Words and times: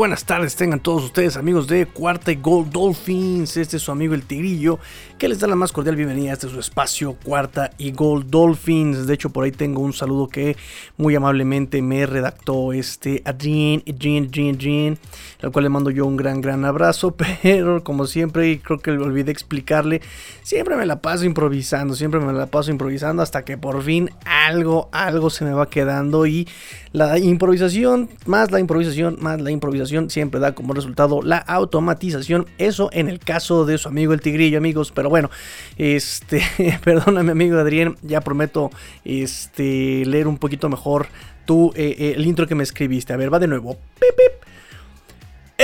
Buenas 0.00 0.24
tardes, 0.24 0.56
tengan 0.56 0.80
todos 0.80 1.04
ustedes 1.04 1.36
amigos 1.36 1.66
de 1.66 1.84
Cuarta 1.84 2.32
y 2.32 2.36
Gold 2.36 2.72
Dolphins. 2.72 3.58
Este 3.58 3.76
es 3.76 3.82
su 3.82 3.92
amigo 3.92 4.14
el 4.14 4.22
Tigrillo 4.22 4.78
que 5.18 5.28
les 5.28 5.40
da 5.40 5.46
la 5.46 5.56
más 5.56 5.72
cordial 5.72 5.96
bienvenida 5.96 6.30
a 6.30 6.32
este 6.32 6.48
su 6.48 6.58
espacio 6.58 7.18
Cuarta 7.22 7.72
y 7.76 7.92
Gold 7.92 8.30
Dolphins. 8.30 9.06
De 9.06 9.12
hecho, 9.12 9.28
por 9.28 9.44
ahí 9.44 9.52
tengo 9.52 9.82
un 9.82 9.92
saludo 9.92 10.28
que 10.28 10.56
muy 10.96 11.14
amablemente 11.14 11.82
me 11.82 12.06
redactó 12.06 12.72
este 12.72 13.20
Adrien, 13.26 13.82
Adrien, 13.86 14.28
Adrien, 14.28 14.54
Adrien, 14.54 14.98
al 15.42 15.52
cual 15.52 15.64
le 15.64 15.68
mando 15.68 15.90
yo 15.90 16.06
un 16.06 16.16
gran, 16.16 16.40
gran 16.40 16.64
abrazo. 16.64 17.14
Pero 17.42 17.84
como 17.84 18.06
siempre, 18.06 18.58
creo 18.64 18.78
que 18.78 18.92
olvidé 18.92 19.30
explicarle, 19.32 20.00
siempre 20.42 20.76
me 20.76 20.86
la 20.86 21.02
paso 21.02 21.26
improvisando, 21.26 21.94
siempre 21.94 22.20
me 22.20 22.32
la 22.32 22.46
paso 22.46 22.70
improvisando 22.70 23.22
hasta 23.22 23.44
que 23.44 23.58
por 23.58 23.82
fin 23.82 24.08
algo, 24.24 24.88
algo 24.92 25.28
se 25.28 25.44
me 25.44 25.52
va 25.52 25.68
quedando 25.68 26.24
y 26.24 26.48
la 26.92 27.18
improvisación, 27.18 28.08
más 28.24 28.50
la 28.50 28.60
improvisación, 28.60 29.18
más 29.20 29.38
la 29.38 29.50
improvisación 29.50 29.89
siempre 30.08 30.40
da 30.40 30.54
como 30.54 30.74
resultado 30.74 31.22
la 31.22 31.38
automatización. 31.38 32.46
Eso 32.58 32.90
en 32.92 33.08
el 33.08 33.18
caso 33.18 33.64
de 33.64 33.78
su 33.78 33.88
amigo 33.88 34.12
el 34.12 34.20
Tigrillo, 34.20 34.58
amigos. 34.58 34.92
Pero 34.94 35.08
bueno, 35.08 35.30
este, 35.76 36.42
perdóname 36.84 37.32
amigo 37.32 37.58
Adrián, 37.58 37.96
ya 38.02 38.20
prometo 38.20 38.70
este, 39.04 40.04
leer 40.06 40.26
un 40.26 40.38
poquito 40.38 40.68
mejor 40.68 41.08
tú, 41.44 41.72
eh, 41.74 41.96
eh, 41.98 42.14
el 42.16 42.26
intro 42.26 42.46
que 42.46 42.54
me 42.54 42.62
escribiste. 42.62 43.12
A 43.12 43.16
ver, 43.16 43.32
va 43.32 43.38
de 43.38 43.48
nuevo. 43.48 43.76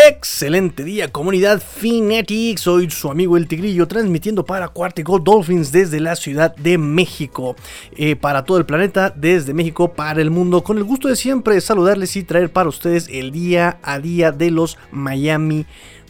Excelente 0.05 0.85
día 0.85 1.11
comunidad 1.11 1.63
Finetic, 1.63 2.59
soy 2.59 2.91
su 2.91 3.11
amigo 3.11 3.39
el 3.39 3.49
Tigrillo 3.49 3.89
transmitiendo 3.89 4.45
para 4.45 4.69
Cuartico 4.69 5.19
Dolphins 5.19 5.73
desde 5.73 6.01
la 6.01 6.17
Ciudad 6.17 6.55
de 6.55 6.77
México, 6.77 7.57
eh, 7.97 8.15
para 8.15 8.45
todo 8.45 8.59
el 8.59 8.67
planeta, 8.67 9.09
desde 9.17 9.55
México 9.55 9.95
para 9.95 10.21
el 10.21 10.31
mundo, 10.31 10.63
con 10.63 10.77
el 10.77 10.85
gusto 10.85 11.09
de 11.09 11.17
siempre 11.17 11.59
saludarles 11.63 12.15
y 12.17 12.25
traer 12.25 12.53
para 12.53 12.69
ustedes 12.69 13.09
el 13.11 13.33
día 13.33 13.79
a 13.83 13.99
día 13.99 14.33
de 14.33 14.51
los 14.51 14.77
Miami 14.91 15.65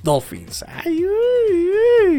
Dolphins. 0.07 0.65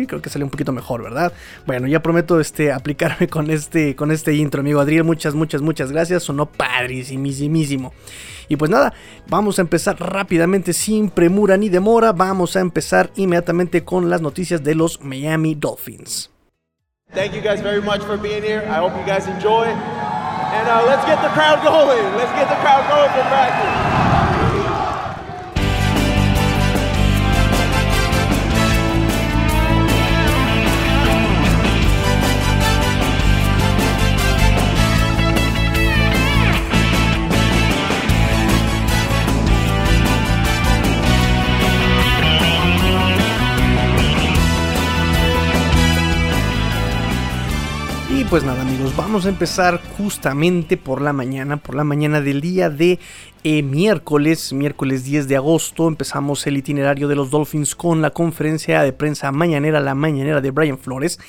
Creo 0.07 0.21
que 0.21 0.29
salió 0.29 0.45
un 0.45 0.51
poquito 0.51 0.73
mejor, 0.73 1.01
¿verdad? 1.01 1.31
Bueno, 1.65 1.87
ya 1.87 2.01
prometo 2.03 2.39
este, 2.41 2.71
aplicarme 2.73 3.29
con 3.29 3.49
este, 3.49 3.95
con 3.95 4.11
este 4.11 4.33
intro, 4.33 4.59
amigo 4.59 4.81
Adriel. 4.81 5.05
Muchas, 5.05 5.33
muchas, 5.33 5.61
muchas 5.61 5.91
gracias. 5.91 6.23
Sonó 6.23 6.47
padrísimísimo. 6.47 7.93
Y 8.49 8.57
pues 8.57 8.69
nada, 8.69 8.93
vamos 9.27 9.57
a 9.57 9.61
empezar 9.61 9.97
rápidamente, 9.99 10.73
sin 10.73 11.09
premura 11.09 11.55
ni 11.55 11.69
demora. 11.69 12.11
Vamos 12.11 12.57
a 12.57 12.59
empezar 12.59 13.09
inmediatamente 13.15 13.83
con 13.83 14.09
las 14.09 14.21
noticias 14.21 14.63
de 14.63 14.75
los 14.75 15.01
Miami 15.01 15.55
Dolphins. 15.55 16.29
Thank 17.13 17.33
you 17.33 17.41
guys 17.41 17.61
very 17.61 17.81
much 17.81 18.01
for 18.01 18.17
being 18.17 18.43
here. 18.43 18.67
I 18.67 18.79
hope 18.79 18.93
you 18.99 19.05
guys 19.05 19.27
enjoy. 19.27 19.65
And 19.65 20.67
uh, 20.67 20.83
let's 20.85 21.05
get 21.05 21.21
the 21.21 21.29
crowd 21.29 21.63
going. 21.63 22.03
Let's 22.17 22.33
get 22.33 22.49
the 22.49 22.59
crowd 22.59 22.83
going 22.89 23.09
for 23.15 23.23
practice. 23.29 24.16
Pues 48.29 48.43
nada 48.43 48.61
amigos, 48.61 48.93
vamos 48.97 49.25
a 49.25 49.29
empezar 49.29 49.79
justamente 49.97 50.75
por 50.75 51.01
la 51.01 51.13
mañana, 51.13 51.57
por 51.57 51.75
la 51.75 51.85
mañana 51.85 52.19
del 52.19 52.41
día 52.41 52.69
de 52.69 52.99
eh, 53.45 53.63
miércoles, 53.63 54.51
miércoles 54.51 55.05
10 55.05 55.29
de 55.29 55.37
agosto, 55.37 55.87
empezamos 55.87 56.45
el 56.45 56.57
itinerario 56.57 57.07
de 57.07 57.15
los 57.15 57.31
Dolphins 57.31 57.73
con 57.75 58.01
la 58.01 58.09
conferencia 58.09 58.81
de 58.81 58.91
prensa 58.91 59.31
mañanera, 59.31 59.79
la 59.79 59.95
mañanera 59.95 60.41
de 60.41 60.51
Brian 60.51 60.77
Flores. 60.77 61.19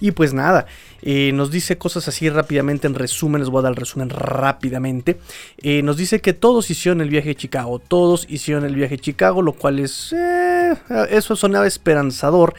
Y 0.00 0.10
pues 0.10 0.34
nada, 0.34 0.66
eh, 1.02 1.32
nos 1.32 1.50
dice 1.50 1.78
cosas 1.78 2.06
así 2.08 2.28
rápidamente 2.28 2.86
en 2.86 2.94
resumen, 2.94 3.40
les 3.40 3.48
voy 3.48 3.60
a 3.60 3.62
dar 3.62 3.72
el 3.72 3.76
resumen 3.76 4.10
rápidamente. 4.10 5.18
Eh, 5.58 5.82
nos 5.82 5.96
dice 5.96 6.20
que 6.20 6.34
todos 6.34 6.70
hicieron 6.70 7.00
el 7.00 7.08
viaje 7.08 7.30
a 7.30 7.34
Chicago, 7.34 7.78
todos 7.80 8.26
hicieron 8.28 8.64
el 8.64 8.74
viaje 8.74 8.96
a 8.96 8.98
Chicago, 8.98 9.42
lo 9.42 9.54
cual 9.54 9.78
es... 9.78 10.14
eso 11.08 11.36
sonaba 11.36 11.66
esperanzador 11.66 12.54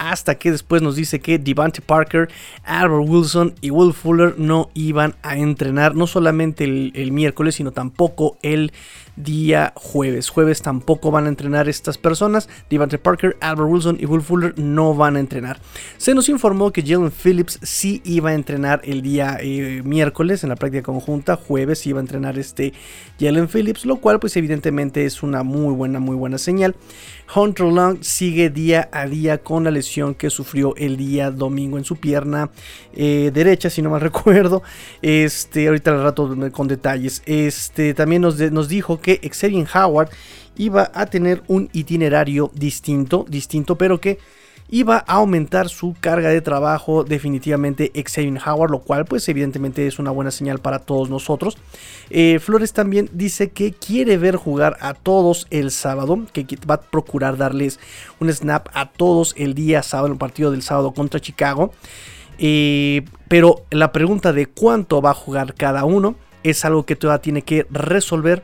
hasta 0.00 0.36
que 0.36 0.50
después 0.50 0.80
nos 0.80 0.96
dice 0.96 1.20
que 1.20 1.38
Devante 1.38 1.82
Parker, 1.82 2.30
Albert 2.64 3.06
Wilson 3.06 3.54
y 3.60 3.70
Will 3.70 3.92
Fuller 3.92 4.34
no 4.38 4.70
iban 4.72 5.14
a 5.22 5.36
entrenar 5.36 5.94
no 5.94 6.06
solamente 6.06 6.64
el, 6.64 7.12
miércoles, 7.12 7.56
sino 7.56 7.70
tampoco 7.70 8.38
el 8.40 8.72
día 9.16 9.72
jueves. 9.76 10.28
Jueves 10.28 10.62
tampoco 10.62 11.10
van 11.10 11.26
a 11.26 11.28
entrenar 11.28 11.68
estas 11.68 11.98
personas. 11.98 12.48
Devante 12.68 12.98
Parker, 12.98 13.36
Albert 13.40 13.68
Wilson 13.68 13.98
y 14.00 14.06
Will 14.06 14.22
Fuller 14.22 14.58
no 14.58 14.94
van 14.94 15.16
a 15.16 15.20
entrenar. 15.20 15.60
Se 15.96 16.14
nos 16.14 16.28
informó 16.28 16.72
que 16.72 16.82
Jalen 16.82 17.10
Phillips 17.10 17.58
sí 17.62 18.00
iba 18.04 18.30
a 18.30 18.34
entrenar 18.34 18.80
el 18.84 19.02
día 19.02 19.38
eh, 19.40 19.82
miércoles 19.84 20.42
en 20.42 20.50
la 20.50 20.56
práctica 20.56 20.82
conjunta. 20.82 21.36
Jueves 21.36 21.86
iba 21.86 21.98
a 21.98 22.02
entrenar 22.02 22.38
este 22.38 22.72
Jalen 23.18 23.48
Phillips, 23.48 23.84
lo 23.84 23.96
cual 23.96 24.20
pues 24.20 24.36
evidentemente 24.36 25.04
es 25.04 25.22
una 25.22 25.42
muy 25.42 25.74
buena, 25.74 25.98
muy 25.98 26.16
buena 26.16 26.38
señal. 26.38 26.74
Hunter 27.32 27.66
Long 27.66 28.02
sigue 28.02 28.50
día 28.50 28.88
a 28.92 29.06
día 29.06 29.38
con 29.38 29.64
la 29.64 29.70
lesión 29.70 30.14
que 30.14 30.30
sufrió 30.30 30.74
el 30.76 30.96
día 30.96 31.30
domingo 31.30 31.78
en 31.78 31.84
su 31.84 31.96
pierna 31.96 32.50
eh, 32.92 33.30
derecha, 33.32 33.70
si 33.70 33.82
no 33.82 33.90
mal 33.90 34.00
recuerdo. 34.00 34.62
Este, 35.02 35.68
ahorita 35.68 35.92
al 35.92 36.02
rato 36.02 36.36
con 36.52 36.66
detalles. 36.66 37.22
Este, 37.26 37.94
también 37.94 38.22
nos, 38.22 38.38
nos 38.38 38.68
dijo 38.68 38.99
que 39.00 39.20
Xavier 39.32 39.66
Howard 39.74 40.10
iba 40.56 40.90
a 40.94 41.06
tener 41.06 41.42
un 41.48 41.68
itinerario 41.72 42.50
distinto, 42.54 43.24
distinto, 43.28 43.76
pero 43.76 44.00
que 44.00 44.18
iba 44.70 45.04
a 45.06 45.14
aumentar 45.14 45.68
su 45.68 45.96
carga 46.00 46.28
de 46.28 46.40
trabajo 46.40 47.02
definitivamente 47.02 47.90
Xavier 47.94 48.40
Howard, 48.46 48.70
lo 48.70 48.80
cual 48.80 49.04
pues 49.04 49.28
evidentemente 49.28 49.86
es 49.86 49.98
una 49.98 50.10
buena 50.10 50.30
señal 50.30 50.60
para 50.60 50.78
todos 50.78 51.10
nosotros. 51.10 51.58
Eh, 52.08 52.38
Flores 52.40 52.72
también 52.72 53.10
dice 53.12 53.50
que 53.50 53.72
quiere 53.72 54.16
ver 54.16 54.36
jugar 54.36 54.76
a 54.80 54.94
todos 54.94 55.46
el 55.50 55.70
sábado, 55.70 56.20
que 56.32 56.46
va 56.68 56.76
a 56.76 56.80
procurar 56.80 57.36
darles 57.36 57.80
un 58.20 58.32
snap 58.32 58.68
a 58.72 58.90
todos 58.90 59.34
el 59.36 59.54
día 59.54 59.82
sábado, 59.82 60.12
el 60.12 60.18
partido 60.18 60.50
del 60.50 60.62
sábado 60.62 60.92
contra 60.92 61.20
Chicago. 61.20 61.72
Eh, 62.38 63.04
pero 63.28 63.66
la 63.70 63.92
pregunta 63.92 64.32
de 64.32 64.46
cuánto 64.46 65.02
va 65.02 65.10
a 65.10 65.14
jugar 65.14 65.54
cada 65.54 65.84
uno 65.84 66.14
es 66.42 66.64
algo 66.64 66.86
que 66.86 66.96
todavía 66.96 67.22
tiene 67.22 67.42
que 67.42 67.66
resolver 67.70 68.42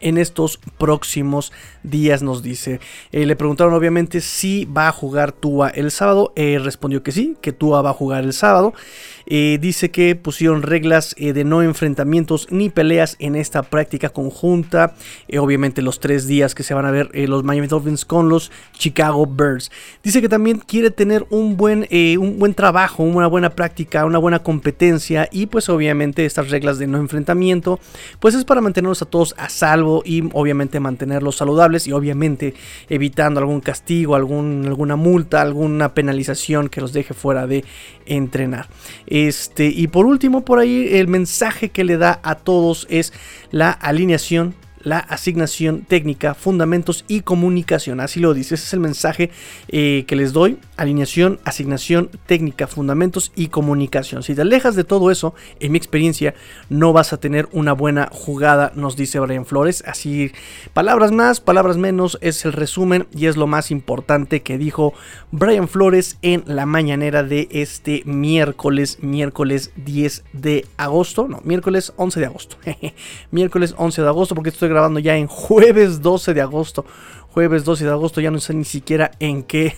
en 0.00 0.18
estos 0.18 0.58
próximos 0.78 1.52
días, 1.82 2.22
nos 2.22 2.42
dice. 2.42 2.80
Eh, 3.12 3.26
le 3.26 3.36
preguntaron 3.36 3.74
obviamente 3.74 4.20
si 4.20 4.64
va 4.64 4.88
a 4.88 4.92
jugar 4.92 5.32
Tua 5.32 5.68
el 5.70 5.90
sábado. 5.90 6.32
Eh, 6.36 6.58
respondió 6.62 7.02
que 7.02 7.12
sí, 7.12 7.36
que 7.40 7.52
Tua 7.52 7.82
va 7.82 7.90
a 7.90 7.94
jugar 7.94 8.24
el 8.24 8.32
sábado. 8.32 8.74
Eh, 9.28 9.58
dice 9.60 9.90
que 9.90 10.14
pusieron 10.14 10.62
reglas 10.62 11.14
de 11.18 11.44
no 11.44 11.62
enfrentamientos 11.62 12.46
ni 12.50 12.70
peleas 12.70 13.16
en 13.18 13.34
esta 13.34 13.62
práctica 13.62 14.08
conjunta. 14.10 14.94
obviamente 15.38 15.82
los 15.82 15.98
tres 15.98 16.26
días 16.26 16.54
que 16.54 16.62
se 16.62 16.74
van 16.74 16.86
a 16.86 16.92
ver 16.92 17.10
los 17.28 17.42
Miami 17.42 17.66
Dolphins 17.66 18.04
con 18.04 18.28
los 18.28 18.52
Chicago 18.72 19.26
Birds. 19.26 19.70
Dice 20.04 20.20
que 20.20 20.28
también 20.28 20.58
quiere 20.58 20.90
tener 20.90 21.26
un 21.30 21.56
buen, 21.56 21.88
un 22.18 22.38
buen 22.38 22.54
trabajo, 22.54 23.02
una 23.02 23.26
buena 23.26 23.50
práctica, 23.50 24.04
una 24.04 24.18
buena 24.18 24.40
competencia. 24.40 25.28
Y 25.32 25.46
pues 25.46 25.68
obviamente 25.68 26.24
estas 26.24 26.50
reglas 26.50 26.78
de 26.78 26.86
no 26.86 26.98
enfrentamiento, 26.98 27.80
pues 28.20 28.34
es 28.34 28.44
para 28.44 28.60
mantenernos 28.60 29.02
a 29.02 29.06
todos 29.06 29.34
a 29.38 29.48
salvo 29.48 29.85
y 30.04 30.28
obviamente 30.32 30.80
mantenerlos 30.80 31.36
saludables 31.36 31.86
y 31.86 31.92
obviamente 31.92 32.54
evitando 32.88 33.40
algún 33.40 33.60
castigo, 33.60 34.14
algún, 34.14 34.64
alguna 34.66 34.96
multa, 34.96 35.42
alguna 35.42 35.94
penalización 35.94 36.68
que 36.68 36.80
los 36.80 36.92
deje 36.92 37.14
fuera 37.14 37.46
de 37.46 37.64
entrenar. 38.06 38.68
Este, 39.06 39.66
y 39.66 39.88
por 39.88 40.06
último, 40.06 40.44
por 40.44 40.58
ahí 40.58 40.88
el 40.92 41.08
mensaje 41.08 41.70
que 41.70 41.84
le 41.84 41.96
da 41.96 42.20
a 42.22 42.36
todos 42.36 42.86
es 42.90 43.12
la 43.50 43.70
alineación 43.70 44.54
la 44.86 45.00
asignación 45.00 45.80
técnica, 45.80 46.34
fundamentos 46.34 47.04
y 47.08 47.22
comunicación. 47.22 47.98
Así 47.98 48.20
lo 48.20 48.34
dice, 48.34 48.54
ese 48.54 48.66
es 48.66 48.72
el 48.72 48.78
mensaje 48.78 49.32
eh, 49.66 50.04
que 50.06 50.14
les 50.14 50.32
doy. 50.32 50.58
Alineación, 50.76 51.40
asignación 51.44 52.08
técnica, 52.26 52.68
fundamentos 52.68 53.32
y 53.34 53.48
comunicación. 53.48 54.22
Si 54.22 54.36
te 54.36 54.42
alejas 54.42 54.76
de 54.76 54.84
todo 54.84 55.10
eso, 55.10 55.34
en 55.58 55.72
mi 55.72 55.78
experiencia, 55.78 56.36
no 56.68 56.92
vas 56.92 57.12
a 57.12 57.16
tener 57.16 57.48
una 57.50 57.72
buena 57.72 58.08
jugada, 58.12 58.70
nos 58.76 58.94
dice 58.94 59.18
Brian 59.18 59.44
Flores. 59.44 59.82
Así, 59.88 60.30
palabras 60.72 61.10
más, 61.10 61.40
palabras 61.40 61.78
menos, 61.78 62.16
es 62.20 62.44
el 62.44 62.52
resumen 62.52 63.08
y 63.12 63.26
es 63.26 63.36
lo 63.36 63.48
más 63.48 63.72
importante 63.72 64.42
que 64.42 64.56
dijo 64.56 64.94
Brian 65.32 65.66
Flores 65.66 66.16
en 66.22 66.44
la 66.46 66.64
mañanera 66.64 67.24
de 67.24 67.48
este 67.50 68.02
miércoles, 68.04 68.98
miércoles 69.00 69.72
10 69.74 70.22
de 70.32 70.64
agosto. 70.76 71.26
No, 71.26 71.40
miércoles 71.42 71.92
11 71.96 72.20
de 72.20 72.26
agosto. 72.26 72.56
miércoles 73.32 73.74
11 73.76 74.02
de 74.02 74.08
agosto 74.08 74.36
porque 74.36 74.50
estoy 74.50 74.75
grabando 74.76 75.00
ya 75.00 75.16
en 75.16 75.26
jueves 75.26 76.02
12 76.02 76.34
de 76.34 76.42
agosto. 76.42 76.84
Jueves 77.30 77.64
12 77.64 77.84
de 77.84 77.90
agosto, 77.90 78.20
ya 78.20 78.30
no 78.30 78.38
sé 78.40 78.52
ni 78.52 78.64
siquiera 78.64 79.10
en 79.20 79.42
qué, 79.42 79.74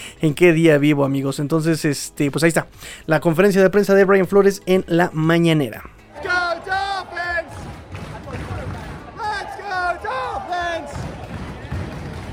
en 0.20 0.34
qué 0.34 0.52
día 0.52 0.78
vivo, 0.78 1.04
amigos. 1.04 1.38
Entonces, 1.38 1.84
este, 1.84 2.30
pues 2.32 2.42
ahí 2.42 2.48
está. 2.48 2.66
La 3.06 3.20
conferencia 3.20 3.62
de 3.62 3.70
prensa 3.70 3.94
de 3.94 4.04
Brian 4.04 4.26
Flores 4.26 4.62
en 4.66 4.84
la 4.88 5.10
mañanera. 5.12 5.84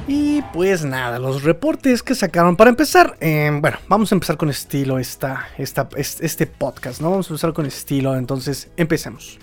Y 0.07 0.41
pues 0.53 0.83
nada, 0.83 1.19
los 1.19 1.43
reportes 1.43 2.01
que 2.01 2.15
sacaron. 2.15 2.55
Para 2.55 2.71
empezar, 2.71 3.17
em, 3.19 3.61
bueno, 3.61 3.77
vamos 3.87 4.11
a 4.11 4.15
empezar 4.15 4.37
con 4.37 4.49
estilo 4.49 4.97
esta, 4.97 5.47
esta, 5.59 5.87
este 5.95 6.47
podcast, 6.47 7.01
¿no? 7.01 7.11
Vamos 7.11 7.27
a 7.27 7.33
empezar 7.33 7.53
con 7.53 7.67
estilo, 7.67 8.15
entonces 8.15 8.71
empecemos. 8.77 9.37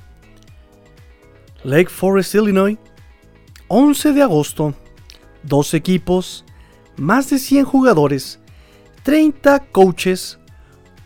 Lake 1.67 1.91
Forest, 1.91 2.37
Illinois, 2.37 2.79
11 3.67 4.13
de 4.13 4.23
agosto, 4.23 4.73
dos 5.43 5.75
equipos, 5.75 6.45
más 6.97 7.29
de 7.29 7.41
100 7.41 7.65
jugadores, 7.65 8.39
30 9.03 9.59
coaches, 9.73 10.39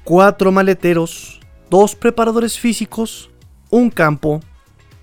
4 0.04 0.52
maleteros, 0.52 1.40
2 1.70 1.94
preparadores 1.94 2.58
físicos, 2.58 3.30
un 3.70 3.88
campo, 3.88 4.42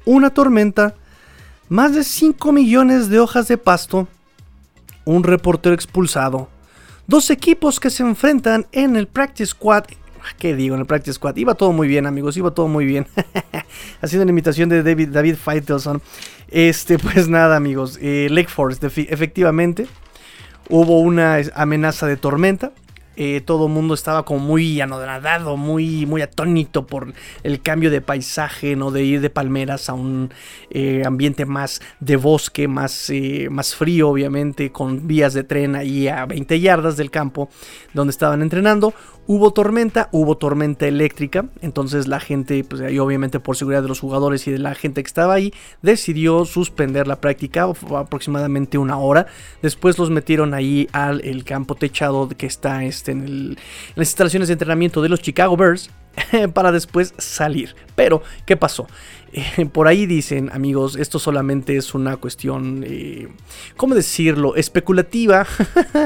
una 0.06 0.30
tormenta, 0.30 0.94
más 1.70 1.96
de 1.96 2.04
5 2.04 2.52
millones 2.52 3.10
de 3.10 3.20
hojas 3.20 3.48
de 3.48 3.58
pasto, 3.58 4.08
un 5.06 5.24
reportero 5.24 5.74
expulsado, 5.74 6.50
dos 7.08 7.32
equipos 7.32 7.80
que 7.80 7.90
se 7.90 8.04
enfrentan 8.04 8.68
en 8.74 8.96
el 8.96 9.08
Practice 9.08 9.48
Squad. 9.54 9.86
¿Qué 10.38 10.56
digo 10.56 10.76
en 10.76 10.82
el 10.82 10.88
Practice 10.88 11.14
Squad? 11.14 11.36
Iba 11.38 11.56
todo 11.56 11.72
muy 11.72 11.88
bien, 11.88 12.06
amigos, 12.06 12.38
iba 12.38 12.52
todo 12.52 12.68
muy 12.68 12.86
bien. 12.86 13.08
Haciendo 14.02 14.24
una 14.24 14.32
imitación 14.32 14.70
de 14.70 14.84
David, 14.84 15.10
David 15.10 15.36
Feitelson. 15.36 16.02
Este, 16.50 16.98
pues 17.00 17.28
nada, 17.28 17.56
amigos. 17.56 17.98
Eh, 18.02 18.28
Lake 18.30 18.50
Forest, 18.50 18.84
efectivamente, 18.84 19.88
hubo 20.70 21.00
una 21.02 21.40
amenaza 21.56 22.08
de 22.08 22.18
tormenta. 22.18 22.72
Eh, 23.20 23.42
todo 23.42 23.66
el 23.66 23.74
mundo 23.74 23.96
estaba 23.96 24.26
como 24.26 24.42
muy 24.42 24.80
anodado, 24.80 25.58
muy, 25.58 26.06
muy 26.06 26.22
atónito 26.22 26.86
por 26.86 27.14
el 27.42 27.64
cambio 27.64 27.90
de 27.90 28.00
paisaje, 28.00 28.76
¿no? 28.76 28.92
De 28.92 29.04
ir 29.04 29.22
de 29.22 29.32
palmeras 29.32 29.90
a 29.90 29.94
un 29.94 30.32
eh, 30.70 31.02
ambiente 31.04 31.48
más 31.48 31.82
de 32.00 32.16
bosque, 32.16 32.68
más, 32.68 33.12
más 33.50 33.74
frío, 33.74 34.10
obviamente, 34.10 34.72
con 34.72 35.08
vías 35.08 35.34
de 35.34 35.44
tren 35.44 35.76
ahí 35.76 36.08
a 36.08 36.28
20 36.28 36.60
yardas 36.60 36.96
del 36.96 37.10
campo 37.10 37.50
donde 37.96 38.12
estaban 38.12 38.44
entrenando. 38.44 38.94
Hubo 39.30 39.52
tormenta, 39.52 40.08
hubo 40.14 40.38
tormenta 40.38 40.88
eléctrica, 40.88 41.46
entonces 41.62 42.08
la 42.08 42.22
gente, 42.22 42.64
pues 42.64 42.82
ahí 42.82 42.98
obviamente 42.98 43.42
por 43.42 43.58
seguridad 43.58 43.82
de 43.82 43.90
los 43.90 44.00
jugadores 44.00 44.48
y 44.48 44.52
de 44.52 44.58
la 44.58 44.74
gente 44.74 45.04
que 45.04 45.08
estaba 45.08 45.34
ahí, 45.34 45.54
decidió 45.82 46.46
suspender 46.46 47.08
la 47.08 47.20
práctica 47.20 47.70
aproximadamente 47.98 48.78
una 48.78 48.98
hora. 48.98 49.28
Después 49.62 49.98
los 49.98 50.10
metieron 50.10 50.54
ahí 50.54 50.88
al 50.94 51.44
campo 51.44 51.76
techado 51.76 52.30
que 52.30 52.46
está 52.46 52.86
este, 52.86 53.12
en 53.12 53.58
las 53.96 54.08
instalaciones 54.08 54.48
de 54.48 54.54
entrenamiento 54.54 55.02
de 55.02 55.10
los 55.10 55.22
Chicago 55.22 55.58
Bears 55.58 55.90
para 56.54 56.72
después 56.72 57.14
salir. 57.18 57.76
Pero, 57.96 58.22
¿qué 58.46 58.58
pasó? 58.58 58.88
por 59.74 59.88
ahí 59.88 60.06
dicen, 60.06 60.50
amigos, 60.54 60.96
esto 60.96 61.20
solamente 61.20 61.76
es 61.76 61.94
una 61.94 62.18
cuestión, 62.18 62.84
eh, 62.88 63.28
¿cómo 63.76 63.94
decirlo? 63.94 64.56
Especulativa, 64.56 65.46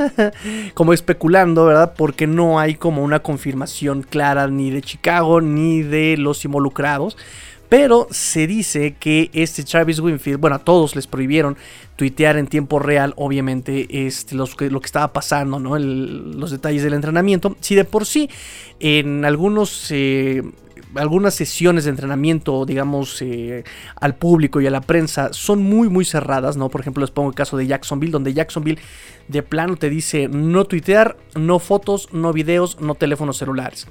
como 0.74 0.94
especulando, 0.94 1.66
¿verdad? 1.66 1.94
Porque 1.96 2.28
no 2.28 2.60
hay 2.60 2.75
como 2.75 3.04
una 3.04 3.22
confirmación 3.22 4.02
clara 4.02 4.48
ni 4.48 4.72
de 4.72 4.81
Chicago 4.81 5.40
ni 5.40 5.81
de 5.84 6.18
los 6.18 6.44
involucrados. 6.46 7.18
Pero 7.71 8.09
se 8.12 8.47
dice 8.47 8.97
que 9.00 9.29
este 9.31 9.63
Travis 9.63 10.01
Winfield, 10.01 10.41
bueno, 10.41 10.57
a 10.57 10.59
todos 10.59 10.94
les 10.94 11.07
prohibieron 11.07 11.56
tuitear 11.95 12.35
en 12.35 12.47
tiempo 12.47 12.79
real, 12.79 13.13
obviamente, 13.15 14.06
este, 14.06 14.35
lo 14.35 14.45
que 14.45 14.68
estaba 14.83 15.13
pasando, 15.13 15.57
¿no? 15.57 15.79
los 15.79 16.51
detalles 16.51 16.83
del 16.83 16.95
entrenamiento. 16.95 17.56
Si 17.62 17.75
de 17.75 17.85
por 17.85 18.06
sí 18.06 18.29
en 18.81 19.23
algunos 19.23 19.89
eh, 19.89 20.44
algunas 20.95 21.33
sesiones 21.33 21.85
de 21.85 21.91
entrenamiento, 21.91 22.65
digamos, 22.65 23.21
eh, 23.21 23.63
al 23.95 24.15
público 24.15 24.59
y 24.59 24.68
a 24.68 24.69
la 24.69 24.81
prensa 24.81 25.31
son 25.31 25.63
muy, 25.63 25.88
muy 25.88 26.03
cerradas, 26.03 26.57
¿no? 26.57 26.68
Por 26.68 26.81
ejemplo, 26.81 27.00
les 27.00 27.12
pongo 27.12 27.29
el 27.29 27.35
caso 27.35 27.56
de 27.56 27.68
Jacksonville, 27.68 28.12
donde 28.12 28.33
Jacksonville 28.33 28.79
de 29.29 29.44
plano 29.44 29.77
te 29.77 29.89
dice 29.89 30.27
no 30.27 30.65
tuitear, 30.65 31.15
no 31.35 31.59
fotos, 31.59 32.09
no 32.12 32.33
videos, 32.33 32.81
no 32.81 32.95
teléfonos 32.95 33.38
celulares. 33.38 33.88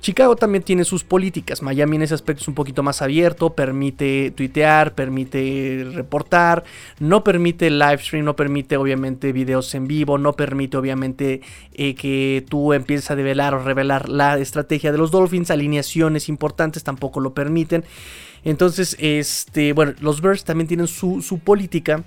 Chicago 0.00 0.36
también 0.36 0.62
tiene 0.62 0.84
sus 0.84 1.04
políticas. 1.04 1.62
Miami 1.62 1.96
en 1.96 2.02
ese 2.02 2.14
aspecto 2.14 2.42
es 2.42 2.48
un 2.48 2.54
poquito 2.54 2.82
más 2.82 3.02
abierto, 3.02 3.54
permite 3.54 4.30
tuitear, 4.30 4.94
permite 4.94 5.86
reportar, 5.92 6.64
no 7.00 7.24
permite 7.24 7.70
live 7.70 7.98
stream, 7.98 8.24
no 8.24 8.36
permite 8.36 8.76
obviamente 8.76 9.32
videos 9.32 9.74
en 9.74 9.86
vivo, 9.88 10.18
no 10.18 10.34
permite 10.34 10.76
obviamente 10.76 11.40
eh, 11.74 11.94
que 11.94 12.44
tú 12.48 12.72
empieces 12.72 13.10
a 13.10 13.16
develar 13.16 13.54
o 13.54 13.62
revelar 13.62 14.08
la 14.08 14.38
estrategia 14.38 14.92
de 14.92 14.98
los 14.98 15.10
Dolphins, 15.10 15.50
alineaciones 15.50 16.28
importantes 16.28 16.84
tampoco 16.84 17.20
lo 17.20 17.34
permiten. 17.34 17.84
Entonces, 18.44 18.96
este, 19.00 19.72
bueno, 19.72 19.94
los 20.00 20.20
Bears 20.20 20.44
también 20.44 20.68
tienen 20.68 20.86
su, 20.86 21.20
su 21.20 21.40
política 21.40 22.04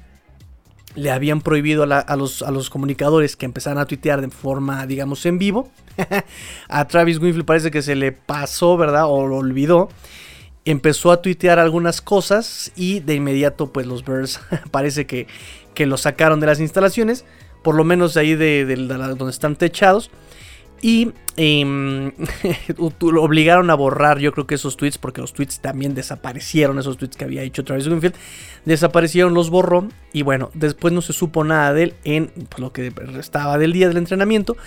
le 0.99 1.11
habían 1.11 1.41
prohibido 1.41 1.83
a, 1.83 2.15
los, 2.15 2.69
comunicadores 2.69 3.35
que 3.35 3.45
empezaran 3.45 3.77
a 3.77 3.85
tuitear 3.85 4.21
de 4.21 4.29
forma, 4.29 4.85
digamos, 4.85 5.25
en 5.25 5.37
vivo. 5.37 5.69
a 6.69 6.87
Travis 6.87 7.17
Winfield 7.19 7.45
parece 7.45 7.71
que 7.71 7.81
se 7.81 7.95
le 7.95 8.11
pasó, 8.11 8.77
¿verdad? 8.77 9.05
O 9.07 9.25
lo 9.25 9.37
olvidó. 9.37 9.89
Empezó 10.65 11.11
a 11.11 11.21
tuitear 11.21 11.57
algunas 11.57 12.01
cosas 12.01 12.71
y 12.75 12.99
de 12.99 13.15
inmediato, 13.15 13.71
pues 13.71 13.87
los 13.87 14.05
Bears 14.05 14.41
parece 14.71 15.07
que, 15.07 15.27
lo 15.85 15.95
sacaron 15.95 16.41
de 16.41 16.47
las 16.47 16.59
instalaciones, 16.59 17.23
por 17.63 17.73
lo 17.73 17.85
menos 17.85 18.13
de 18.13 18.19
ahí 18.19 18.35
de, 18.35 18.65
de 18.65 18.75
donde 18.75 19.29
están 19.29 19.55
techados. 19.55 20.11
Y 20.81 21.11
eh, 21.37 22.11
obligaron 22.77 23.69
a 23.69 23.75
borrar, 23.75 24.19
yo 24.19 24.31
creo 24.33 24.45
que 24.45 24.55
esos 24.55 24.75
tweets, 24.75 24.97
porque 24.97 25.21
los 25.21 25.33
tweets 25.33 25.59
también 25.59 25.95
desaparecieron, 25.95 26.79
esos 26.79 26.97
tweets 26.97 27.15
que 27.15 27.25
había 27.25 27.43
hecho 27.43 27.63
Travis 27.63 27.87
Winfield, 27.87 28.15
desaparecieron, 28.65 29.33
los 29.33 29.49
borró. 29.49 29.87
Y 30.11 30.23
bueno, 30.23 30.49
después 30.53 30.93
no 30.93 31.01
se 31.01 31.13
supo 31.13 31.43
nada 31.43 31.73
de 31.73 31.83
él 31.83 31.93
en 32.03 32.27
pues, 32.49 32.59
lo 32.59 32.73
que 32.73 32.89
restaba 32.89 33.57
del 33.57 33.73
día 33.73 33.87
del 33.87 33.97
entrenamiento 33.97 34.57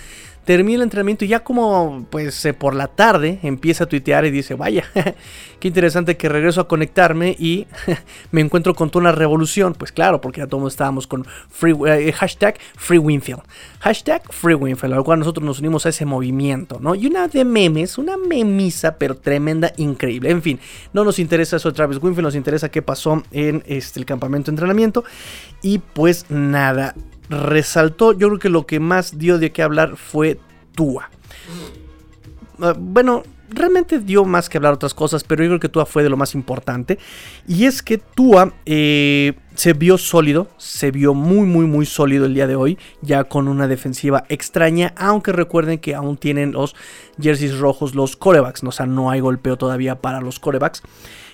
termina 0.45 0.77
el 0.77 0.83
entrenamiento 0.83 1.25
y 1.25 1.29
ya 1.29 1.43
como 1.43 2.05
pues 2.09 2.43
eh, 2.45 2.53
por 2.53 2.75
la 2.75 2.87
tarde 2.87 3.39
empieza 3.43 3.85
a 3.85 3.87
tuitear 3.87 4.25
y 4.25 4.31
dice, 4.31 4.55
vaya, 4.55 4.83
qué 5.59 5.67
interesante 5.67 6.17
que 6.17 6.27
regreso 6.29 6.61
a 6.61 6.67
conectarme 6.67 7.35
y 7.39 7.67
me 8.31 8.41
encuentro 8.41 8.75
con 8.75 8.89
toda 8.89 9.03
una 9.03 9.11
revolución. 9.11 9.73
Pues 9.73 9.91
claro, 9.91 10.21
porque 10.21 10.41
ya 10.41 10.47
todos 10.47 10.73
estábamos 10.73 11.07
con 11.07 11.25
free, 11.49 11.75
eh, 11.87 12.11
hashtag 12.11 12.57
Free 12.75 12.97
Winfield. 12.97 13.41
Hashtag 13.79 14.21
Free 14.31 14.55
Winfield, 14.55 14.93
al 14.93 15.03
cual 15.03 15.19
nosotros 15.19 15.45
nos 15.45 15.59
unimos 15.59 15.85
a 15.85 15.89
ese 15.89 16.05
movimiento, 16.05 16.79
¿no? 16.79 16.95
Y 16.95 17.07
una 17.07 17.27
de 17.27 17.45
memes, 17.45 17.97
una 17.97 18.17
memisa, 18.17 18.97
pero 18.97 19.15
tremenda, 19.15 19.73
increíble. 19.77 20.29
En 20.29 20.41
fin, 20.41 20.59
no 20.93 21.03
nos 21.03 21.19
interesa 21.19 21.57
eso 21.57 21.69
de 21.69 21.75
Travis 21.75 21.99
Winfield, 22.01 22.25
nos 22.25 22.35
interesa 22.35 22.69
qué 22.69 22.81
pasó 22.81 23.23
en 23.31 23.63
este, 23.65 23.99
el 23.99 24.05
campamento 24.05 24.51
de 24.51 24.55
entrenamiento. 24.55 25.03
Y 25.61 25.79
pues 25.79 26.25
nada, 26.29 26.95
resaltó, 27.29 28.13
yo 28.13 28.27
creo 28.27 28.39
que 28.39 28.49
lo 28.49 28.65
que 28.65 28.79
más 28.79 29.17
dio 29.17 29.39
de 29.39 29.51
qué 29.51 29.63
hablar 29.63 29.97
fue 29.97 30.39
Tua. 30.75 31.09
Ah, 32.59 32.75
bueno, 32.77 33.23
realmente 33.49 33.99
dio 33.99 34.25
más 34.25 34.49
que 34.49 34.57
hablar 34.57 34.73
otras 34.73 34.93
cosas, 34.93 35.23
pero 35.23 35.43
yo 35.43 35.49
creo 35.49 35.59
que 35.59 35.69
Tua 35.69 35.85
fue 35.85 36.03
de 36.03 36.09
lo 36.09 36.17
más 36.17 36.35
importante. 36.35 36.97
Y 37.47 37.65
es 37.65 37.81
que 37.81 37.97
Tua 37.97 38.53
eh, 38.65 39.33
se 39.55 39.73
vio 39.73 39.97
sólido, 39.97 40.47
se 40.57 40.91
vio 40.91 41.13
muy, 41.13 41.45
muy, 41.45 41.65
muy 41.65 41.85
sólido 41.85 42.25
el 42.25 42.33
día 42.33 42.47
de 42.47 42.55
hoy, 42.55 42.77
ya 43.01 43.23
con 43.23 43.47
una 43.47 43.67
defensiva 43.67 44.25
extraña, 44.29 44.93
aunque 44.97 45.31
recuerden 45.31 45.79
que 45.79 45.95
aún 45.95 46.17
tienen 46.17 46.53
los 46.53 46.75
jerseys 47.21 47.57
rojos 47.57 47.95
los 47.95 48.15
corebacks, 48.15 48.63
o 48.63 48.71
sea, 48.71 48.85
no 48.85 49.09
hay 49.09 49.19
golpeo 49.19 49.57
todavía 49.57 49.95
para 50.01 50.21
los 50.21 50.39
corebacks. 50.39 50.81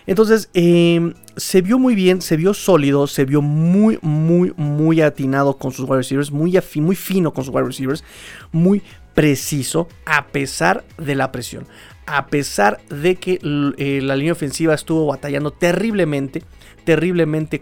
Entonces, 0.08 0.50
em, 0.53 1.13
se 1.38 1.62
vio 1.62 1.79
muy 1.79 1.96
bien, 1.96 2.22
se 2.22 2.38
vio 2.38 2.53
sólido, 2.53 3.08
se 3.08 3.25
vio 3.25 3.41
muy, 3.41 4.00
muy, 4.01 4.53
muy 4.58 5.01
atinado 5.01 5.58
con 5.58 5.72
sus 5.72 5.88
wide 5.88 5.98
receivers, 5.98 6.32
muy, 6.32 6.60
muy 6.75 6.96
fino 6.96 7.34
con 7.34 7.44
sus 7.44 7.53
wide 7.53 7.68
receivers, 7.68 8.03
muy 8.51 8.82
preciso, 9.13 9.88
a 10.06 10.27
pesar 10.27 10.86
de 10.98 11.15
la 11.15 11.32
presión. 11.32 11.65
A 12.06 12.27
pesar 12.27 12.79
de 12.89 13.18
que 13.18 13.39
eh, 13.77 14.00
la 14.01 14.15
línea 14.15 14.34
ofensiva 14.34 14.74
estuvo 14.74 15.06
batallando 15.06 15.51
terriblemente, 15.51 16.44
terriblemente 16.84 17.60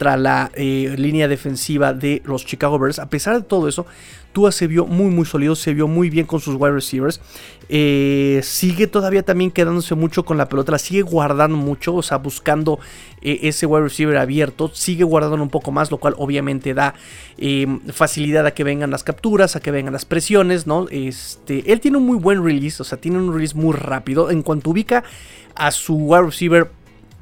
la 0.00 0.50
eh, 0.54 0.94
línea 0.96 1.28
defensiva 1.28 1.92
de 1.92 2.22
los 2.24 2.44
Chicago 2.46 2.78
Bears. 2.78 2.98
A 2.98 3.08
pesar 3.08 3.36
de 3.36 3.42
todo 3.42 3.68
eso, 3.68 3.86
Tua 4.32 4.52
se 4.52 4.66
vio 4.66 4.86
muy 4.86 5.10
muy 5.10 5.24
sólido, 5.24 5.56
se 5.56 5.74
vio 5.74 5.88
muy 5.88 6.08
bien 6.08 6.24
con 6.24 6.40
sus 6.40 6.54
wide 6.54 6.72
receivers. 6.72 7.20
Eh, 7.68 8.40
sigue 8.42 8.86
todavía 8.86 9.22
también 9.24 9.50
quedándose 9.50 9.94
mucho 9.94 10.24
con 10.24 10.38
la 10.38 10.48
pelota, 10.48 10.72
la 10.72 10.78
sigue 10.78 11.02
guardando 11.02 11.56
mucho, 11.56 11.94
o 11.94 12.02
sea, 12.02 12.18
buscando 12.18 12.78
eh, 13.22 13.40
ese 13.42 13.66
wide 13.66 13.84
receiver 13.84 14.16
abierto, 14.16 14.70
sigue 14.72 15.04
guardando 15.04 15.42
un 15.42 15.50
poco 15.50 15.72
más, 15.72 15.90
lo 15.90 15.98
cual 15.98 16.14
obviamente 16.18 16.74
da 16.74 16.94
eh, 17.38 17.66
facilidad 17.92 18.46
a 18.46 18.52
que 18.52 18.64
vengan 18.64 18.90
las 18.90 19.04
capturas, 19.04 19.56
a 19.56 19.60
que 19.60 19.70
vengan 19.70 19.92
las 19.92 20.04
presiones, 20.04 20.66
¿no? 20.66 20.86
Este, 20.90 21.72
él 21.72 21.80
tiene 21.80 21.98
un 21.98 22.06
muy 22.06 22.18
buen 22.18 22.44
release, 22.44 22.82
o 22.82 22.84
sea, 22.84 23.00
tiene 23.00 23.18
un 23.18 23.32
release 23.32 23.56
muy 23.56 23.74
rápido. 23.74 24.30
En 24.30 24.42
cuanto 24.42 24.70
ubica 24.70 25.04
a 25.54 25.70
su 25.70 25.94
wide 25.94 26.22
receiver 26.22 26.70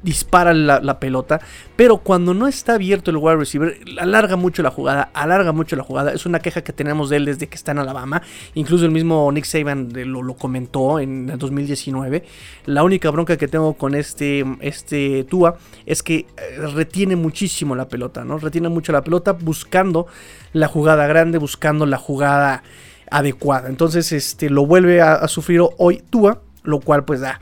dispara 0.01 0.53
la, 0.53 0.99
pelota, 0.99 1.41
pero 1.75 1.97
cuando 1.97 2.33
no 2.33 2.47
está 2.47 2.75
abierto 2.75 3.11
el 3.11 3.17
wide 3.17 3.37
receiver, 3.37 3.77
alarga 3.99 4.35
mucho 4.35 4.63
la 4.63 4.71
jugada, 4.71 5.09
alarga 5.13 5.51
mucho 5.51 5.75
la 5.75 5.83
jugada. 5.83 6.13
Es 6.13 6.25
una 6.25 6.39
queja 6.39 6.61
que 6.61 6.73
tenemos 6.73 7.09
de 7.09 7.17
él 7.17 7.25
desde 7.25 7.47
que 7.47 7.55
está 7.55 7.71
en 7.71 7.79
Alabama. 7.79 8.21
Incluso 8.53 8.85
el 8.85 8.91
mismo 8.91 9.31
Nick 9.31 9.45
Saban 9.45 9.89
lo, 9.93 10.21
lo 10.21 10.33
comentó 10.35 10.99
en 10.99 11.29
el 11.29 11.37
2019. 11.37 12.23
La 12.65 12.83
única 12.83 13.09
bronca 13.09 13.37
que 13.37 13.47
tengo 13.47 13.73
con 13.73 13.95
este, 13.95 14.45
este 14.61 15.23
Tua 15.25 15.57
es 15.85 16.03
que 16.03 16.15
eh, 16.15 16.57
retiene 16.73 17.15
muchísimo 17.15 17.75
la 17.75 17.87
pelota, 17.87 18.23
¿no? 18.23 18.37
Retiene 18.37 18.69
mucho 18.69 18.91
la 18.91 19.03
pelota 19.03 19.33
buscando 19.33 20.07
la 20.53 20.67
jugada 20.67 21.07
grande, 21.07 21.37
buscando 21.37 21.85
la 21.85 21.97
jugada 21.97 22.63
adecuada. 23.11 23.69
Entonces, 23.69 24.11
este, 24.11 24.49
lo 24.49 24.65
vuelve 24.65 25.01
a 25.01 25.27
sufrir 25.27 25.61
hoy 25.77 26.03
Tua, 26.09 26.41
lo 26.63 26.79
cual 26.79 27.05
pues 27.05 27.21
da 27.21 27.39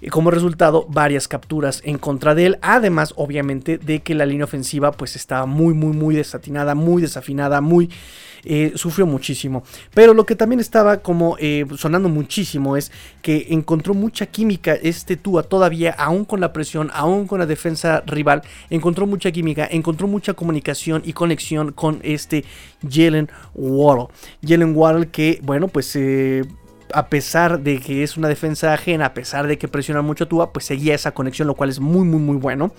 y 0.00 0.08
como 0.08 0.30
resultado 0.30 0.86
varias 0.88 1.28
capturas 1.28 1.82
en 1.84 1.98
contra 1.98 2.34
de 2.34 2.46
él, 2.46 2.58
además 2.62 3.12
obviamente 3.16 3.78
de 3.78 4.00
que 4.00 4.14
la 4.14 4.26
línea 4.26 4.44
ofensiva 4.44 4.92
pues 4.92 5.16
estaba 5.16 5.46
muy 5.46 5.74
muy 5.74 5.92
muy 5.96 6.14
desatinada, 6.14 6.74
muy 6.74 7.02
desafinada, 7.02 7.60
muy... 7.60 7.90
Eh, 8.44 8.72
sufrió 8.74 9.06
muchísimo. 9.06 9.62
Pero 9.92 10.14
lo 10.14 10.24
que 10.24 10.34
también 10.34 10.60
estaba 10.60 10.98
como 10.98 11.36
eh, 11.38 11.66
sonando 11.76 12.08
muchísimo 12.08 12.76
es 12.76 12.90
que 13.22 13.48
encontró 13.50 13.92
mucha 13.92 14.26
química 14.26 14.74
este 14.74 15.16
Tua 15.16 15.42
todavía, 15.42 15.92
aún 15.92 16.24
con 16.24 16.40
la 16.40 16.52
presión, 16.52 16.90
aún 16.94 17.26
con 17.26 17.38
la 17.38 17.46
defensa 17.46 18.02
rival, 18.06 18.42
encontró 18.70 19.06
mucha 19.06 19.30
química, 19.30 19.68
encontró 19.70 20.08
mucha 20.08 20.34
comunicación 20.34 21.02
y 21.04 21.12
conexión 21.12 21.72
con 21.72 22.00
este 22.02 22.44
Jalen 22.88 23.28
Waddle. 23.54 24.06
Jalen 24.42 24.74
Waddle 24.74 25.08
que, 25.08 25.40
bueno, 25.42 25.68
pues... 25.68 25.94
Eh, 25.96 26.44
a 26.94 27.08
pesar 27.08 27.60
de 27.60 27.80
que 27.80 28.02
es 28.02 28.16
una 28.16 28.28
defensa 28.28 28.72
ajena, 28.72 29.06
a 29.06 29.14
pesar 29.14 29.46
de 29.46 29.58
que 29.58 29.68
presiona 29.68 30.02
mucho 30.02 30.24
a 30.24 30.28
Tua, 30.28 30.52
pues 30.52 30.64
seguía 30.64 30.94
esa 30.94 31.12
conexión, 31.12 31.48
lo 31.48 31.54
cual 31.54 31.70
es 31.70 31.80
muy, 31.80 32.06
muy, 32.06 32.20
muy 32.20 32.36
bueno. 32.36 32.72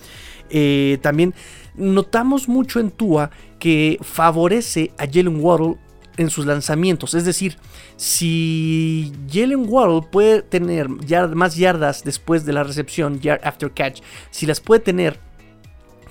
Eh, 0.49 0.97
también 1.01 1.33
notamos 1.75 2.47
mucho 2.47 2.79
en 2.79 2.91
Tua 2.91 3.31
que 3.59 3.97
favorece 4.01 4.91
a 4.97 5.05
Jalen 5.05 5.39
Waddle 5.41 5.77
en 6.17 6.29
sus 6.29 6.45
lanzamientos. 6.45 7.13
Es 7.13 7.25
decir, 7.25 7.57
si 7.95 9.11
Jalen 9.31 9.65
Waddle 9.67 10.07
puede 10.11 10.41
tener 10.41 10.89
más 10.89 11.55
yardas 11.55 12.03
después 12.03 12.45
de 12.45 12.53
la 12.53 12.63
recepción, 12.63 13.19
yard 13.19 13.41
after 13.43 13.71
catch, 13.71 14.01
si 14.29 14.45
las 14.45 14.59
puede 14.59 14.81
tener 14.81 15.19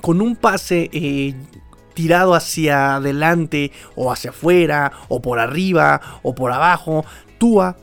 con 0.01 0.21
un 0.23 0.37
pase 0.37 0.89
eh, 0.93 1.35
tirado 1.95 2.35
hacia 2.35 2.97
adelante 2.97 3.73
o 3.95 4.11
hacia 4.11 4.31
afuera 4.31 4.93
o 5.09 5.21
por 5.21 5.39
arriba 5.39 6.01
o 6.23 6.35
por 6.35 6.53
abajo, 6.53 7.05
Tua 7.39 7.77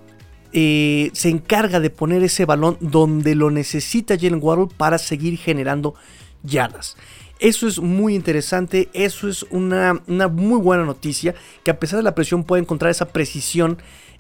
eh, 0.54 1.12
se 1.14 1.30
encarga 1.30 1.80
de 1.80 1.90
poner 1.90 2.24
ese 2.24 2.46
balón 2.46 2.78
donde 2.80 3.36
lo 3.36 3.52
necesita 3.52 4.16
Jalen 4.16 4.40
Waddle 4.42 4.68
para 4.76 4.98
seguir 4.98 5.38
generando 5.38 5.96
yardas. 6.44 6.96
Eso 7.40 7.68
es 7.68 7.80
muy 7.80 8.16
interesante, 8.16 8.90
eso 8.94 9.28
es 9.28 9.44
una, 9.52 10.02
una, 10.08 10.28
muy 10.28 10.60
buena 10.60 10.84
noticia, 10.84 11.36
que 11.64 11.72
a 11.72 11.80
pesar 11.80 11.98
de 11.98 12.04
la 12.04 12.16
presión 12.16 12.44
puede 12.44 12.64
encontrar 12.64 12.90
esa 12.90 13.10
precisión 13.10 13.78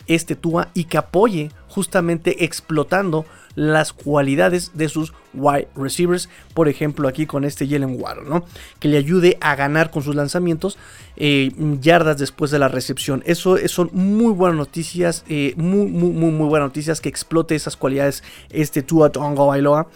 este 0.07 0.35
Tua 0.35 0.69
y 0.73 0.85
que 0.85 0.97
apoye 0.97 1.51
justamente 1.77 2.43
explotando 2.43 3.27
las 3.53 3.93
cualidades 3.93 4.71
de 4.73 4.89
sus 4.89 5.13
wide 5.35 5.67
receivers. 5.75 6.27
Por 6.55 6.69
ejemplo, 6.69 7.07
aquí 7.07 7.27
con 7.27 7.43
este 7.43 7.67
Jalen 7.67 8.01
Waddle, 8.01 8.27
¿no? 8.27 8.45
Que 8.79 8.87
le 8.87 8.97
ayude 8.97 9.37
a 9.41 9.55
ganar 9.55 9.91
con 9.91 10.01
sus 10.01 10.15
lanzamientos 10.15 10.79
eh, 11.17 11.51
yardas 11.79 12.17
después 12.17 12.49
de 12.49 12.57
la 12.57 12.67
recepción. 12.67 13.21
Eso 13.27 13.57
son 13.67 13.91
muy 13.93 14.33
buenas 14.33 14.57
noticias, 14.57 15.23
eh, 15.27 15.53
muy, 15.55 15.85
muy, 15.87 16.09
muy, 16.09 16.31
muy 16.31 16.47
buenas 16.47 16.69
noticias 16.69 16.99
que 16.99 17.09
explote 17.09 17.53
esas 17.53 17.77
cualidades 17.77 18.23
este 18.49 18.81
Tua 18.81 19.11
Tongo 19.11 19.45
Bailoa. 19.45 19.87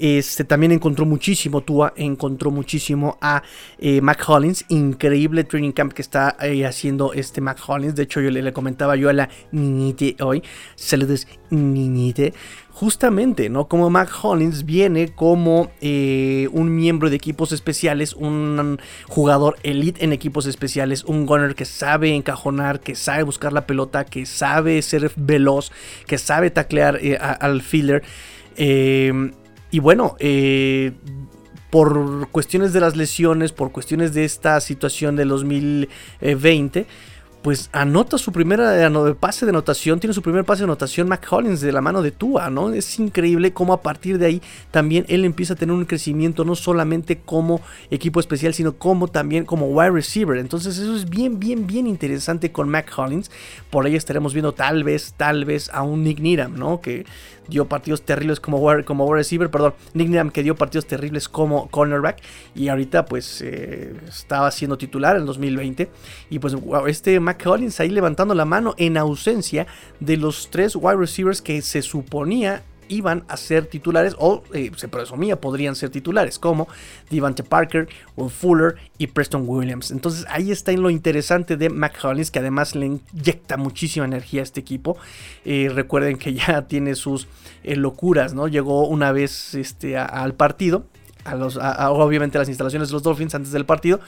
Este 0.00 0.42
también 0.42 0.72
encontró 0.72 1.06
muchísimo 1.06 1.60
Tua, 1.60 1.92
encontró 1.96 2.50
muchísimo 2.50 3.16
a 3.20 3.44
eh, 3.78 4.00
Mac 4.00 4.24
Hollins, 4.28 4.64
increíble 4.68 5.44
training 5.44 5.70
camp 5.70 5.92
que 5.92 6.02
está 6.02 6.36
haciendo 6.66 7.12
este 7.12 7.40
Mac 7.40 7.58
Hollins. 7.64 7.94
De 7.94 8.02
hecho, 8.02 8.20
yo 8.20 8.30
le, 8.32 8.42
le 8.42 8.52
comentaba 8.52 8.96
yo 8.96 9.08
a 9.08 9.12
la 9.12 9.28
niñite 9.52 10.16
hoy, 10.20 10.42
niñite 11.50 12.34
justamente, 12.74 13.48
¿no? 13.48 13.68
Como 13.68 13.88
Mac 13.88 14.10
Hollins 14.22 14.64
viene 14.64 15.14
como 15.14 15.70
eh, 15.80 16.48
un 16.52 16.74
miembro 16.74 17.08
de 17.08 17.14
equipos 17.14 17.52
especiales, 17.52 18.14
un 18.14 18.80
jugador 19.06 19.56
elite 19.62 20.04
en 20.04 20.12
equipos 20.12 20.46
especiales, 20.46 21.04
un 21.04 21.24
gunner 21.24 21.54
que 21.54 21.66
sabe 21.66 22.12
encajonar, 22.14 22.80
que 22.80 22.96
sabe 22.96 23.22
buscar 23.22 23.52
la 23.52 23.66
pelota, 23.66 24.04
que 24.04 24.26
sabe 24.26 24.82
ser 24.82 25.12
veloz, 25.14 25.70
que 26.08 26.18
sabe 26.18 26.50
taclear 26.50 26.98
eh, 27.00 27.16
al 27.16 27.62
fielder. 27.62 28.02
Em, 28.56 29.32
y 29.70 29.78
bueno, 29.78 30.16
eh, 30.18 30.92
por 31.70 32.28
cuestiones 32.30 32.72
de 32.72 32.80
las 32.80 32.96
lesiones, 32.96 33.52
por 33.52 33.70
cuestiones 33.70 34.14
de 34.14 34.24
esta 34.24 34.60
situación 34.60 35.14
del 35.14 35.28
2020, 35.28 36.86
pues 37.44 37.68
anota 37.72 38.16
su 38.16 38.32
primera 38.32 38.90
pase 39.20 39.44
de 39.44 39.50
anotación, 39.50 40.00
tiene 40.00 40.14
su 40.14 40.22
primer 40.22 40.46
pase 40.46 40.60
de 40.60 40.64
anotación 40.64 41.10
Mac 41.10 41.26
Hollins 41.30 41.60
de 41.60 41.72
la 41.72 41.82
mano 41.82 42.00
de 42.00 42.10
Tua, 42.10 42.48
¿no? 42.48 42.72
Es 42.72 42.98
increíble 42.98 43.52
cómo 43.52 43.74
a 43.74 43.82
partir 43.82 44.16
de 44.16 44.24
ahí 44.24 44.42
también 44.70 45.04
él 45.08 45.26
empieza 45.26 45.52
a 45.52 45.56
tener 45.56 45.74
un 45.74 45.84
crecimiento 45.84 46.46
no 46.46 46.54
solamente 46.54 47.18
como 47.18 47.60
equipo 47.90 48.18
especial, 48.18 48.54
sino 48.54 48.78
como 48.78 49.08
también 49.08 49.44
como 49.44 49.66
wide 49.66 49.90
receiver. 49.90 50.38
Entonces 50.38 50.78
eso 50.78 50.96
es 50.96 51.10
bien, 51.10 51.38
bien, 51.38 51.66
bien 51.66 51.86
interesante 51.86 52.50
con 52.50 52.70
Mac 52.70 52.90
Hollins. 52.96 53.30
Por 53.68 53.84
ahí 53.84 53.94
estaremos 53.94 54.32
viendo 54.32 54.54
tal 54.54 54.82
vez, 54.82 55.12
tal 55.14 55.44
vez 55.44 55.68
a 55.74 55.82
un 55.82 56.02
Nick 56.02 56.20
Needham, 56.20 56.58
¿no? 56.58 56.80
Que 56.80 57.04
dio 57.48 57.66
partidos 57.66 58.02
terribles 58.02 58.40
como 58.40 58.58
wide, 58.58 58.84
como 58.84 59.12
receiver, 59.12 59.50
perdón, 59.50 59.74
Nick 59.92 60.08
Needham 60.08 60.30
que 60.30 60.42
dio 60.42 60.54
partidos 60.54 60.86
terribles 60.86 61.28
como 61.28 61.68
cornerback 61.68 62.22
y 62.54 62.68
ahorita 62.68 63.06
pues 63.06 63.42
eh, 63.42 63.94
estaba 64.08 64.50
siendo 64.50 64.78
titular 64.78 65.16
en 65.16 65.26
2020 65.26 65.90
y 66.30 66.38
pues 66.38 66.56
este 66.86 67.20
Mac 67.20 67.42
Collins 67.42 67.80
ahí 67.80 67.90
levantando 67.90 68.34
la 68.34 68.44
mano 68.44 68.74
en 68.76 68.96
ausencia 68.96 69.66
de 70.00 70.16
los 70.16 70.50
tres 70.50 70.76
wide 70.76 70.96
receivers 70.96 71.42
que 71.42 71.60
se 71.62 71.82
suponía 71.82 72.62
iban 72.88 73.24
a 73.28 73.36
ser 73.36 73.66
titulares 73.66 74.14
o 74.18 74.42
eh, 74.52 74.70
se 74.76 74.88
presumía 74.88 75.40
podrían 75.40 75.76
ser 75.76 75.90
titulares 75.90 76.38
como 76.38 76.68
Devante 77.10 77.42
Parker, 77.42 77.88
Will 78.16 78.30
Fuller 78.30 78.76
y 78.98 79.06
Preston 79.08 79.44
Williams. 79.46 79.90
Entonces 79.90 80.26
ahí 80.28 80.50
está 80.50 80.72
en 80.72 80.82
lo 80.82 80.90
interesante 80.90 81.56
de 81.56 81.70
McCollins 81.70 82.30
que 82.30 82.38
además 82.38 82.74
le 82.74 82.86
inyecta 82.86 83.56
muchísima 83.56 84.06
energía 84.06 84.40
a 84.40 84.44
este 84.44 84.60
equipo. 84.60 84.96
Eh, 85.44 85.70
recuerden 85.72 86.18
que 86.18 86.34
ya 86.34 86.62
tiene 86.68 86.94
sus 86.94 87.28
eh, 87.62 87.76
locuras, 87.76 88.34
¿no? 88.34 88.48
Llegó 88.48 88.86
una 88.86 89.12
vez 89.12 89.54
este, 89.54 89.96
al 89.96 90.34
partido. 90.34 90.86
A 91.24 91.36
los, 91.36 91.56
obviamente 91.56 92.36
a 92.36 92.40
las 92.42 92.50
instalaciones 92.50 92.88
de 92.88 92.92
los 92.92 93.02
Dolphins 93.02 93.34
antes 93.34 93.50
del 93.50 93.64
partido 93.64 94.00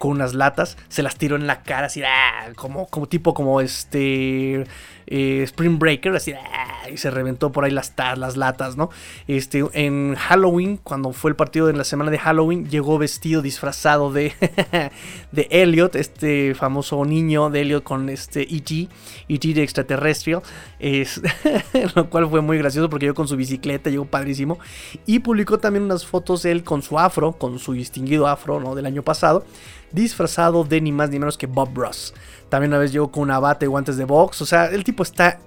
con 0.00 0.12
unas 0.12 0.32
latas, 0.32 0.78
se 0.88 1.02
las 1.02 1.16
tiró 1.16 1.36
en 1.36 1.46
la 1.46 1.62
cara 1.62 1.88
así, 1.88 2.02
¡ah! 2.02 2.48
como, 2.56 2.86
como 2.86 3.06
tipo 3.06 3.34
como 3.34 3.60
este 3.60 4.64
eh, 5.06 5.42
Spring 5.42 5.78
Breaker, 5.78 6.16
así, 6.16 6.32
¡ah! 6.32 6.88
y 6.90 6.96
se 6.96 7.10
reventó 7.10 7.52
por 7.52 7.64
ahí 7.64 7.70
las, 7.70 7.92
las 8.16 8.38
latas, 8.38 8.78
¿no? 8.78 8.88
Este, 9.28 9.62
en 9.74 10.14
Halloween, 10.14 10.78
cuando 10.78 11.12
fue 11.12 11.32
el 11.32 11.36
partido 11.36 11.66
de 11.66 11.74
la 11.74 11.84
semana 11.84 12.10
de 12.10 12.18
Halloween, 12.18 12.70
llegó 12.70 12.96
vestido, 12.96 13.42
disfrazado 13.42 14.10
de, 14.10 14.32
de 15.32 15.48
Elliot, 15.50 15.94
este 15.96 16.54
famoso 16.54 17.04
niño 17.04 17.50
de 17.50 17.60
Elliot 17.60 17.84
con 17.84 18.08
este 18.08 18.42
E.T., 18.42 18.88
E.T. 19.28 19.52
de 19.52 19.62
extraterrestre, 19.62 20.38
es, 20.78 21.20
lo 21.94 22.08
cual 22.08 22.26
fue 22.30 22.40
muy 22.40 22.56
gracioso 22.56 22.88
porque 22.88 23.04
llegó 23.04 23.16
con 23.16 23.28
su 23.28 23.36
bicicleta, 23.36 23.90
llegó 23.90 24.06
padrísimo, 24.06 24.58
y 25.04 25.18
publicó 25.18 25.58
también 25.58 25.84
unas 25.84 26.06
fotos 26.06 26.46
él 26.46 26.64
con 26.64 26.80
su 26.80 26.98
afro, 26.98 27.32
con 27.32 27.58
su 27.58 27.74
distinguido 27.74 28.26
afro, 28.26 28.60
¿no? 28.60 28.74
Del 28.74 28.86
año 28.86 29.02
pasado 29.02 29.44
disfrazado 29.92 30.64
de 30.64 30.80
ni 30.80 30.92
más 30.92 31.10
ni 31.10 31.18
menos 31.18 31.36
que 31.36 31.46
Bob 31.46 31.70
Ross. 31.74 32.14
También 32.48 32.70
una 32.70 32.78
vez 32.78 32.92
llegó 32.92 33.10
con 33.10 33.22
una 33.22 33.38
bata 33.38 33.64
y 33.64 33.68
guantes 33.68 33.96
de 33.96 34.04
box. 34.04 34.42
O 34.42 34.46
sea, 34.46 34.66
el 34.66 34.84
tipo 34.84 35.02
está. 35.02 35.38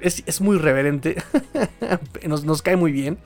Es, 0.00 0.40
muy 0.40 0.56
reverente. 0.56 1.22
nos, 2.26 2.44
nos, 2.44 2.62
cae 2.62 2.76
muy 2.76 2.90
bien. 2.90 3.18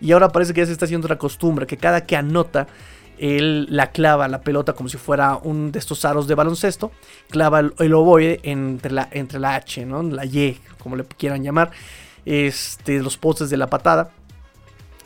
Y 0.00 0.12
ahora 0.12 0.30
parece 0.30 0.54
que 0.54 0.62
ya 0.62 0.66
se 0.66 0.72
está 0.72 0.86
haciendo 0.86 1.06
otra 1.06 1.18
costumbre. 1.18 1.66
Que 1.66 1.76
cada 1.76 2.04
que 2.06 2.16
anota. 2.16 2.66
Él 3.16 3.68
la 3.70 3.92
clava 3.92 4.26
la 4.26 4.40
pelota 4.40 4.72
como 4.72 4.88
si 4.88 4.96
fuera 4.96 5.36
un 5.36 5.70
de 5.70 5.78
estos 5.78 6.04
aros 6.04 6.26
de 6.26 6.34
baloncesto. 6.34 6.90
Clava 7.30 7.60
el, 7.60 7.94
ovoide 7.94 8.40
entre 8.42 8.90
la, 8.90 9.08
entre 9.12 9.38
la 9.38 9.54
H, 9.54 9.86
¿no? 9.86 10.02
La 10.02 10.24
Y, 10.24 10.58
como 10.78 10.96
le 10.96 11.04
quieran 11.04 11.44
llamar. 11.44 11.70
Este, 12.24 13.00
los 13.00 13.16
postes 13.16 13.50
de 13.50 13.56
la 13.56 13.68
patada. 13.68 14.10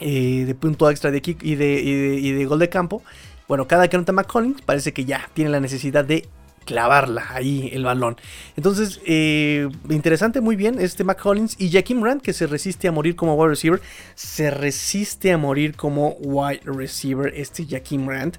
Eh, 0.01 0.45
de 0.47 0.55
punto 0.55 0.89
extra 0.89 1.11
de 1.11 1.21
kick 1.21 1.43
y 1.43 1.57
de, 1.57 1.81
y 1.83 2.31
de 2.31 2.47
gol 2.47 2.61
de 2.61 2.69
campo. 2.69 3.03
Bueno, 3.49 3.67
cada 3.67 3.89
que 3.89 3.97
anota 3.97 4.13
McCollins 4.13 4.61
parece 4.63 4.93
que 4.93 5.05
ya 5.07 5.29
tiene 5.33 5.51
la 5.51 5.59
necesidad 5.59 6.05
de 6.05 6.29
clavarla 6.67 7.25
ahí 7.31 7.71
el 7.73 7.83
balón. 7.83 8.17
Entonces, 8.55 9.01
eh, 9.07 9.71
interesante, 9.89 10.43
muy 10.43 10.55
bien, 10.55 10.79
este 10.79 11.03
McCollins 11.03 11.59
y 11.59 11.71
Jaquim 11.71 12.05
Rand 12.05 12.21
que 12.21 12.35
se 12.35 12.47
resiste 12.47 12.89
a 12.89 12.93
morir 12.93 13.17
como 13.17 13.35
wide 13.37 13.49
receiver. 13.49 13.81
Se 14.15 14.51
resiste 14.51 15.33
a 15.33 15.39
morir 15.39 15.75
como 15.77 16.11
wide 16.21 16.61
receiver 16.65 17.33
este 17.35 17.67
Jaquim 17.67 18.07
Rand. 18.07 18.37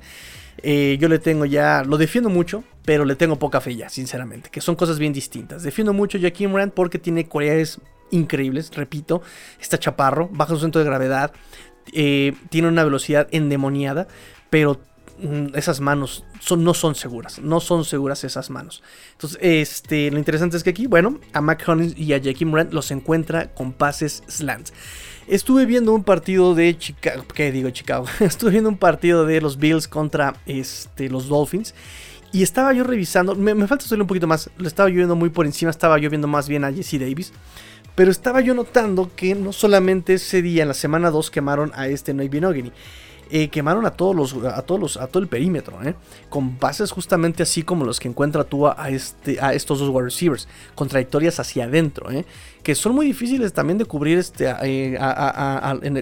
Eh, 0.62 0.98
yo 1.00 1.10
le 1.10 1.18
tengo 1.18 1.46
ya, 1.46 1.84
lo 1.84 1.98
defiendo 1.98 2.30
mucho, 2.30 2.64
pero 2.86 3.04
le 3.04 3.16
tengo 3.16 3.38
poca 3.38 3.62
fe 3.62 3.76
ya, 3.76 3.90
sinceramente, 3.90 4.52
que 4.52 4.62
son 4.62 4.76
cosas 4.76 5.00
bien 5.00 5.12
distintas. 5.12 5.64
Defiendo 5.64 5.94
mucho 5.94 6.20
a 6.20 6.22
Jaquim 6.22 6.54
Rand 6.54 6.74
porque 6.74 7.00
tiene 7.00 7.26
cualidades 7.26 7.82
increíbles, 8.12 8.70
repito, 8.76 9.24
está 9.60 9.80
chaparro, 9.80 10.30
baja 10.32 10.54
su 10.54 10.60
centro 10.60 10.80
de 10.80 10.86
gravedad, 10.86 11.32
eh, 11.94 12.34
tiene 12.50 12.68
una 12.68 12.84
velocidad 12.84 13.28
endemoniada, 13.32 14.08
pero 14.50 14.80
esas 15.54 15.80
manos 15.80 16.24
no 16.58 16.74
son 16.74 16.96
seguras, 16.96 17.40
no 17.40 17.60
son 17.60 17.86
seguras 17.86 18.24
esas 18.24 18.50
manos. 18.50 18.84
Entonces, 19.14 19.40
este, 19.42 20.12
lo 20.12 20.18
interesante 20.18 20.58
es 20.58 20.64
que 20.64 20.70
aquí, 20.70 20.88
bueno, 20.88 21.20
a 21.34 21.42
Mac 21.42 21.66
y 21.96 22.14
a 22.14 22.18
Jackie 22.18 22.46
Moran 22.46 22.70
los 22.72 22.92
encuentra 22.92 23.54
con 23.54 23.74
pases 23.74 24.24
slants. 24.28 24.74
Estuve 25.28 25.66
viendo 25.66 25.94
un 25.94 26.04
partido 26.04 26.56
de 26.56 26.76
Chicago, 26.78 27.24
¿qué 27.34 27.52
digo 27.52 27.70
Chicago? 27.70 28.06
Estuve 28.20 28.52
viendo 28.52 28.70
un 28.70 28.78
partido 28.78 29.26
de 29.26 29.42
los 29.42 29.58
Bills 29.58 29.88
contra 29.88 30.36
este, 30.46 31.10
los 31.10 31.28
Dolphins. 31.28 31.76
Y 32.32 32.44
estaba 32.44 32.74
yo 32.74 32.84
revisando, 32.84 33.36
me, 33.36 33.54
falta 33.68 33.84
estudiar 33.84 34.02
un 34.02 34.08
poquito 34.08 34.28
más, 34.28 34.50
lo 34.58 34.68
estaba 34.68 34.90
yo 34.90 34.96
viendo 34.96 35.16
muy 35.16 35.30
por 35.30 35.46
encima, 35.46 35.72
estaba 35.72 35.98
yo 35.98 36.10
viendo 36.10 36.28
más 36.28 36.48
bien 36.48 36.64
a 36.64 36.72
Jesse 36.72 37.00
Davis. 37.00 37.34
Pero 37.96 38.12
estaba 38.12 38.40
yo 38.42 38.54
notando 38.54 39.12
que 39.16 39.36
no 39.36 39.52
solamente 39.52 40.14
ese 40.14 40.42
día, 40.42 40.62
en 40.62 40.70
la 40.70 40.74
semana 40.74 41.12
2, 41.12 41.32
quemaron 41.32 41.72
a 41.76 41.88
este 41.88 42.14
Noy 42.14 42.30
Binogany. 42.30 42.72
Eh, 43.32 43.50
quemaron 43.50 43.86
a 43.86 43.92
todos 43.92 44.16
los, 44.16 44.34
a 44.44 44.64
todos 44.64 44.82
los, 44.82 44.98
a 44.98 45.06
todo 45.06 45.22
el 45.22 45.30
perímetro, 45.30 45.84
¿eh? 45.84 45.94
con 46.30 46.56
pases 46.56 46.90
justamente 46.90 47.44
así 47.44 47.62
como 47.62 47.86
los 47.86 48.00
que 48.00 48.08
encuentra 48.08 48.44
Tua 48.44 48.76
a, 48.76 48.90
este, 48.90 49.40
a 49.40 49.54
estos 49.54 49.78
dos 49.80 49.90
wide 49.90 50.06
receivers, 50.06 50.48
con 50.74 50.88
trayectorias 50.88 51.40
hacia 51.40 51.66
adentro, 51.66 52.10
¿eh? 52.10 52.26
que 52.64 52.74
son 52.74 52.96
muy 52.96 53.06
difíciles 53.06 53.54
también 53.54 53.78
de 53.78 53.86
cubrir 53.86 54.18
este, 54.18 54.52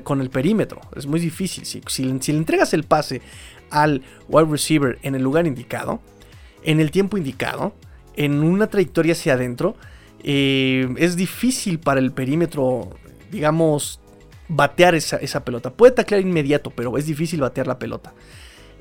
con 0.03 0.21
el 0.21 0.29
perímetro, 0.29 0.79
es 0.95 1.05
muy 1.05 1.19
difícil, 1.19 1.65
si, 1.65 1.81
si, 1.87 2.03
le 2.03 2.37
entregas 2.37 2.73
el 2.73 2.85
pase 2.85 3.21
al 3.71 4.03
wide 4.29 4.49
receiver 4.49 4.97
en 5.01 5.13
el 5.13 5.21
lugar 5.21 5.47
indicado, 5.47 5.99
en 6.63 6.79
el 6.79 6.91
tiempo 6.91 7.17
indicado, 7.17 7.73
en 8.15 8.41
una 8.41 8.67
trayectoria 8.67 9.11
hacia 9.11 9.33
adentro, 9.33 9.75
es 10.23 11.17
difícil 11.17 11.79
para 11.79 11.99
el 11.99 12.13
perímetro, 12.13 12.89
digamos, 13.31 13.99
batear 14.47 14.95
esa, 14.95 15.43
pelota. 15.43 15.71
Puede 15.71 15.93
taclear 15.93 16.21
inmediato, 16.21 16.71
pero 16.71 16.97
es 16.97 17.05
difícil 17.05 17.41
batear 17.41 17.67
la 17.67 17.79
pelota. 17.79 18.13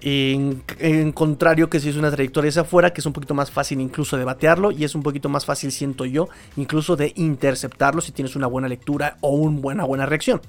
En, 0.02 1.12
contrario 1.12 1.70
que 1.70 1.80
si 1.80 1.88
es 1.88 1.96
una 1.96 2.10
trayectoria 2.10 2.50
hacia 2.50 2.62
afuera, 2.62 2.92
que 2.92 3.00
es 3.00 3.06
un 3.06 3.12
poquito 3.12 3.34
más 3.34 3.50
fácil 3.50 3.80
incluso 3.80 4.16
de 4.16 4.24
batearlo 4.24 4.70
y 4.70 4.84
es 4.84 4.94
un 4.94 5.02
poquito 5.02 5.28
más 5.28 5.44
fácil, 5.44 5.72
siento 5.72 6.04
yo, 6.04 6.28
incluso 6.56 6.96
de 6.96 7.12
interceptarlo 7.16 8.00
si 8.00 8.12
tienes 8.12 8.36
una 8.36 8.46
buena 8.46 8.68
lectura 8.68 9.16
o 9.20 9.30
una 9.30 9.60
buena, 9.60 9.84
buena 9.84 10.06
reacción. 10.06 10.40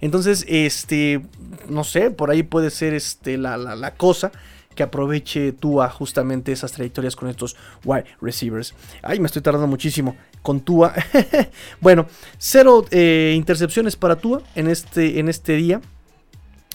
Entonces, 0.00 0.44
este, 0.48 1.22
no 1.68 1.84
sé, 1.84 2.10
por 2.10 2.30
ahí 2.30 2.42
puede 2.42 2.70
ser 2.70 2.94
este, 2.94 3.38
la, 3.38 3.56
la 3.56 3.94
cosa 3.94 4.30
que 4.76 4.84
aproveche 4.84 5.52
Tua 5.52 5.88
justamente 5.88 6.52
esas 6.52 6.70
trayectorias 6.70 7.16
con 7.16 7.28
estos 7.28 7.56
wide 7.84 8.04
receivers. 8.20 8.74
Ay, 9.02 9.18
me 9.18 9.26
estoy 9.26 9.42
tardando 9.42 9.66
muchísimo 9.66 10.16
con 10.46 10.60
Tua. 10.60 10.94
bueno, 11.80 12.06
cero 12.38 12.84
eh, 12.92 13.34
intercepciones 13.36 13.96
para 13.96 14.14
Tua 14.14 14.42
en 14.54 14.68
este, 14.68 15.18
en 15.18 15.28
este 15.28 15.54
día 15.54 15.80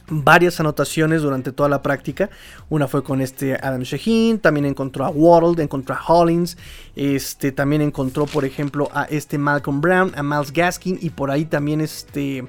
varias 0.10 0.60
anotaciones 0.60 1.22
durante 1.22 1.54
toda 1.54 1.70
la 1.70 1.82
práctica. 1.82 2.30
Una 2.68 2.90
fue 2.90 3.02
con 3.02 3.22
este 3.22 3.56
Adam 3.56 3.82
Shaheen, 3.84 4.40
también 4.40 4.66
encontró 4.66 5.06
a 5.06 5.10
Waddle, 5.10 5.64
encontró 5.64 5.96
a 5.96 6.04
Hollins, 6.06 6.58
este, 6.98 7.54
también 7.54 7.82
encontró, 7.82 8.26
por 8.26 8.44
ejemplo, 8.44 8.90
a 8.94 9.04
este 9.06 9.38
Malcolm 9.38 9.80
Brown, 9.80 10.12
a 10.18 10.22
Miles 10.22 10.52
Gaskin 10.52 11.00
y 11.02 11.12
por 11.12 11.32
ahí 11.32 11.46
también 11.46 11.80
este, 11.80 12.46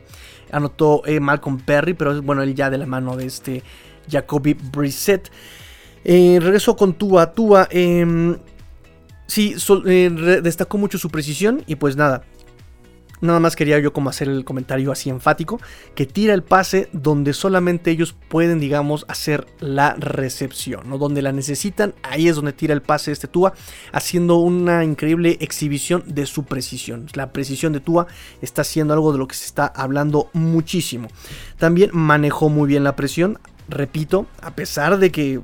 anotó 0.50 1.06
eh, 1.06 1.20
Malcolm 1.20 1.60
Perry, 1.60 1.94
pero 1.94 2.20
bueno, 2.20 2.42
él 2.42 2.56
ya 2.56 2.68
de 2.68 2.78
la 2.78 2.86
mano 2.86 3.16
de 3.16 3.26
este 3.26 3.62
Jacoby 4.10 4.54
Brissett. 4.54 5.30
Eh, 6.04 6.40
regreso 6.42 6.74
con 6.74 6.94
Tua. 6.94 7.32
Tua, 7.32 7.68
em, 7.70 8.36
sí, 9.32 9.56
eh, 9.86 10.40
destacó 10.42 10.76
mucho 10.76 10.98
su 10.98 11.08
precisión 11.08 11.64
y 11.66 11.76
pues 11.76 11.96
nada. 11.96 12.22
Nada 13.22 13.38
más 13.38 13.54
quería 13.54 13.78
yo 13.78 13.92
como 13.92 14.10
hacer 14.10 14.28
el 14.28 14.44
comentario 14.44 14.90
así 14.90 15.08
enfático, 15.08 15.60
que 15.94 16.06
tira 16.06 16.34
el 16.34 16.42
pase 16.42 16.88
donde 16.92 17.32
solamente 17.32 17.92
ellos 17.92 18.16
pueden, 18.28 18.58
digamos, 18.58 19.04
hacer 19.06 19.46
la 19.60 19.94
recepción, 19.94 20.90
¿no? 20.90 20.98
Donde 20.98 21.22
la 21.22 21.30
necesitan, 21.30 21.94
ahí 22.02 22.26
es 22.26 22.34
donde 22.34 22.52
tira 22.52 22.74
el 22.74 22.82
pase 22.82 23.12
este 23.12 23.28
Tua, 23.28 23.54
haciendo 23.92 24.38
una 24.38 24.82
increíble 24.82 25.38
exhibición 25.40 26.02
de 26.04 26.26
su 26.26 26.44
precisión. 26.44 27.06
La 27.14 27.32
precisión 27.32 27.72
de 27.72 27.78
Tua 27.78 28.08
está 28.42 28.62
haciendo 28.62 28.92
algo 28.92 29.12
de 29.12 29.18
lo 29.18 29.28
que 29.28 29.36
se 29.36 29.46
está 29.46 29.66
hablando 29.66 30.28
muchísimo. 30.32 31.06
También 31.58 31.90
manejó 31.92 32.48
muy 32.48 32.66
bien 32.66 32.82
la 32.82 32.96
presión, 32.96 33.38
repito, 33.68 34.26
a 34.40 34.56
pesar 34.56 34.98
de 34.98 35.12
que 35.12 35.34
eh, 35.34 35.40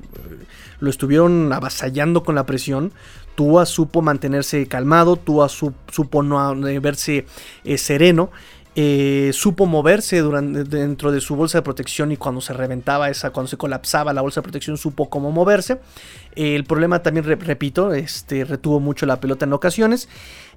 lo 0.81 0.91
estuvieron 0.91 1.53
avasallando 1.53 2.25
con 2.25 2.35
la 2.35 2.45
presión, 2.45 2.93
Tua 3.39 3.67
supo 3.67 4.03
mantenerse 4.03 4.67
calmado, 4.67 5.15
Tua 5.15 5.49
supo 5.49 6.25
no 6.25 6.67
eh, 6.67 6.81
verse 6.81 7.25
eh, 7.63 7.79
sereno. 7.79 8.33
supo 9.33 9.65
moverse 9.65 10.19
durante, 10.19 10.65
dentro 10.65 11.13
de 11.13 11.21
su 11.21 11.37
bolsa 11.37 11.59
de 11.59 11.63
protección 11.63 12.11
y 12.11 12.17
cuando 12.17 12.41
se 12.41 12.53
reventaba 12.53 13.11
esa, 13.11 13.31
cuando 13.31 13.47
se 13.47 13.57
colapsaba 13.57 14.13
la 14.13 14.23
bolsa 14.23 14.41
de 14.41 14.43
protección, 14.43 14.77
supo 14.77 15.09
cómo 15.09 15.31
moverse. 15.31 15.79
el 16.35 16.65
problema 16.65 17.01
también, 17.01 17.25
repito, 17.25 17.95
este, 17.95 18.45
retuvo 18.45 18.81
mucho 18.81 19.07
la 19.07 19.21
pelota 19.21 19.45
en 19.45 19.53
ocasiones. 19.53 20.09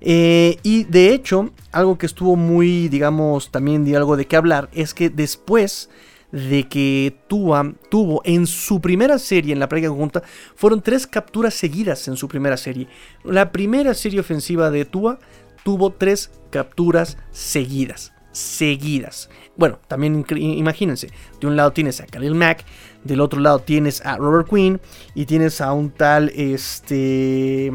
y 0.02 0.84
de 0.86 1.13
hecho, 1.13 1.52
algo 1.72 2.00
que 2.00 2.08
estuvo 2.08 2.36
muy, 2.36 2.89
digamos, 2.89 3.52
también 3.52 3.86
de 3.86 3.96
algo 3.96 4.17
de 4.17 4.26
qué 4.26 4.38
hablar, 4.38 4.70
es 4.74 4.96
que 4.96 5.12
después 5.12 5.88
de 6.32 6.67
que 6.67 7.15
Tua 7.28 7.74
tuvo 7.89 8.22
en 8.24 8.48
su 8.48 8.80
primera 8.80 9.20
serie, 9.20 9.54
en 9.54 9.60
la 9.60 9.67
práctica 9.67 9.89
conjunta, 9.89 10.24
fueron 10.56 10.82
tres 10.82 11.06
capturas 11.08 11.54
seguidas 11.54 12.08
en 12.08 12.15
su 12.15 12.28
primera 12.28 12.58
serie. 12.58 12.88
La 13.24 13.52
primera 13.52 13.94
serie 13.94 14.20
ofensiva 14.20 14.72
de 14.72 14.86
Tua 14.86 15.20
tuvo 15.63 15.91
tres 15.91 16.32
capturas 16.50 17.17
seguidas. 17.32 18.13
Seguidas. 18.32 19.30
Bueno, 19.58 19.80
también 19.88 20.26
imagínense, 20.38 21.10
de 21.41 21.48
un 21.48 21.58
lado 21.58 21.74
tienes 21.74 22.00
a 22.00 22.06
Khalil 22.06 22.34
Mack, 22.34 22.63
del 23.04 23.20
otro 23.20 23.41
lado 23.41 23.60
tienes 23.60 24.06
a 24.06 24.15
Robert 24.15 24.50
Quinn 24.50 24.80
y 25.13 25.26
tienes 25.26 25.60
a 25.60 25.74
un 25.74 25.91
tal, 25.91 26.30
este, 26.30 27.72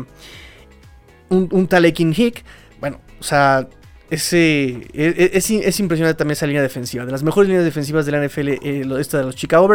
un, 1.28 1.48
un 1.50 1.66
tal 1.66 1.84
Ekin 1.84 2.14
Hick. 2.16 2.42
Bueno, 2.80 3.00
o 3.20 3.22
sea, 3.22 3.68
ese, 4.10 4.88
e, 4.92 5.30
e, 5.34 5.36
es, 5.36 5.80
impresionante 5.80 6.18
también 6.18 6.32
esa 6.32 6.46
línea 6.46 6.62
defensiva. 6.62 7.04
De 7.04 7.12
las 7.12 7.22
mejores 7.22 7.48
líneas 7.48 7.64
defensivas 7.64 8.06
de 8.06 8.12
la 8.12 8.24
NFL, 8.24 8.48
eh, 8.48 8.86
esta 9.00 9.18
de 9.18 9.24
los 9.24 9.36
Chicago. 9.36 9.68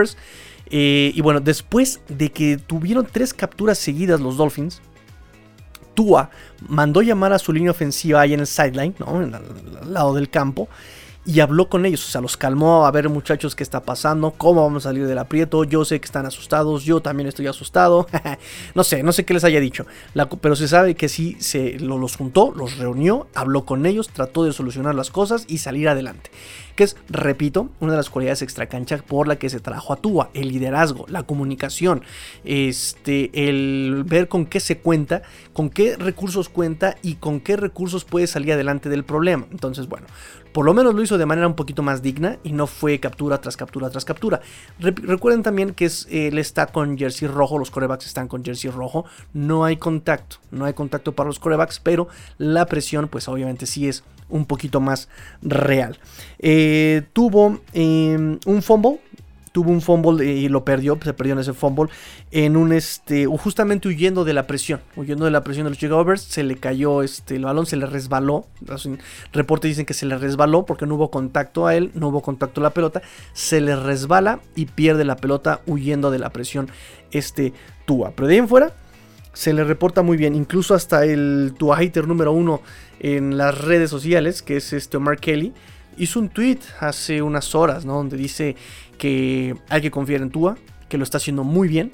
Eh, 0.70 1.12
y 1.13 1.22
bueno, 1.22 1.41
después 1.41 2.00
de 2.08 2.32
que 2.32 2.58
tuvieron 2.58 3.08
tres 3.12 3.34
capturas 3.34 3.78
seguidas 3.78 4.22
los 4.22 4.38
Dolphins, 4.38 4.82
Tua 5.94 6.30
mandó 6.67 7.02
llamar 7.02 7.34
a 7.34 7.39
su 7.39 7.52
línea 7.52 7.72
ofensiva 7.72 8.22
ahí 8.22 8.34
en 8.34 8.39
el 8.39 8.48
sideline, 8.48 8.96
¿no? 9.00 9.17
Al 9.17 9.94
lado 9.94 10.13
del 10.13 10.30
campo 10.30 10.70
y 11.26 11.40
habló 11.40 11.70
con 11.70 11.86
ellos, 11.86 12.08
o 12.08 12.12
sea, 12.12 12.22
los 12.22 12.36
calmó 12.36 12.86
a 12.86 12.92
ver 12.92 13.08
muchachos 13.08 13.56
qué 13.56 13.64
está 13.64 13.84
pasando, 13.84 14.32
cómo 14.32 14.64
vamos 14.64 14.86
a 14.86 14.90
salir 14.90 15.06
del 15.06 15.18
aprieto, 15.20 15.64
yo 15.64 15.86
sé 15.86 16.00
que 16.00 16.06
están 16.06 16.26
asustados, 16.26 16.84
yo 16.84 17.02
también 17.02 17.28
estoy 17.28 17.48
asustado, 17.48 18.08
no 18.76 18.84
sé, 18.84 19.04
no 19.04 19.12
sé 19.12 19.24
qué 19.24 19.34
les 19.34 19.44
haya 19.44 19.60
dicho, 19.60 19.86
pero 20.42 20.56
se 20.56 20.68
sabe 20.68 20.96
que 20.96 21.10
sí 21.10 21.38
se 21.40 21.80
los 21.80 22.16
juntó, 22.16 22.52
los 22.56 22.78
reunió, 22.78 23.28
habló 23.36 23.66
con 23.66 23.86
ellos, 23.86 24.10
trató 24.10 24.44
de 24.44 24.54
solucionar 24.54 24.96
las 24.96 25.12
cosas 25.12 25.46
y 25.48 25.60
salir 25.60 25.90
adelante. 25.90 26.32
Que 26.76 26.86
es, 26.86 26.96
repito, 27.10 27.70
una 27.82 27.92
de 27.92 27.98
las 27.98 28.10
cualidades 28.10 28.42
extracancha 28.42 28.98
por 28.98 29.28
la 29.28 29.36
que 29.36 29.50
se 29.50 29.60
trajo 29.60 29.92
a 29.92 29.98
Tua, 29.98 30.30
el 30.34 30.48
liderazgo, 30.48 31.06
la 31.10 31.24
comunicación, 31.24 32.02
este, 32.46 33.30
el 33.48 34.04
ver 34.08 34.30
con 34.30 34.46
qué 34.46 34.62
se 34.62 34.80
cuenta, 34.80 35.22
con 35.54 35.70
qué 35.70 35.98
recursos 35.98 36.48
cuenta 36.48 36.96
y 37.02 37.16
con 37.16 37.42
qué 37.42 37.58
recursos 37.58 38.06
puede 38.06 38.26
salir 38.26 38.54
adelante 38.54 38.90
del 38.90 39.04
problema. 39.04 39.48
Entonces, 39.52 39.88
bueno, 39.88 40.08
por 40.52 40.66
lo 40.66 40.74
menos 40.74 40.94
lo 40.96 41.02
hizo 41.02 41.18
de 41.18 41.26
manera 41.26 41.48
un 41.48 41.56
poquito 41.56 41.84
más 41.84 42.02
digna 42.02 42.38
y 42.44 42.54
no 42.54 42.68
fue 42.68 43.00
captura 43.00 43.40
tras 43.40 43.58
captura 43.58 43.90
tras 43.90 44.06
captura. 44.06 44.42
recuerden 44.80 45.44
también 45.44 45.74
que 45.74 45.86
es, 45.86 46.08
él 46.10 46.38
está 46.38 46.68
con 46.68 46.98
jersey 46.98 47.28
rojo, 47.28 47.58
los 47.58 47.72
corebacks 47.72 48.06
están 48.06 48.28
con 48.28 48.44
jersey 48.44 48.70
rojo, 48.70 49.06
no 49.34 49.66
hay 49.66 49.78
contacto, 49.78 50.38
no 50.52 50.66
hay 50.66 50.74
contacto 50.74 51.14
para 51.14 51.28
los 51.28 51.40
corebacks, 51.40 51.80
pero 51.80 52.08
la 52.38 52.66
presión 52.66 53.08
pues 53.08 53.28
obviamente 53.28 53.66
sí 53.66 53.88
es 53.88 54.04
un 54.32 54.46
poquito 54.46 54.80
más 54.80 55.10
real. 55.42 56.00
Eh, 56.40 57.04
tuvo 57.14 57.60
em, 57.74 58.40
un 58.46 58.62
fumble. 58.62 59.00
Tuvo 59.52 59.70
un 59.70 59.82
fumble 59.82 60.26
y 60.26 60.48
lo 60.48 60.64
perdió, 60.64 60.98
se 61.04 61.14
perdió 61.14 61.34
en 61.34 61.40
ese 61.40 61.54
fumble, 61.54 61.92
en 62.32 62.56
un 62.56 62.72
este, 62.72 63.26
justamente 63.26 63.90
huyendo 63.90 64.24
de 64.24 64.34
la 64.34 64.48
presión, 64.48 64.80
huyendo 64.96 65.26
de 65.26 65.32
la 65.32 65.44
presión 65.44 65.66
de 65.66 65.72
los 65.72 65.78
Chicago 65.78 66.06
se 66.16 66.44
le 66.44 66.56
cayó 66.56 67.04
este, 67.04 67.36
el 67.36 67.44
balón, 67.44 67.66
se 67.66 67.76
le 67.76 67.86
resbaló, 67.86 68.46
los 68.66 68.88
reportes 69.34 69.70
dicen 69.70 69.86
que 69.86 69.94
se 69.94 70.06
le 70.06 70.18
resbaló 70.18 70.66
porque 70.66 70.86
no 70.86 70.96
hubo 70.96 71.12
contacto 71.12 71.68
a 71.68 71.76
él, 71.76 71.92
no 71.96 72.08
hubo 72.08 72.22
contacto 72.22 72.62
a 72.62 72.64
la 72.64 72.70
pelota, 72.70 73.02
se 73.34 73.60
le 73.60 73.76
resbala 73.76 74.40
y 74.56 74.68
pierde 74.68 75.04
la 75.04 75.18
pelota 75.18 75.62
huyendo 75.68 76.12
de 76.12 76.20
la 76.20 76.30
presión 76.30 76.70
este 77.12 77.54
Tua. 77.86 78.14
Pero 78.16 78.28
de 78.28 78.36
ahí 78.36 78.40
en 78.40 78.48
fuera, 78.48 78.74
se 79.34 79.54
le 79.54 79.64
reporta 79.64 80.02
muy 80.02 80.18
bien, 80.18 80.36
incluso 80.36 80.76
hasta 80.76 81.06
el 81.06 81.54
Tua 81.58 81.78
hater 81.78 82.08
número 82.08 82.32
uno 82.32 82.62
en 83.00 83.38
las 83.38 83.60
redes 83.60 83.90
sociales, 83.90 84.42
que 84.42 84.58
es 84.58 84.74
este 84.74 84.98
Omar 84.98 85.20
Kelly, 85.20 85.54
hizo 85.98 86.20
un 86.20 86.30
tweet 86.30 86.60
hace 86.80 87.22
unas 87.22 87.54
horas, 87.56 87.86
¿no? 87.86 87.96
Donde 87.96 88.18
dice 88.18 88.56
que 89.02 89.56
hay 89.68 89.82
que 89.82 89.90
confiar 89.90 90.22
en 90.22 90.30
Tua, 90.30 90.60
que 90.88 91.00
lo 91.00 91.04
está 91.04 91.18
haciendo 91.18 91.44
muy 91.44 91.68
bien 91.68 91.92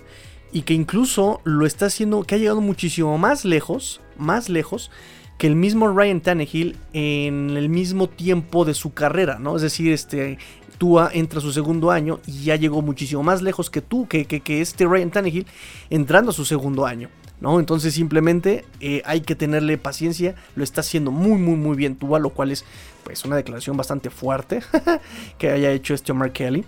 y 0.51 0.63
que 0.63 0.73
incluso 0.73 1.39
lo 1.45 1.65
está 1.65 1.85
haciendo, 1.85 2.23
que 2.23 2.35
ha 2.35 2.37
llegado 2.37 2.59
muchísimo 2.59 3.17
más 3.17 3.45
lejos, 3.45 4.01
más 4.17 4.49
lejos 4.49 4.91
que 5.37 5.47
el 5.47 5.55
mismo 5.55 5.87
Ryan 5.87 6.19
Tannehill 6.19 6.75
en 6.91 7.51
el 7.51 7.69
mismo 7.69 8.09
tiempo 8.09 8.65
de 8.65 8.73
su 8.73 8.93
carrera, 8.93 9.39
¿no? 9.39 9.55
Es 9.55 9.61
decir, 9.61 9.93
este 9.93 10.37
Tua 10.77 11.09
entra 11.13 11.39
a 11.39 11.41
su 11.41 11.53
segundo 11.53 11.91
año 11.91 12.19
y 12.27 12.43
ya 12.43 12.57
llegó 12.57 12.81
muchísimo 12.81 13.23
más 13.23 13.41
lejos 13.41 13.69
que 13.69 13.81
tú, 13.81 14.05
que, 14.09 14.25
que, 14.25 14.61
este 14.61 14.85
Ryan 14.85 15.09
Tannehill 15.09 15.47
entrando 15.89 16.31
a 16.31 16.33
su 16.33 16.43
segundo 16.43 16.85
año. 16.85 17.07
¿no? 17.39 17.59
Entonces 17.59 17.93
simplemente 17.93 18.65
eh, 18.81 19.01
hay 19.05 19.21
que 19.21 19.35
tenerle 19.35 19.77
paciencia, 19.77 20.35
lo 20.55 20.63
está 20.63 20.81
haciendo 20.81 21.11
muy 21.11 21.39
muy 21.39 21.55
muy 21.55 21.77
bien 21.77 21.95
Tua, 21.95 22.19
lo 22.19 22.31
cual 22.31 22.51
es 22.51 22.65
pues 23.07 23.23
una 23.23 23.37
declaración 23.37 23.77
bastante 23.77 24.09
fuerte 24.09 24.61
que 25.37 25.49
haya 25.49 25.71
hecho 25.71 25.93
este 25.93 26.11
Omar 26.11 26.33
Kelly. 26.33 26.65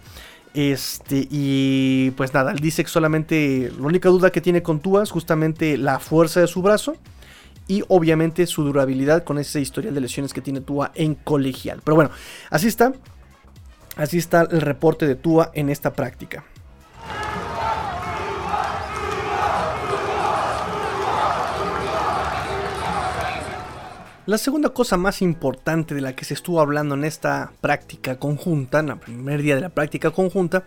Este, 0.54 1.28
y 1.30 2.12
pues 2.12 2.34
nada, 2.34 2.54
dice 2.54 2.82
que 2.82 2.90
solamente 2.90 3.70
la 3.78 3.86
única 3.86 4.08
duda 4.08 4.32
que 4.32 4.40
tiene 4.40 4.64
con 4.64 4.80
Tua 4.80 5.04
es 5.04 5.12
justamente 5.12 5.78
la 5.78 6.00
fuerza 6.00 6.40
de 6.40 6.48
su 6.48 6.62
brazo 6.62 6.96
y 7.68 7.84
obviamente 7.90 8.48
su 8.48 8.64
durabilidad 8.64 9.26
con 9.26 9.38
esa 9.38 9.60
historia 9.60 9.92
de 9.92 10.00
lesiones 10.00 10.32
que 10.32 10.40
tiene 10.40 10.62
Tua 10.62 10.94
en 10.96 11.16
colegial. 11.16 11.82
Pero 11.84 11.96
bueno, 11.96 12.10
así 12.50 12.70
está. 12.70 12.94
Así 13.98 14.18
está 14.18 14.44
el 14.44 14.62
reporte 14.62 15.06
de 15.08 15.16
Tua 15.16 15.52
en 15.54 15.70
esta 15.70 15.92
práctica. 15.92 16.46
La 24.30 24.38
segunda 24.38 24.70
cosa 24.70 24.96
más 24.96 25.24
importante 25.24 25.96
de 25.96 26.02
la 26.02 26.16
que 26.16 26.24
se 26.24 26.36
estuvo 26.36 26.62
hablando 26.62 26.94
en 26.94 27.04
esta 27.04 27.52
práctica 27.62 28.20
conjunta, 28.20 28.78
en 28.78 28.90
el 28.90 29.00
primer 29.00 29.42
día 29.42 29.56
de 29.56 29.62
la 29.62 29.70
práctica 29.70 30.12
conjunta, 30.12 30.66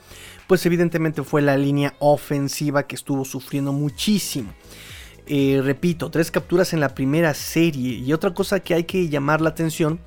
pues 0.48 0.66
evidentemente 0.66 1.22
fue 1.22 1.42
la 1.42 1.56
línea 1.56 1.94
ofensiva 2.00 2.88
que 2.88 2.96
estuvo 2.96 3.24
sufriendo 3.24 3.72
muchísimo. 3.72 4.52
Eh, 5.28 5.60
repito, 5.62 6.10
tres 6.10 6.32
capturas 6.32 6.72
en 6.72 6.80
la 6.80 6.88
primera 6.88 7.34
serie 7.34 7.98
y 7.98 8.12
otra 8.12 8.34
cosa 8.34 8.58
que 8.58 8.74
hay 8.74 8.82
que 8.82 9.08
llamar 9.08 9.40
la 9.40 9.50
atención 9.50 10.00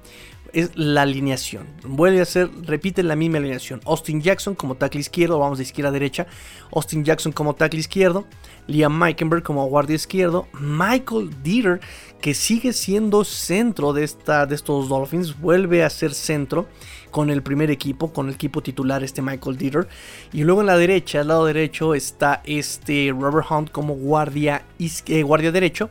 es 0.55 0.71
la 0.75 1.01
alineación. 1.01 1.67
Vuelve 1.83 2.21
a 2.21 2.25
ser, 2.25 2.49
repite 2.63 3.03
la 3.03 3.17
misma 3.17 3.39
alineación. 3.39 3.81
Austin 3.85 4.21
Jackson 4.21 4.55
como 4.55 4.75
tackle 4.75 5.01
izquierdo, 5.01 5.37
vamos 5.37 5.57
de 5.57 5.65
izquierda 5.65 5.89
a 5.89 5.91
derecha. 5.91 6.27
Austin 6.71 7.03
Jackson 7.03 7.33
como 7.33 7.55
tackle 7.55 7.79
izquierdo. 7.79 8.25
Liam 8.67 8.97
Meikenberg 8.97 9.43
como 9.43 9.65
guardia 9.65 9.95
izquierdo. 9.95 10.47
Michael 10.59 11.29
Dieter, 11.43 11.81
que 12.21 12.33
sigue 12.33 12.71
siendo 12.71 13.25
centro 13.25 13.91
de, 13.91 14.05
esta, 14.05 14.45
de 14.45 14.55
estos 14.55 14.87
Dolphins, 14.87 15.39
vuelve 15.39 15.83
a 15.83 15.89
ser 15.89 16.13
centro 16.13 16.67
con 17.11 17.29
el 17.29 17.43
primer 17.43 17.71
equipo, 17.71 18.11
con 18.11 18.27
el 18.27 18.35
equipo 18.35 18.61
titular, 18.61 19.03
este 19.03 19.21
Michael 19.21 19.57
Dieter. 19.57 19.87
Y 20.33 20.43
luego 20.43 20.61
en 20.61 20.67
la 20.67 20.77
derecha, 20.77 21.21
al 21.21 21.27
lado 21.27 21.45
derecho, 21.45 21.95
está 21.95 22.41
este 22.45 23.13
Robert 23.17 23.47
Hunt 23.49 23.71
como 23.71 23.93
guardia, 23.93 24.65
eh, 24.79 25.23
guardia 25.23 25.51
derecho. 25.51 25.89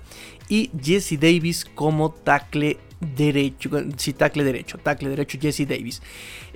Y 0.48 0.70
Jesse 0.80 1.18
Davis 1.18 1.64
como 1.64 2.10
tackle 2.10 2.78
derecho, 3.16 3.70
sí, 3.96 4.12
tackle 4.12 4.44
derecho, 4.44 4.78
tackle 4.78 5.08
derecho 5.08 5.38
Jesse 5.40 5.66
Davis. 5.66 6.02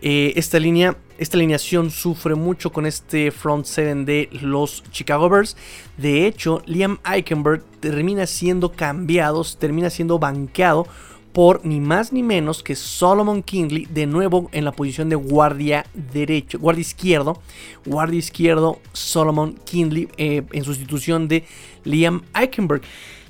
Eh, 0.00 0.32
esta 0.36 0.58
línea, 0.58 0.96
esta 1.18 1.36
alineación 1.36 1.90
sufre 1.90 2.34
mucho 2.34 2.72
con 2.72 2.86
este 2.86 3.30
front 3.30 3.66
seven 3.66 4.04
de 4.04 4.28
los 4.40 4.82
Chicago 4.90 5.28
Bears. 5.28 5.56
De 5.96 6.26
hecho, 6.26 6.62
Liam 6.66 6.98
Eichenberg 7.04 7.64
termina 7.80 8.26
siendo 8.26 8.72
cambiado, 8.72 9.44
termina 9.58 9.90
siendo 9.90 10.18
banqueado 10.18 10.86
por 11.32 11.64
ni 11.64 11.78
más 11.78 12.12
ni 12.12 12.22
menos 12.22 12.62
que 12.62 12.74
Solomon 12.74 13.42
Kingley, 13.42 13.86
de 13.86 14.06
nuevo 14.06 14.48
en 14.52 14.64
la 14.64 14.72
posición 14.72 15.08
de 15.08 15.16
guardia 15.16 15.84
derecho, 15.94 16.58
guardia 16.58 16.80
izquierdo, 16.80 17.40
guardia 17.84 18.18
izquierdo 18.18 18.80
Solomon 18.92 19.54
Kingley 19.64 20.08
eh, 20.16 20.42
en 20.52 20.64
sustitución 20.64 21.28
de 21.28 21.44
Liam 21.84 22.22
Eichenberg. 22.34 22.82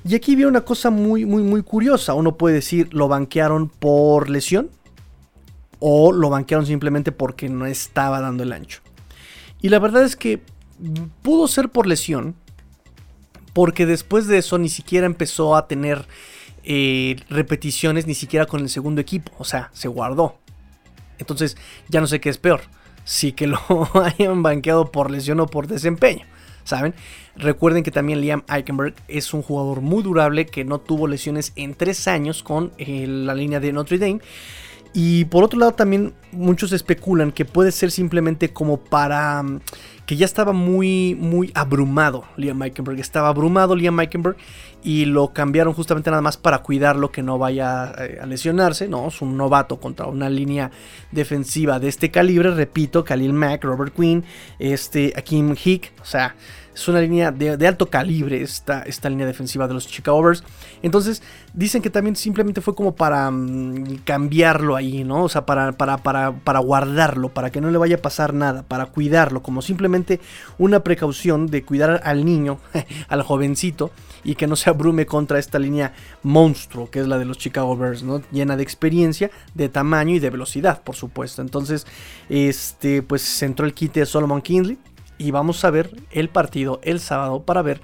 Y 0.07 0.15
aquí 0.15 0.35
viene 0.35 0.49
una 0.49 0.61
cosa 0.61 0.89
muy, 0.89 1.25
muy, 1.25 1.43
muy 1.43 1.61
curiosa. 1.61 2.13
Uno 2.13 2.37
puede 2.37 2.55
decir, 2.55 2.93
lo 2.93 3.07
banquearon 3.07 3.69
por 3.69 4.29
lesión 4.29 4.69
o 5.79 6.11
lo 6.11 6.29
banquearon 6.29 6.65
simplemente 6.65 7.11
porque 7.11 7.49
no 7.49 7.65
estaba 7.65 8.21
dando 8.21 8.43
el 8.43 8.53
ancho. 8.53 8.81
Y 9.61 9.69
la 9.69 9.79
verdad 9.79 10.03
es 10.03 10.15
que 10.15 10.41
pudo 11.21 11.47
ser 11.47 11.69
por 11.69 11.87
lesión, 11.87 12.35
porque 13.53 13.85
después 13.85 14.27
de 14.27 14.37
eso 14.37 14.57
ni 14.57 14.69
siquiera 14.69 15.05
empezó 15.05 15.55
a 15.55 15.67
tener 15.67 16.07
eh, 16.63 17.17
repeticiones, 17.29 18.07
ni 18.07 18.13
siquiera 18.13 18.45
con 18.45 18.61
el 18.61 18.69
segundo 18.69 19.01
equipo. 19.01 19.31
O 19.37 19.43
sea, 19.43 19.69
se 19.73 19.87
guardó. 19.87 20.37
Entonces 21.17 21.57
ya 21.89 21.99
no 21.99 22.07
sé 22.07 22.21
qué 22.21 22.29
es 22.29 22.37
peor. 22.37 22.61
Si 23.03 23.33
que 23.33 23.47
lo 23.47 23.59
hayan 24.03 24.43
banqueado 24.43 24.91
por 24.91 25.11
lesión 25.11 25.39
o 25.39 25.47
por 25.47 25.67
desempeño. 25.67 26.25
¿Saben? 26.63 26.93
Recuerden 27.35 27.83
que 27.83 27.91
también 27.91 28.21
Liam 28.21 28.43
Eichenberg 28.49 28.95
es 29.07 29.33
un 29.33 29.41
jugador 29.41 29.81
muy 29.81 30.03
durable 30.03 30.45
que 30.45 30.65
no 30.65 30.79
tuvo 30.79 31.07
lesiones 31.07 31.53
en 31.55 31.73
tres 31.73 32.07
años 32.07 32.43
con 32.43 32.71
eh, 32.77 33.05
la 33.07 33.33
línea 33.33 33.59
de 33.59 33.71
Notre 33.71 33.97
Dame. 33.97 34.19
Y 34.93 35.25
por 35.25 35.43
otro 35.43 35.59
lado 35.59 35.73
también 35.73 36.13
muchos 36.31 36.71
especulan 36.71 37.31
que 37.31 37.45
puede 37.45 37.71
ser 37.71 37.91
simplemente 37.91 38.51
como 38.51 38.77
para 38.77 39.43
mm, 39.43 39.61
que 40.07 40.15
ya 40.15 40.25
estaba 40.25 40.51
muy 40.51 41.15
muy 41.15 41.51
abrumado 41.53 42.23
Liam 42.37 42.61
Eichenberg, 42.63 42.99
estaba 42.99 43.27
abrumado 43.27 43.75
Liam 43.75 43.99
Eichenberg 43.99 44.35
y 44.83 45.05
lo 45.05 45.33
cambiaron 45.33 45.73
justamente 45.73 46.09
nada 46.09 46.21
más 46.21 46.37
para 46.37 46.59
cuidarlo 46.59 47.11
que 47.11 47.21
no 47.21 47.37
vaya 47.37 47.93
eh, 47.97 48.19
a 48.21 48.25
lesionarse, 48.25 48.87
no, 48.87 49.07
es 49.07 49.21
un 49.21 49.35
novato 49.37 49.79
contra 49.79 50.07
una 50.07 50.29
línea 50.29 50.71
defensiva 51.11 51.79
de 51.79 51.89
este 51.89 52.11
calibre, 52.11 52.51
repito, 52.51 53.03
Khalil 53.03 53.33
Mack, 53.33 53.63
Robert 53.63 53.93
Quinn, 53.93 54.23
este 54.57 55.13
Akim 55.15 55.55
Hick, 55.61 55.91
o 56.01 56.05
sea, 56.05 56.35
es 56.81 56.87
una 56.87 57.01
línea 57.01 57.31
de, 57.31 57.67
alto 57.67 57.89
calibre 57.89 58.41
esta, 58.41 58.83
esta, 58.83 59.09
línea 59.09 59.25
defensiva 59.25 59.67
de 59.67 59.73
los 59.73 59.87
Chicago 59.87 60.21
Bears. 60.21 60.43
Entonces, 60.81 61.21
dicen 61.53 61.81
que 61.81 61.89
también 61.89 62.15
simplemente 62.15 62.61
fue 62.61 62.73
como 62.73 62.95
para 62.95 63.29
mm, 63.29 64.01
cambiarlo 64.05 64.75
ahí, 64.75 65.03
¿no? 65.03 65.23
O 65.23 65.29
sea, 65.29 65.45
para, 65.45 65.73
para, 65.73 65.97
para, 65.97 66.31
para, 66.31 66.59
guardarlo, 66.59 67.29
para 67.29 67.49
que 67.51 67.59
no 67.59 67.69
le 67.69 67.77
vaya 67.77 67.97
a 67.97 68.01
pasar 68.01 68.33
nada, 68.33 68.63
para 68.63 68.85
cuidarlo, 68.85 69.43
como 69.43 69.61
simplemente 69.61 70.21
una 70.57 70.81
precaución 70.81 71.47
de 71.47 71.63
cuidar 71.63 72.01
al 72.03 72.23
niño, 72.23 72.59
al 73.09 73.23
jovencito, 73.23 73.91
y 74.23 74.35
que 74.35 74.47
no 74.47 74.55
se 74.55 74.69
abrume 74.69 75.05
contra 75.05 75.39
esta 75.39 75.59
línea 75.59 75.93
monstruo, 76.23 76.89
que 76.89 76.99
es 76.99 77.07
la 77.07 77.17
de 77.17 77.25
los 77.25 77.37
Chicago 77.37 77.75
Bears, 77.75 78.03
¿no? 78.03 78.21
Llena 78.31 78.55
de 78.55 78.63
experiencia, 78.63 79.31
de 79.53 79.69
tamaño 79.69 80.15
y 80.15 80.19
de 80.19 80.29
velocidad, 80.29 80.81
por 80.81 80.95
supuesto. 80.95 81.41
Entonces, 81.41 81.85
este, 82.29 83.01
pues 83.01 83.21
se 83.21 83.45
entró 83.45 83.65
el 83.65 83.73
kit 83.73 83.93
de 83.93 84.05
Solomon 84.05 84.41
Kinley 84.41 84.77
y 85.19 85.29
vamos 85.29 85.63
a 85.63 85.69
ver 85.69 85.91
el 86.09 86.29
partido 86.29 86.79
el 86.81 86.99
sábado 86.99 87.43
para 87.43 87.61
ver 87.61 87.81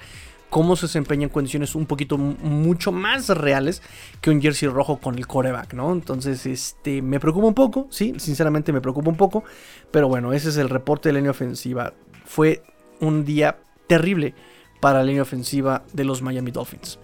cómo 0.50 0.76
se 0.76 0.86
desempeña 0.86 1.24
en 1.24 1.30
condiciones 1.30 1.76
un 1.76 1.86
poquito 1.86 2.18
mucho 2.18 2.92
más 2.92 3.28
reales 3.28 3.84
que 4.22 4.30
un 4.30 4.42
jersey 4.42 4.70
rojo 4.70 4.98
con 4.98 5.18
el 5.18 5.28
coreback, 5.28 5.74
¿no? 5.74 5.92
Entonces, 5.92 6.46
este, 6.46 7.02
me 7.02 7.20
preocupa 7.20 7.46
un 7.46 7.54
poco, 7.54 7.88
sí, 7.92 8.16
sinceramente 8.18 8.72
me 8.72 8.80
preocupa 8.80 9.10
un 9.10 9.18
poco, 9.18 9.44
pero 9.92 10.08
bueno, 10.08 10.32
ese 10.34 10.50
es 10.50 10.58
el 10.58 10.70
reporte 10.70 11.10
de 11.10 11.14
la 11.14 11.20
línea 11.20 11.32
ofensiva. 11.32 11.94
Fue 12.26 12.64
un 13.02 13.26
día 13.26 13.58
terrible 13.88 14.34
para 14.80 15.00
la 15.00 15.06
línea 15.06 15.24
ofensiva 15.24 15.84
de 15.92 16.06
los 16.06 16.22
Miami 16.22 16.52
Dolphins. 16.52 17.00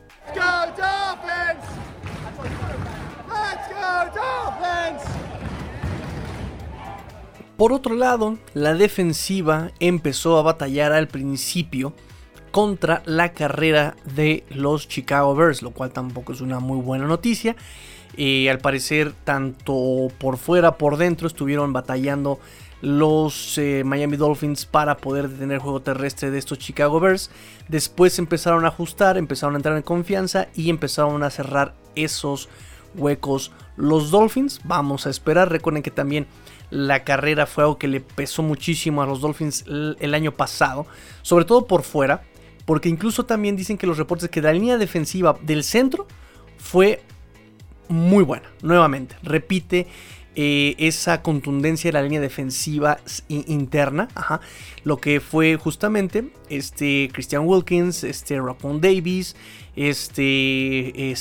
Por 7.62 7.74
otro 7.74 7.94
lado, 7.94 8.40
la 8.56 8.74
defensiva 8.74 9.70
empezó 9.80 10.40
a 10.40 10.42
batallar 10.42 10.94
al 10.94 11.08
principio 11.08 11.94
contra 12.50 13.04
la 13.06 13.34
carrera 13.34 13.96
de 14.16 14.44
los 14.50 14.88
Chicago 14.88 15.36
Bears, 15.36 15.62
lo 15.62 15.70
cual 15.70 15.92
tampoco 15.92 16.34
es 16.34 16.42
una 16.42 16.60
muy 16.60 16.82
buena 16.82 17.06
noticia. 17.06 17.56
Eh, 18.18 18.50
al 18.50 18.58
parecer, 18.58 19.14
tanto 19.26 20.08
por 20.18 20.38
fuera, 20.38 20.80
por 20.80 20.98
dentro, 20.98 21.28
estuvieron 21.28 21.72
batallando 21.72 22.40
los 22.82 23.60
eh, 23.60 23.84
Miami 23.86 24.18
Dolphins 24.18 24.66
para 24.66 24.98
poder 24.98 25.30
detener 25.30 25.60
juego 25.60 25.84
terrestre 25.84 26.32
de 26.32 26.40
estos 26.40 26.58
Chicago 26.58 27.00
Bears. 27.00 27.30
Después 27.68 28.18
empezaron 28.18 28.66
a 28.66 28.70
ajustar, 28.70 29.20
empezaron 29.20 29.54
a 29.54 29.60
entrar 29.60 29.78
en 29.78 29.84
confianza 29.84 30.48
y 30.56 30.72
empezaron 30.72 31.22
a 31.22 31.30
cerrar 31.30 31.76
esos 31.94 32.50
huecos 32.96 33.52
los 33.78 34.10
Dolphins. 34.10 34.62
Vamos 34.64 35.06
a 35.06 35.12
esperar. 35.12 35.52
Recuerden 35.52 35.84
que 35.84 35.92
también 35.92 36.26
la 36.72 37.04
carrera 37.04 37.46
fue 37.46 37.66
algo 37.66 37.78
que 37.78 37.88
le 37.88 38.00
pesó 38.00 38.42
muchísimo 38.42 39.04
a 39.04 39.06
los 39.06 39.22
Dolphins 39.22 39.66
el 39.68 40.14
año 40.14 40.32
pasado, 40.32 40.88
sobre 41.22 41.46
todo 41.46 41.68
por 41.68 41.84
fuera, 41.84 42.24
porque 42.66 42.90
incluso 42.90 43.26
también 43.26 43.56
dicen 43.56 43.78
que 43.78 43.86
los 43.86 43.98
reportes 43.98 44.30
que 44.30 44.42
la 44.42 44.54
línea 44.54 44.78
defensiva 44.78 45.38
del 45.44 45.64
centro 45.64 46.08
fue 46.58 47.04
muy 47.90 48.24
buena, 48.24 48.50
nuevamente, 48.62 49.16
repite 49.22 49.88
eh, 50.34 50.76
esa 50.78 51.22
contundencia 51.22 51.90
de 51.90 51.94
la 51.94 52.04
línea 52.04 52.22
defensiva 52.22 53.00
interna, 53.28 54.08
lo 54.86 54.96
que 54.96 55.20
fue 55.20 55.58
justamente 55.58 56.32
este 56.50 57.10
Christian 57.12 57.46
Wilkins, 57.46 58.06
este 58.06 58.38
Rockwell 58.38 58.80
Davis, 58.80 59.36
este, 59.76 61.12
eh, 61.12 61.16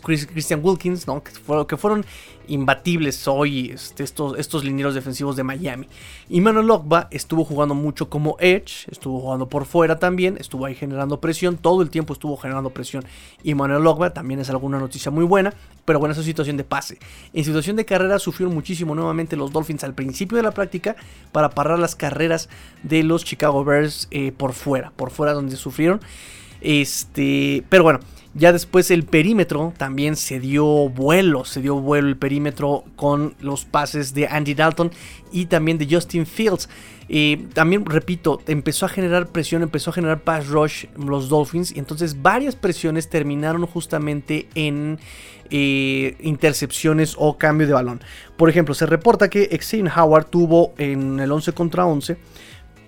Christian 0.00 0.60
Wilkins, 0.62 1.06
¿no? 1.06 1.22
que, 1.22 1.76
fueron, 1.76 2.04
imbatibles 2.46 3.26
hoy 3.26 3.70
este, 3.70 4.02
estos, 4.02 4.38
estos 4.38 4.64
defensivos 4.94 5.36
de 5.36 5.44
Miami. 5.44 5.88
Y 6.28 6.40
Manuel 6.40 6.68
estuvo 7.10 7.44
jugando 7.44 7.74
mucho 7.74 8.08
como 8.08 8.36
Edge, 8.40 8.86
estuvo 8.90 9.20
jugando 9.20 9.48
por 9.48 9.64
fuera 9.64 9.98
también, 9.98 10.36
estuvo 10.38 10.66
ahí 10.66 10.74
generando 10.74 11.20
presión, 11.20 11.56
todo 11.56 11.82
el 11.82 11.90
tiempo 11.90 12.12
estuvo 12.12 12.36
generando 12.36 12.70
presión. 12.70 13.04
Y 13.42 13.54
Manuel 13.54 14.12
también 14.12 14.40
es 14.40 14.50
alguna 14.50 14.78
noticia 14.78 15.10
muy 15.10 15.24
buena, 15.24 15.54
pero 15.84 15.98
bueno, 15.98 16.12
esa 16.12 16.22
situación 16.22 16.56
de 16.56 16.64
pase. 16.64 16.98
En 17.32 17.44
situación 17.44 17.76
de 17.76 17.84
carrera 17.84 18.18
sufrieron 18.18 18.54
muchísimo 18.54 18.94
nuevamente 18.94 19.36
los 19.36 19.52
Dolphins 19.52 19.84
al 19.84 19.94
principio 19.94 20.36
de 20.36 20.42
la 20.42 20.52
práctica 20.52 20.96
para 21.32 21.50
parar 21.50 21.78
las 21.78 21.94
carreras 21.94 22.48
de 22.82 23.02
los 23.02 23.24
Chicago 23.24 23.64
Bears 23.64 24.08
eh, 24.10 24.32
por 24.32 24.52
fuera, 24.52 24.92
por 24.96 25.10
fuera 25.10 25.32
donde 25.32 25.56
sufrieron. 25.56 26.00
Este, 26.64 27.62
pero 27.68 27.82
bueno, 27.82 28.00
ya 28.32 28.52
después 28.52 28.90
el 28.90 29.04
perímetro 29.04 29.72
también 29.76 30.16
se 30.16 30.40
dio 30.40 30.88
vuelo, 30.88 31.44
se 31.44 31.60
dio 31.60 31.76
vuelo 31.76 32.08
el 32.08 32.16
perímetro 32.16 32.84
con 32.96 33.34
los 33.40 33.64
pases 33.64 34.12
de 34.12 34.26
Andy 34.26 34.54
Dalton 34.54 34.90
y 35.30 35.46
también 35.46 35.78
de 35.78 35.86
Justin 35.88 36.26
Fields. 36.26 36.68
Eh, 37.08 37.46
también, 37.52 37.84
repito, 37.84 38.40
empezó 38.46 38.86
a 38.86 38.88
generar 38.88 39.28
presión, 39.28 39.62
empezó 39.62 39.90
a 39.90 39.92
generar 39.92 40.22
pass 40.22 40.48
rush 40.48 40.86
los 40.96 41.28
Dolphins. 41.28 41.70
Y 41.76 41.78
entonces 41.78 42.22
varias 42.22 42.56
presiones 42.56 43.08
terminaron 43.08 43.66
justamente 43.66 44.48
en 44.54 44.98
eh, 45.50 46.16
intercepciones 46.20 47.14
o 47.18 47.38
cambio 47.38 47.66
de 47.66 47.74
balón. 47.74 48.00
Por 48.36 48.48
ejemplo, 48.48 48.74
se 48.74 48.86
reporta 48.86 49.28
que 49.28 49.48
Xavier 49.60 49.92
Howard 49.96 50.26
tuvo 50.26 50.72
en 50.78 51.20
el 51.20 51.30
11 51.30 51.52
contra 51.52 51.86
11 51.86 52.16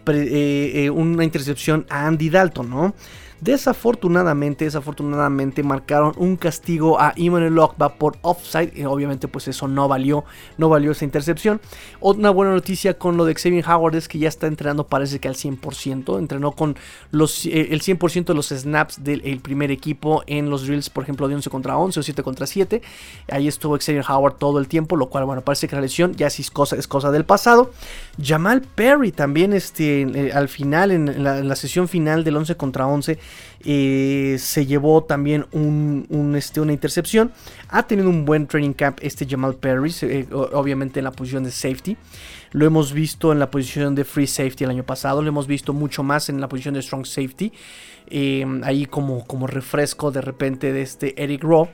eh, 0.09 0.91
una 0.91 1.25
intercepción 1.25 1.85
a 1.89 2.07
Andy 2.07 2.31
Dalton, 2.31 2.71
¿no? 2.71 2.95
Desafortunadamente, 3.41 4.65
desafortunadamente 4.65 5.63
marcaron 5.63 6.15
un 6.17 6.37
castigo 6.37 6.99
a 7.01 7.13
Emmanuel 7.17 7.59
Ogba 7.59 7.95
por 7.95 8.17
offside. 8.23 8.73
Y 8.75 8.85
obviamente, 8.85 9.29
pues 9.29 9.49
eso 9.49 9.69
no 9.69 9.89
valió, 9.89 10.25
no 10.57 10.69
valió 10.69 10.93
esa 10.93 11.05
intercepción. 11.05 11.61
Otra 12.01 12.31
buena 12.31 12.53
noticia 12.53 12.99
con 12.99 13.17
lo 13.17 13.25
de 13.25 13.35
Xavier 13.35 13.65
Howard 13.69 13.97
es 13.97 14.09
que 14.09 14.19
ya 14.19 14.29
está 14.29 14.47
entrenando, 14.47 14.87
parece 14.87 15.19
que 15.19 15.29
al 15.29 15.35
100%. 15.35 16.19
Entrenó 16.19 16.53
con 16.53 16.77
los, 17.11 17.45
eh, 17.47 17.69
el 17.71 17.83
100% 17.83 18.25
de 18.25 18.35
los 18.35 18.49
snaps 18.49 19.05
del 19.05 19.41
primer 19.41 19.71
equipo 19.71 20.23
en 20.27 20.49
los 20.49 20.67
drills, 20.67 20.89
por 20.89 21.05
ejemplo, 21.05 21.29
de 21.29 21.35
11 21.35 21.51
contra 21.51 21.77
11 21.77 22.01
o 22.01 22.03
7 22.03 22.23
contra 22.23 22.47
7. 22.47 22.81
Ahí 23.31 23.49
estuvo 23.49 23.77
Xavier 23.77 24.05
Howard 24.09 24.37
todo 24.39 24.59
el 24.59 24.69
tiempo, 24.69 24.97
lo 24.97 25.09
cual, 25.09 25.25
bueno, 25.27 25.43
parece 25.43 25.69
que 25.69 25.77
la 25.77 25.83
lesión 25.83 26.15
ya 26.15 26.29
es 26.29 26.51
cosa, 26.51 26.77
es 26.77 26.89
cosa 26.89 27.11
del 27.11 27.25
pasado. 27.25 27.71
Jamal 28.23 28.63
Perry 28.63 29.13
también 29.13 29.53
este, 29.53 30.03
eh, 30.03 30.33
al 30.33 30.49
final, 30.49 30.91
en 30.91 31.23
la, 31.23 31.39
en 31.39 31.49
la 31.49 31.57
sesión 31.57 31.89
final 31.89 32.25
del 32.25 32.37
11 32.37 32.57
contra 32.57 32.87
11 32.87 33.19
eh, 33.65 34.37
se 34.39 34.67
llevó 34.67 35.05
también 35.05 35.47
un, 35.53 36.35
este, 36.37 36.61
una 36.61 36.73
intercepción. 36.73 37.33
Ha 37.69 37.87
tenido 37.87 38.09
un 38.09 38.25
buen 38.25 38.47
training 38.47 38.73
camp 38.73 38.99
este 39.03 39.27
Jamal 39.27 39.57
Perry, 39.57 39.93
eh, 40.03 40.27
obviamente 40.31 41.01
en 41.01 41.05
la 41.05 41.13
posición 41.13 41.45
de 41.45 41.51
safety. 41.51 41.97
Lo 42.53 42.65
hemos 42.65 42.93
visto 42.93 43.33
en 43.33 43.39
la 43.39 43.51
posición 43.51 43.95
de 43.95 44.05
free 44.05 44.27
safety 44.27 44.65
el 44.65 44.71
año 44.71 44.85
pasado. 44.85 45.21
Lo 45.21 45.29
hemos 45.29 45.47
visto 45.47 45.73
mucho 45.73 46.03
más 46.03 46.29
en 46.29 46.41
la 46.41 46.49
posición 46.49 46.75
de 46.75 46.83
strong 46.83 47.07
safety. 47.07 47.53
Eh, 48.09 48.47
ahí 48.63 48.87
como, 48.87 49.27
como 49.27 49.47
refresco 49.47 50.11
de 50.11 50.21
repente 50.21 50.73
de 50.73 50.83
este 50.83 51.23
Eric 51.23 51.43
Rowe. 51.43 51.69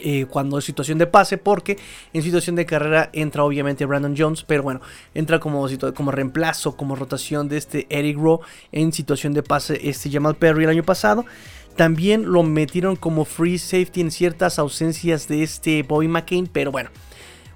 Eh, 0.00 0.26
cuando 0.30 0.58
es 0.58 0.64
situación 0.64 0.98
de 0.98 1.06
pase, 1.06 1.38
porque 1.38 1.76
en 2.12 2.22
situación 2.22 2.54
de 2.56 2.66
carrera 2.66 3.10
entra 3.12 3.42
obviamente 3.42 3.84
Brandon 3.84 4.14
Jones, 4.16 4.44
pero 4.44 4.62
bueno, 4.62 4.80
entra 5.14 5.40
como, 5.40 5.66
como 5.94 6.10
reemplazo, 6.12 6.76
como 6.76 6.94
rotación 6.94 7.48
de 7.48 7.56
este 7.56 7.86
Eric 7.90 8.16
Rowe 8.16 8.40
en 8.70 8.92
situación 8.92 9.32
de 9.32 9.42
pase 9.42 9.80
este 9.88 10.10
Jamal 10.10 10.36
Perry 10.36 10.64
el 10.64 10.70
año 10.70 10.84
pasado. 10.84 11.24
También 11.76 12.32
lo 12.32 12.42
metieron 12.42 12.96
como 12.96 13.24
free 13.24 13.58
safety 13.58 14.00
en 14.00 14.10
ciertas 14.10 14.58
ausencias 14.58 15.28
de 15.28 15.42
este 15.42 15.82
Bobby 15.82 16.08
McCain, 16.08 16.46
pero 16.46 16.72
bueno. 16.72 16.90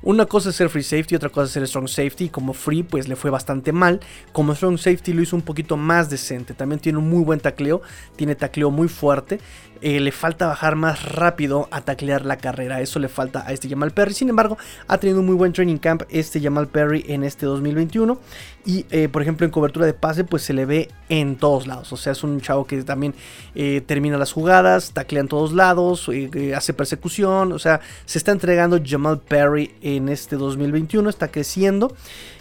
Una 0.05 0.27
cosa 0.27 0.51
es 0.51 0.57
ser 0.57 0.69
free 0.69 0.83
safety, 0.83 1.15
otra 1.15 1.29
cosa 1.29 1.47
es 1.47 1.53
ser 1.53 1.67
strong 1.69 1.89
safety. 1.89 2.29
Como 2.29 2.55
free, 2.55 2.83
pues 2.83 3.07
le 3.07 3.15
fue 3.15 3.31
bastante 3.31 3.71
mal. 3.71 4.01
Como 4.33 4.53
strong 4.53 4.77
safety 4.77 5.13
lo 5.13 5.23
hizo 5.23 5.37
un 5.37 5.43
poquito 5.43 5.77
más 5.77 6.11
decente. 6.11 6.55
También 6.55 6.81
tiene 6.81 6.99
un 6.99 7.09
muy 7.09 7.23
buen 7.23 7.39
tacleo, 7.39 7.83
tiene 8.17 8.35
tacleo 8.35 8.73
muy 8.73 8.89
fuerte. 8.89 9.39
Eh, 9.83 9.99
le 9.99 10.13
falta 10.13 10.47
bajar 10.47 10.77
más 10.77 11.03
rápido 11.03 11.67
a 11.73 11.81
taclear 11.81 12.25
la 12.25 12.37
carrera. 12.37 12.81
Eso 12.81 13.01
le 13.01 13.09
falta 13.09 13.45
a 13.45 13.53
este 13.53 13.69
Jamal 13.69 13.91
Perry. 13.91 14.15
Sin 14.15 14.29
embargo, 14.29 14.57
ha 14.87 14.99
tenido 14.99 15.19
un 15.19 15.27
muy 15.27 15.35
buen 15.35 15.53
training 15.53 15.79
camp 15.79 16.03
este 16.09 16.41
Jamal 16.41 16.69
Perry 16.69 17.05
en 17.09 17.25
este 17.25 17.47
2021. 17.47 18.17
Y 18.65 18.87
eh, 18.91 19.09
por 19.09 19.23
ejemplo, 19.23 19.45
en 19.45 19.51
cobertura 19.51 19.85
de 19.85 19.93
pase, 19.93 20.23
pues 20.23 20.45
se 20.45 20.53
le 20.53 20.67
ve 20.67 20.89
en 21.09 21.35
todos 21.35 21.67
lados. 21.67 21.93
O 21.93 21.97
sea, 21.97 22.13
es 22.13 22.23
un 22.23 22.41
chavo 22.41 22.65
que 22.65 22.81
también 22.85 23.13
eh, 23.57 23.83
termina 23.85 24.17
las 24.19 24.31
jugadas, 24.31 24.93
taclea 24.93 25.23
en 25.23 25.29
todos 25.29 25.53
lados, 25.53 26.09
hace 26.57 26.73
persecución. 26.75 27.51
O 27.51 27.59
sea, 27.59 27.81
se 28.05 28.19
está 28.19 28.31
entregando 28.31 28.79
Jamal 28.85 29.19
Perry 29.19 29.75
en 29.83 30.09
este 30.09 30.37
2021. 30.37 31.11
Está 31.11 31.27
creciendo. 31.27 31.93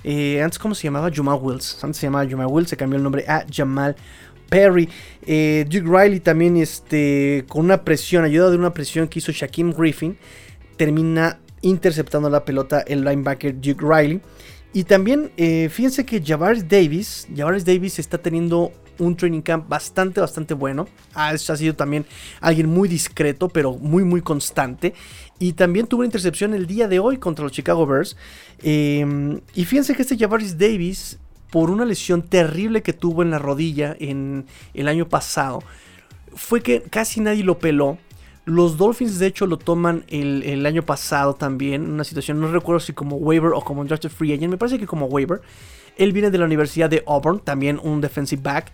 antes, 0.06 0.60
¿cómo 0.60 0.76
se 0.76 0.84
llamaba? 0.84 1.10
Jamal 1.12 1.40
Wills. 1.42 1.84
Antes 1.84 1.98
se 1.98 2.06
llamaba 2.06 2.30
Jamal 2.30 2.48
Wills. 2.52 2.70
Se 2.70 2.78
cambió 2.78 2.98
el 2.98 3.04
nombre 3.04 3.26
a 3.28 3.46
Jamal 3.52 3.96
Perry. 4.52 4.90
Eh, 5.26 5.66
Duke 5.70 5.88
Riley 5.88 6.20
también 6.20 6.58
este, 6.58 7.46
con 7.48 7.64
una 7.64 7.86
presión, 7.86 8.26
ayuda 8.26 8.50
de 8.52 8.58
una 8.58 8.74
presión 8.74 9.08
que 9.08 9.20
hizo 9.20 9.32
Shaquem 9.32 9.72
Griffin, 9.72 10.18
termina 10.76 11.40
interceptando 11.62 12.30
la 12.30 12.44
pelota 12.44 12.82
el 12.82 13.06
linebacker 13.06 13.56
Duke 13.62 13.82
Riley. 13.82 14.20
Y 14.74 14.84
también 14.84 15.32
eh, 15.38 15.70
fíjense 15.70 16.06
que 16.06 16.22
Javaris 16.22 16.68
Davis, 16.68 17.28
Javaris 17.34 17.64
Davis 17.64 17.98
está 17.98 18.18
teniendo 18.18 18.74
un 19.00 19.16
training 19.16 19.42
camp 19.42 19.70
bastante, 19.70 20.20
bastante 20.20 20.54
bueno. 20.54 20.86
Ha, 21.14 21.38
sido 21.38 21.74
también 21.74 22.06
alguien 22.42 22.68
muy 22.68 22.90
discreto, 22.90 23.48
pero 23.48 23.74
muy, 23.78 24.04
muy 24.04 24.22
constante. 24.22 24.94
Y 25.40 25.54
también 25.54 25.88
tuvo 25.88 26.02
una 26.02 26.08
intercepción 26.08 26.54
el 26.54 26.68
día 26.68 26.90
de 26.90 27.00
hoy 27.00 27.18
contra 27.18 27.44
los 27.44 27.54
Chicago 27.54 27.86
Bears. 27.86 28.18
Eh, 28.62 29.40
y 29.56 29.64
fíjense 29.64 29.96
que 29.96 30.02
este 30.02 30.18
Javaris 30.18 30.58
Davis 30.58 31.20
por 31.52 31.70
una 31.70 31.86
lesión 31.86 32.24
terrible 32.24 32.82
que 32.82 32.94
tuvo 32.94 33.22
en 33.22 33.30
la 33.30 33.38
rodilla 33.38 33.96
en 34.00 34.46
el 34.74 34.88
año 34.88 35.08
pasado, 35.08 35.62
fue 36.34 36.62
que 36.62 36.82
casi 36.82 37.20
nadie 37.20 37.44
lo 37.44 37.60
peló. 37.60 37.98
Los 38.46 38.78
Dolphins 38.78 39.20
de 39.20 39.28
hecho 39.28 39.46
lo 39.46 39.58
toman 39.58 40.04
el, 40.08 40.66
año 40.66 40.84
pasado 40.84 41.36
también, 41.36 41.92
una 41.92 42.04
situación, 42.04 42.40
no 42.40 42.52
recuerdo 42.52 42.80
si 42.80 42.94
como 42.94 43.18
waiver 43.18 43.52
o 43.54 43.62
como 43.62 43.84
drafted 43.86 44.10
free 44.10 44.34
agent, 44.34 44.50
me 44.50 44.58
parece 44.58 44.80
que 44.80 44.88
como 44.88 45.06
waiver. 45.06 45.42
Él 45.98 46.14
viene 46.14 46.32
de 46.32 46.38
la 46.38 46.46
Universidad 46.46 46.90
de 46.90 47.04
Auburn, 47.06 47.40
también 47.40 47.80
un 47.84 48.02
defensive 48.02 48.42
back. 48.42 48.72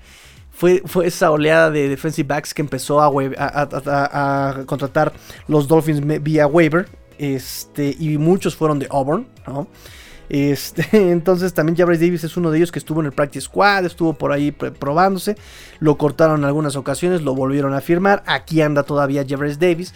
Fue, 0.52 0.82
fue 0.86 1.08
esa 1.08 1.32
oleada 1.32 1.70
de 1.70 1.90
defensive 1.90 2.28
backs 2.28 2.54
que 2.54 2.62
empezó 2.62 3.02
a, 3.02 3.08
a, 3.08 4.64
contratar 4.66 5.14
los 5.48 5.68
Dolphins 5.68 6.02
vía 6.24 6.48
waiver. 6.48 6.88
Este, 7.18 7.96
y 8.00 8.18
muchos 8.20 8.56
fueron 8.56 8.78
de 8.80 8.88
Auburn, 8.90 9.28
¿no? 9.48 9.68
Este, 10.30 10.86
entonces 11.12 11.54
también 11.54 11.78
Jabris 11.78 12.00
Davis 12.00 12.24
es 12.24 12.38
uno 12.38 12.52
de 12.52 12.58
ellos 12.58 12.72
que 12.72 12.80
estuvo 12.80 13.00
en 13.00 13.08
el 13.08 13.14
Practice 13.14 13.46
Squad, 13.46 13.86
estuvo 13.86 14.14
por 14.14 14.32
ahí 14.32 14.52
probándose, 14.52 15.38
lo 15.80 15.98
cortaron 15.98 16.42
en 16.42 16.46
algunas 16.46 16.76
ocasiones, 16.76 17.22
lo 17.22 17.34
volvieron 17.34 17.74
a 17.74 17.82
firmar, 17.82 18.24
aquí 18.26 18.62
anda 18.62 18.84
todavía 18.84 19.26
Jabris 19.28 19.60
Davis. 19.60 19.94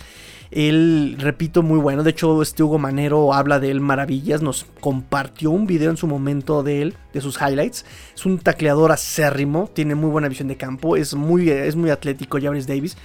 Él, 0.51 1.15
repito, 1.17 1.63
muy 1.63 1.79
bueno. 1.79 2.03
De 2.03 2.09
hecho, 2.09 2.41
este 2.41 2.61
Hugo 2.61 2.77
Manero 2.77 3.33
habla 3.33 3.61
de 3.61 3.71
él 3.71 3.79
maravillas. 3.79 4.41
Nos 4.41 4.65
compartió 4.81 5.49
un 5.49 5.65
video 5.65 5.89
en 5.89 5.95
su 5.95 6.07
momento 6.07 6.61
de 6.61 6.81
él, 6.81 6.97
de 7.13 7.21
sus 7.21 7.39
highlights. 7.41 7.85
Es 8.13 8.25
un 8.25 8.37
tacleador 8.37 8.91
acérrimo, 8.91 9.69
tiene 9.73 9.95
muy 9.95 10.09
buena 10.09 10.27
visión 10.27 10.49
de 10.49 10.57
campo, 10.57 10.97
es 10.97 11.15
muy, 11.15 11.49
es 11.49 11.77
muy 11.77 11.89
atlético 11.89 12.37
Jabris 12.41 12.67
Davis. 12.67 12.97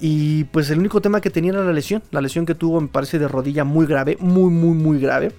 Y 0.00 0.44
pues 0.44 0.68
el 0.70 0.80
único 0.80 1.00
tema 1.00 1.20
que 1.20 1.30
tenía 1.30 1.52
era 1.52 1.64
la 1.64 1.72
lesión. 1.72 2.02
La 2.10 2.20
lesión 2.20 2.44
que 2.44 2.56
tuvo 2.56 2.80
me 2.80 2.88
parece 2.88 3.20
de 3.20 3.28
rodilla 3.28 3.62
muy 3.62 3.86
grave, 3.86 4.16
muy, 4.18 4.50
muy, 4.50 4.74
muy 4.74 4.98
grave. 4.98 5.32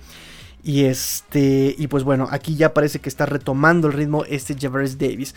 Y 0.64 0.86
este, 0.86 1.76
y 1.78 1.88
pues 1.88 2.04
bueno, 2.04 2.28
aquí 2.30 2.56
ya 2.56 2.74
parece 2.74 3.00
que 3.00 3.10
está 3.10 3.26
retomando 3.26 3.88
el 3.88 3.94
ritmo 3.94 4.26
este 4.26 4.56
Javaris 4.60 4.98
Davis. 4.98 5.34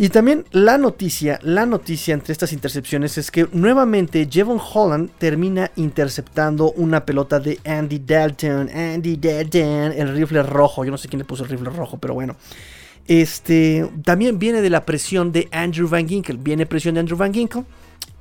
Y 0.00 0.10
también 0.10 0.44
la 0.52 0.78
noticia, 0.78 1.40
la 1.42 1.66
noticia 1.66 2.14
entre 2.14 2.30
estas 2.30 2.52
intercepciones 2.52 3.18
es 3.18 3.32
que 3.32 3.48
nuevamente 3.50 4.28
Jevon 4.30 4.60
Holland 4.60 5.10
termina 5.18 5.72
interceptando 5.74 6.70
una 6.70 7.04
pelota 7.04 7.40
de 7.40 7.58
Andy 7.64 7.98
Dalton. 8.06 8.68
Andy 8.68 9.16
Dalton, 9.16 9.92
el 9.92 10.14
rifle 10.14 10.44
rojo. 10.44 10.84
Yo 10.84 10.92
no 10.92 10.98
sé 10.98 11.08
quién 11.08 11.18
le 11.18 11.24
puso 11.24 11.42
el 11.42 11.50
rifle 11.50 11.70
rojo, 11.70 11.98
pero 11.98 12.14
bueno. 12.14 12.36
Este 13.08 13.90
también 14.04 14.38
viene 14.38 14.60
de 14.60 14.70
la 14.70 14.84
presión 14.84 15.32
de 15.32 15.48
Andrew 15.50 15.88
Van 15.88 16.06
Ginkel. 16.06 16.38
Viene 16.38 16.64
presión 16.64 16.94
de 16.94 17.00
Andrew 17.00 17.18
Van 17.18 17.34
Ginkel. 17.34 17.64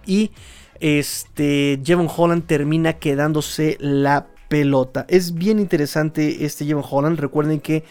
Y 0.08 0.32
este 0.80 1.80
Jevon 1.86 2.10
Holland 2.10 2.48
termina 2.48 2.94
quedándose 2.94 3.78
la 3.80 4.26
pelota. 4.48 5.06
Es 5.10 5.34
bien 5.34 5.60
interesante 5.60 6.46
este 6.46 6.66
Jevon 6.66 6.84
Holland. 6.90 7.20
Recuerden 7.20 7.60
que 7.60 7.84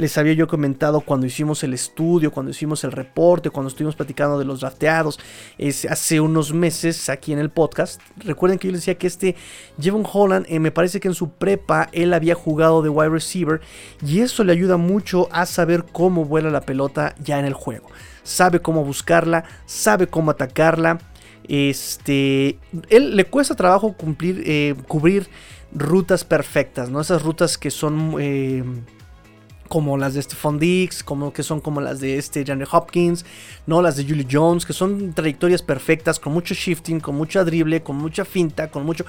les 0.00 0.16
había 0.16 0.32
yo 0.32 0.48
comentado 0.48 1.02
cuando 1.02 1.26
hicimos 1.26 1.62
el 1.62 1.74
estudio, 1.74 2.32
cuando 2.32 2.50
hicimos 2.50 2.84
el 2.84 2.92
reporte, 2.92 3.50
cuando 3.50 3.68
estuvimos 3.68 3.96
platicando 3.96 4.38
de 4.38 4.46
los 4.46 4.60
drafteados 4.60 5.20
es, 5.58 5.84
hace 5.84 6.20
unos 6.20 6.54
meses 6.54 7.10
aquí 7.10 7.34
en 7.34 7.38
el 7.38 7.50
podcast. 7.50 8.00
Recuerden 8.16 8.58
que 8.58 8.68
yo 8.68 8.72
les 8.72 8.80
decía 8.80 8.96
que 8.96 9.06
este 9.06 9.36
Jevon 9.78 10.06
Holland, 10.10 10.46
eh, 10.48 10.58
me 10.58 10.70
parece 10.70 11.00
que 11.00 11.08
en 11.08 11.14
su 11.14 11.30
prepa 11.30 11.90
él 11.92 12.14
había 12.14 12.34
jugado 12.34 12.80
de 12.80 12.88
wide 12.88 13.10
receiver 13.10 13.60
y 14.04 14.20
eso 14.20 14.42
le 14.42 14.52
ayuda 14.52 14.78
mucho 14.78 15.28
a 15.32 15.44
saber 15.44 15.84
cómo 15.92 16.24
vuela 16.24 16.50
la 16.50 16.62
pelota 16.62 17.14
ya 17.22 17.38
en 17.38 17.44
el 17.44 17.54
juego. 17.54 17.90
Sabe 18.22 18.60
cómo 18.60 18.84
buscarla, 18.84 19.44
sabe 19.66 20.06
cómo 20.06 20.30
atacarla 20.30 20.98
Este, 21.48 22.58
él 22.88 23.16
le 23.16 23.24
cuesta 23.24 23.54
trabajo 23.54 23.92
cumplir, 23.94 24.42
eh, 24.46 24.74
cubrir 24.88 25.28
rutas 25.72 26.24
perfectas, 26.24 26.90
¿no? 26.90 27.00
Esas 27.00 27.22
rutas 27.22 27.58
que 27.58 27.70
son 27.70 28.16
eh, 28.18 28.64
como 29.70 29.96
las 29.96 30.14
de 30.14 30.22
Stephon 30.22 30.58
Diggs, 30.58 31.04
como 31.04 31.32
que 31.32 31.44
son 31.44 31.60
como 31.60 31.80
las 31.80 32.00
de 32.00 32.18
este 32.18 32.44
Johnny 32.44 32.64
Hopkins, 32.68 33.24
no 33.68 33.80
las 33.80 33.96
de 33.96 34.02
Julie 34.02 34.26
Jones, 34.28 34.66
que 34.66 34.72
son 34.72 35.12
trayectorias 35.12 35.62
perfectas, 35.62 36.18
con 36.18 36.32
mucho 36.32 36.54
shifting, 36.54 36.98
con 36.98 37.14
mucha 37.14 37.44
drible, 37.44 37.80
con 37.80 37.94
mucha 37.94 38.24
finta, 38.24 38.68
con 38.68 38.84
mucho... 38.84 39.04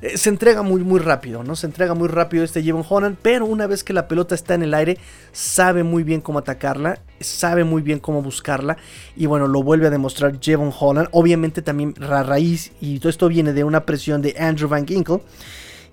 Eh, 0.00 0.16
se 0.16 0.30
entrega 0.30 0.62
muy 0.62 0.82
muy 0.82 1.00
rápido, 1.00 1.44
¿no? 1.44 1.54
Se 1.54 1.66
entrega 1.66 1.92
muy 1.92 2.08
rápido 2.08 2.44
este 2.44 2.62
Jevon 2.62 2.82
Holland, 2.88 3.18
pero 3.20 3.44
una 3.44 3.66
vez 3.66 3.84
que 3.84 3.92
la 3.92 4.08
pelota 4.08 4.34
está 4.34 4.54
en 4.54 4.62
el 4.62 4.72
aire, 4.72 4.96
sabe 5.32 5.82
muy 5.82 6.02
bien 6.02 6.22
cómo 6.22 6.38
atacarla, 6.38 6.98
sabe 7.20 7.64
muy 7.64 7.82
bien 7.82 7.98
cómo 7.98 8.22
buscarla, 8.22 8.78
y 9.16 9.26
bueno, 9.26 9.48
lo 9.48 9.62
vuelve 9.62 9.88
a 9.88 9.90
demostrar 9.90 10.40
Jevon 10.40 10.72
Holland. 10.80 11.10
Obviamente 11.12 11.60
también 11.60 11.92
la 11.98 12.22
raíz, 12.22 12.72
y 12.80 13.00
todo 13.00 13.10
esto 13.10 13.28
viene 13.28 13.52
de 13.52 13.64
una 13.64 13.84
presión 13.84 14.22
de 14.22 14.34
Andrew 14.38 14.70
Van 14.70 14.86
Ginkle. 14.86 15.20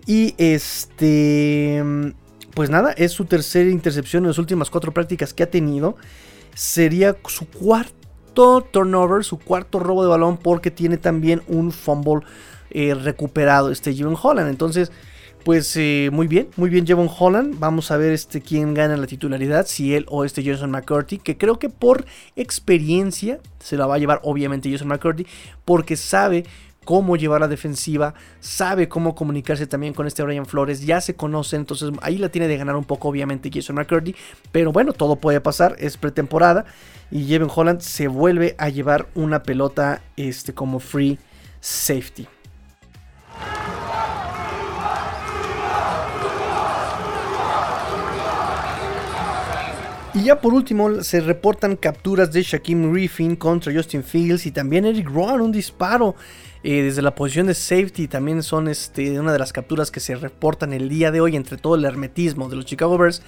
Y 0.05 0.35
este 0.37 1.81
pues 2.53 2.69
nada, 2.69 2.91
es 2.91 3.11
su 3.11 3.25
tercera 3.25 3.69
intercepción 3.69 4.23
en 4.23 4.29
las 4.29 4.37
últimas 4.37 4.69
cuatro 4.69 4.93
prácticas 4.93 5.33
que 5.33 5.43
ha 5.43 5.49
tenido. 5.49 5.95
Sería 6.53 7.17
su 7.27 7.49
cuarto 7.49 8.61
turnover, 8.61 9.23
su 9.23 9.39
cuarto 9.39 9.79
robo 9.79 10.03
de 10.03 10.09
balón, 10.09 10.37
porque 10.37 10.69
tiene 10.69 10.97
también 10.97 11.41
un 11.47 11.71
fumble 11.71 12.25
eh, 12.69 12.93
recuperado, 12.93 13.71
este 13.71 13.93
Jevon 13.93 14.17
Holland. 14.21 14.49
Entonces, 14.49 14.91
pues 15.43 15.75
eh, 15.77 16.09
muy 16.11 16.27
bien, 16.27 16.49
muy 16.55 16.69
bien 16.69 16.85
Jevon 16.85 17.09
Holland. 17.17 17.57
Vamos 17.57 17.89
a 17.89 17.97
ver 17.97 18.13
este, 18.13 18.39
quién 18.41 18.75
gana 18.75 18.97
la 18.97 19.07
titularidad, 19.07 19.65
si 19.65 19.95
él 19.95 20.05
o 20.09 20.23
este 20.23 20.43
Jason 20.43 20.69
McCurdy, 20.69 21.17
que 21.17 21.37
creo 21.37 21.57
que 21.57 21.69
por 21.69 22.05
experiencia 22.35 23.39
se 23.59 23.77
la 23.77 23.87
va 23.87 23.95
a 23.95 23.99
llevar 23.99 24.19
obviamente 24.23 24.71
Jason 24.71 24.89
McCurdy, 24.89 25.25
porque 25.65 25.97
sabe 25.97 26.45
cómo 26.83 27.15
llevar 27.15 27.41
la 27.41 27.47
defensiva, 27.47 28.13
sabe 28.39 28.87
cómo 28.87 29.15
comunicarse 29.15 29.67
también 29.67 29.93
con 29.93 30.07
este 30.07 30.23
Brian 30.23 30.45
Flores, 30.45 30.85
ya 30.85 31.01
se 31.01 31.15
conoce, 31.15 31.55
entonces 31.55 31.91
ahí 32.01 32.17
la 32.17 32.29
tiene 32.29 32.47
de 32.47 32.57
ganar 32.57 32.75
un 32.75 32.85
poco 32.85 33.09
obviamente 33.09 33.49
Jason 33.53 33.75
McCurdy, 33.75 34.15
pero 34.51 34.71
bueno, 34.71 34.93
todo 34.93 35.15
puede 35.15 35.41
pasar, 35.41 35.75
es 35.79 35.97
pretemporada 35.97 36.65
y 37.11 37.25
Jevon 37.25 37.51
Holland 37.53 37.81
se 37.81 38.07
vuelve 38.07 38.55
a 38.57 38.69
llevar 38.69 39.07
una 39.15 39.43
pelota 39.43 40.01
este, 40.17 40.53
como 40.53 40.79
free 40.79 41.19
safety. 41.59 42.27
Y 50.15 50.25
ya 50.25 50.39
por 50.39 50.53
último 50.53 51.01
se 51.01 51.21
reportan 51.21 51.75
capturas 51.75 52.31
de 52.31 52.43
Shaquem 52.43 52.93
Griffin 52.93 53.35
contra 53.35 53.73
Justin 53.73 54.03
Fields 54.03 54.45
y 54.45 54.51
también 54.51 54.85
Eric 54.85 55.09
Rowan, 55.09 55.41
un 55.41 55.51
disparo 55.51 56.15
desde 56.63 57.01
la 57.01 57.13
posición 57.13 57.47
de 57.47 57.53
safety 57.53 58.07
también 58.07 58.41
son 58.41 58.69
este, 58.69 59.19
una 59.19 59.33
de 59.33 59.39
las 59.39 59.51
capturas 59.51 59.91
que 59.91 59.99
se 59.99 60.15
reportan 60.15 60.71
el 60.71 60.87
día 60.87 61.11
de 61.11 61.19
hoy 61.19 61.35
entre 61.35 61.57
todo 61.57 61.75
el 61.75 61.83
hermetismo 61.83 62.49
de 62.49 62.55
los 62.55 62.65
Chicago 62.65 62.97
Bears. 62.97 63.21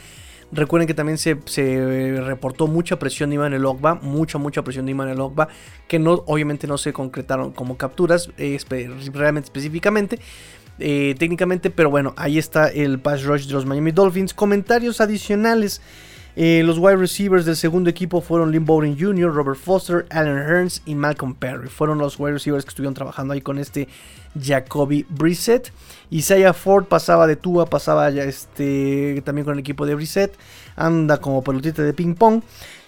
Recuerden 0.51 0.87
que 0.87 0.93
también 0.93 1.17
se, 1.17 1.35
reportó 2.21 2.67
mucha 2.67 2.97
presión 2.97 3.29
de 3.29 3.35
Iman 3.35 3.65
Ogba, 3.65 3.95
mucha, 3.95 4.37
mucha 4.37 4.63
presión 4.63 4.85
de 4.85 4.91
Iman 4.91 5.19
Ogba, 5.19 5.49
que 5.87 5.99
no, 5.99 6.23
obviamente 6.27 6.67
no 6.67 6.77
se 6.77 6.93
concretaron 6.93 7.51
como 7.51 7.77
capturas 7.77 8.29
realmente 8.37 9.47
específicamente. 9.47 10.19
Eh, 10.77 11.15
técnicamente, 11.17 11.69
pero 11.69 11.89
bueno, 11.89 12.13
ahí 12.17 12.37
está 12.37 12.67
el 12.67 12.99
pass 12.99 13.23
rush 13.23 13.47
de 13.47 13.53
los 13.53 13.65
Miami 13.65 13.91
Dolphins. 13.91 14.33
Comentarios 14.33 15.01
adicionales. 15.01 15.81
Eh, 16.37 16.63
los 16.65 16.77
wide 16.77 16.97
receivers 16.97 17.45
del 17.45 17.55
segundo 17.55 17.89
equipo 17.89 18.19
fueron 18.19 18.51
Lynn 18.51 18.65
Bowden 18.65 18.97
Jr., 18.99 19.33
Robert 19.33 19.57
Foster, 19.57 20.05
Alan 20.09 20.37
Hearns 20.37 20.81
y 20.85 20.93
Malcolm 20.93 21.33
Perry. 21.33 21.69
Fueron 21.69 21.97
los 21.97 22.19
wide 22.19 22.33
receivers 22.33 22.65
que 22.65 22.69
estuvieron 22.69 22.93
trabajando 22.93 23.33
ahí 23.33 23.41
con 23.41 23.57
este 23.57 23.87
Jacoby 24.39 25.05
Brissett. 25.09 25.71
Isaiah 26.11 26.53
Ford 26.53 26.85
pasaba 26.85 27.25
de 27.25 27.35
Tua, 27.35 27.67
pasaba 27.67 28.09
este, 28.09 29.21
también 29.25 29.45
con 29.45 29.53
el 29.53 29.59
equipo 29.59 29.85
de 29.85 29.95
Brissett. 29.95 30.35
Anda 30.75 31.17
como 31.17 31.41
pelotita 31.43 31.81
de 31.83 31.93
ping 31.93 32.15
pong. 32.15 32.41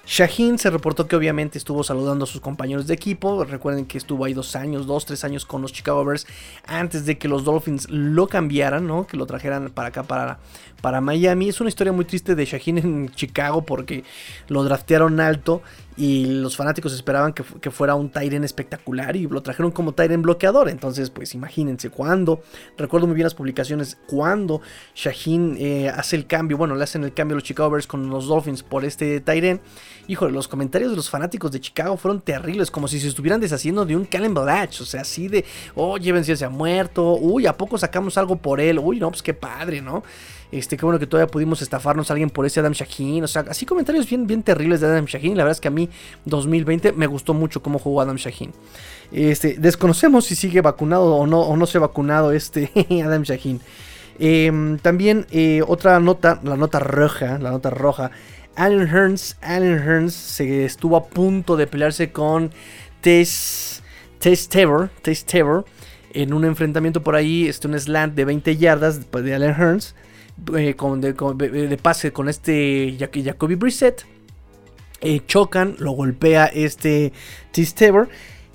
Shaheen 0.08 0.58
se 0.58 0.70
reportó 0.70 1.06
que 1.06 1.18
obviamente 1.18 1.58
estuvo 1.58 1.84
saludando 1.84 2.24
a 2.24 2.28
sus 2.28 2.40
compañeros 2.40 2.88
de 2.88 2.94
equipo. 2.94 3.44
Recuerden 3.44 3.86
que 3.86 3.98
estuvo 3.98 4.24
ahí 4.24 4.34
dos 4.34 4.56
años, 4.56 4.88
dos, 4.88 5.06
tres 5.06 5.26
años 5.26 5.46
con 5.46 5.62
los 5.62 5.74
Chicago 5.74 6.06
Bears 6.06 6.26
antes 6.66 7.06
de 7.06 7.18
que 7.18 7.28
los 7.28 7.44
Dolphins 7.44 7.90
lo 7.90 8.28
cambiaran, 8.28 8.88
¿no? 8.88 9.06
Que 9.06 9.18
lo 9.18 9.26
trajeran 9.26 9.70
para 9.70 9.90
acá, 9.90 10.04
para, 10.04 10.40
para 10.82 11.02
Miami. 11.02 11.50
Es 11.50 11.60
una 11.60 11.68
historia 11.68 11.92
muy 11.92 12.06
triste 12.06 12.36
de 12.36 12.46
Shaheen 12.46 12.78
en 12.78 13.10
Chicago 13.10 13.64
porque 13.64 14.06
lo 14.48 14.64
draftearon 14.64 15.20
alto 15.20 15.62
y 15.98 16.26
los 16.26 16.56
fanáticos 16.56 16.94
esperaban 16.94 17.34
que, 17.34 17.72
fuera 17.72 17.96
un 17.96 18.10
Tyren 18.12 18.44
espectacular 18.44 19.16
y 19.16 19.28
lo 19.28 19.42
trajeron 19.42 19.72
como 19.72 19.94
Tyren 19.94 20.22
bloqueador. 20.22 20.70
Entonces, 20.70 21.10
pues 21.10 21.34
imagínense 21.34 21.90
cuando, 21.90 22.42
recuerdo 22.78 23.08
muy 23.08 23.16
bien 23.16 23.26
las 23.26 23.34
publicaciones, 23.34 23.98
cuando 24.08 24.62
Shaheen 24.96 25.58
eh, 25.60 25.90
hace 25.90 26.16
el 26.16 26.28
cambio, 26.28 26.58
bueno, 26.58 26.76
le 26.76 26.84
hacen 26.84 27.04
el 27.04 27.14
cambio 27.14 27.36
a 27.36 27.38
los 27.38 27.44
Chicago 27.44 27.72
Bears 27.72 27.88
con 27.88 28.10
los 28.10 28.28
Dolphins 28.28 28.62
por 28.62 28.86
este 28.86 29.20
Tyren. 29.22 29.60
Híjole, 30.08 30.32
los 30.32 30.48
comentarios 30.48 30.92
de 30.92 30.96
los 30.96 31.10
fanáticos 31.10 31.52
de 31.52 31.60
Chicago 31.60 31.98
fueron 31.98 32.22
terribles, 32.22 32.70
como 32.70 32.88
si 32.88 33.00
se 33.00 33.08
estuvieran 33.08 33.42
deshaciendo 33.42 33.86
de 33.86 33.96
un 33.96 34.06
Calen 34.06 34.34
Balach, 34.34 34.80
o 34.82 34.86
sea, 34.86 35.02
así 35.02 35.28
de, 35.28 35.44
oh, 35.76 35.98
si 35.98 36.36
se 36.36 36.46
ha 36.46 36.50
muerto, 36.50 37.16
uy, 37.16 37.48
¿a 37.48 37.58
poco 37.58 37.78
sacamos 37.78 38.18
algo 38.18 38.36
por 38.38 38.62
él? 38.62 38.80
Uy, 38.80 39.00
no, 39.00 39.10
pues 39.10 39.24
qué 39.24 39.34
padre, 39.34 39.82
¿no? 39.82 40.04
Este, 40.52 40.78
qué 40.78 40.86
bueno 40.86 41.00
que 41.00 41.08
todavía 41.08 41.30
pudimos 41.30 41.62
estafarnos 41.62 42.10
a 42.10 42.14
alguien 42.14 42.30
por 42.30 42.46
ese 42.46 42.60
Adam 42.60 42.72
Shaheen. 42.72 43.24
O 43.24 43.28
sea, 43.28 43.46
así 43.50 43.66
comentarios 43.66 44.10
bien, 44.10 44.28
bien 44.28 44.44
terribles 44.44 44.80
de 44.80 44.88
Adam 44.88 45.06
Shaheen. 45.06 45.38
La 45.38 45.44
verdad 45.44 45.58
es 45.58 45.62
que 45.62 45.68
a 45.68 45.72
mí 45.72 45.90
2020 46.26 46.94
me 46.94 47.08
gustó 47.08 47.34
mucho 47.34 47.62
cómo 47.62 47.80
jugó 47.80 48.02
Adam 48.02 48.16
Shaheen. 48.16 48.54
Este, 49.12 49.56
desconocemos 49.58 50.26
si 50.26 50.36
sigue 50.36 50.62
vacunado 50.62 51.16
o 51.16 51.28
no, 51.28 51.42
o 51.42 51.58
no 51.58 51.66
se 51.66 51.78
ha 51.78 51.82
vacunado 51.82 52.32
este 52.32 52.72
Adam 53.06 53.24
Shaheen. 53.24 53.60
Em, 54.20 54.80
también 54.80 55.28
eh, 55.32 55.62
otra 55.68 56.00
nota, 56.00 56.40
la 56.44 56.56
nota 56.56 56.80
roja, 56.80 57.38
la 57.40 57.52
nota 57.52 57.70
roja. 57.70 58.12
Allen 58.56 58.88
Hearns, 58.88 59.38
Allen 59.42 59.78
Hearns 59.78 60.14
se 60.16 60.66
estuvo 60.66 60.98
a 60.98 61.06
punto 61.06 61.56
de 61.58 61.68
pelearse 61.68 62.12
con 62.12 62.52
Tess, 63.02 63.84
Tabor, 64.20 64.90
en 66.14 66.34
un 66.34 66.44
enfrentamiento 66.44 67.04
por 67.04 67.16
ahí, 67.16 67.48
este, 67.48 67.68
un 67.68 67.80
slant 67.80 68.16
de 68.16 68.26
20 68.26 68.58
yardas 68.58 69.12
de 69.12 69.36
Allen 69.36 69.54
Hearns. 69.54 69.94
Eh, 70.56 70.76
de, 70.76 71.80
pase 71.82 72.14
con 72.14 72.30
este 72.30 72.98
Jacoby 73.00 73.56
Brissett. 73.56 74.06
Eh, 75.02 75.22
chocan, 75.26 75.76
lo 75.80 75.92
golpea 75.92 76.46
este 76.46 77.14
T-Staber. 77.52 78.08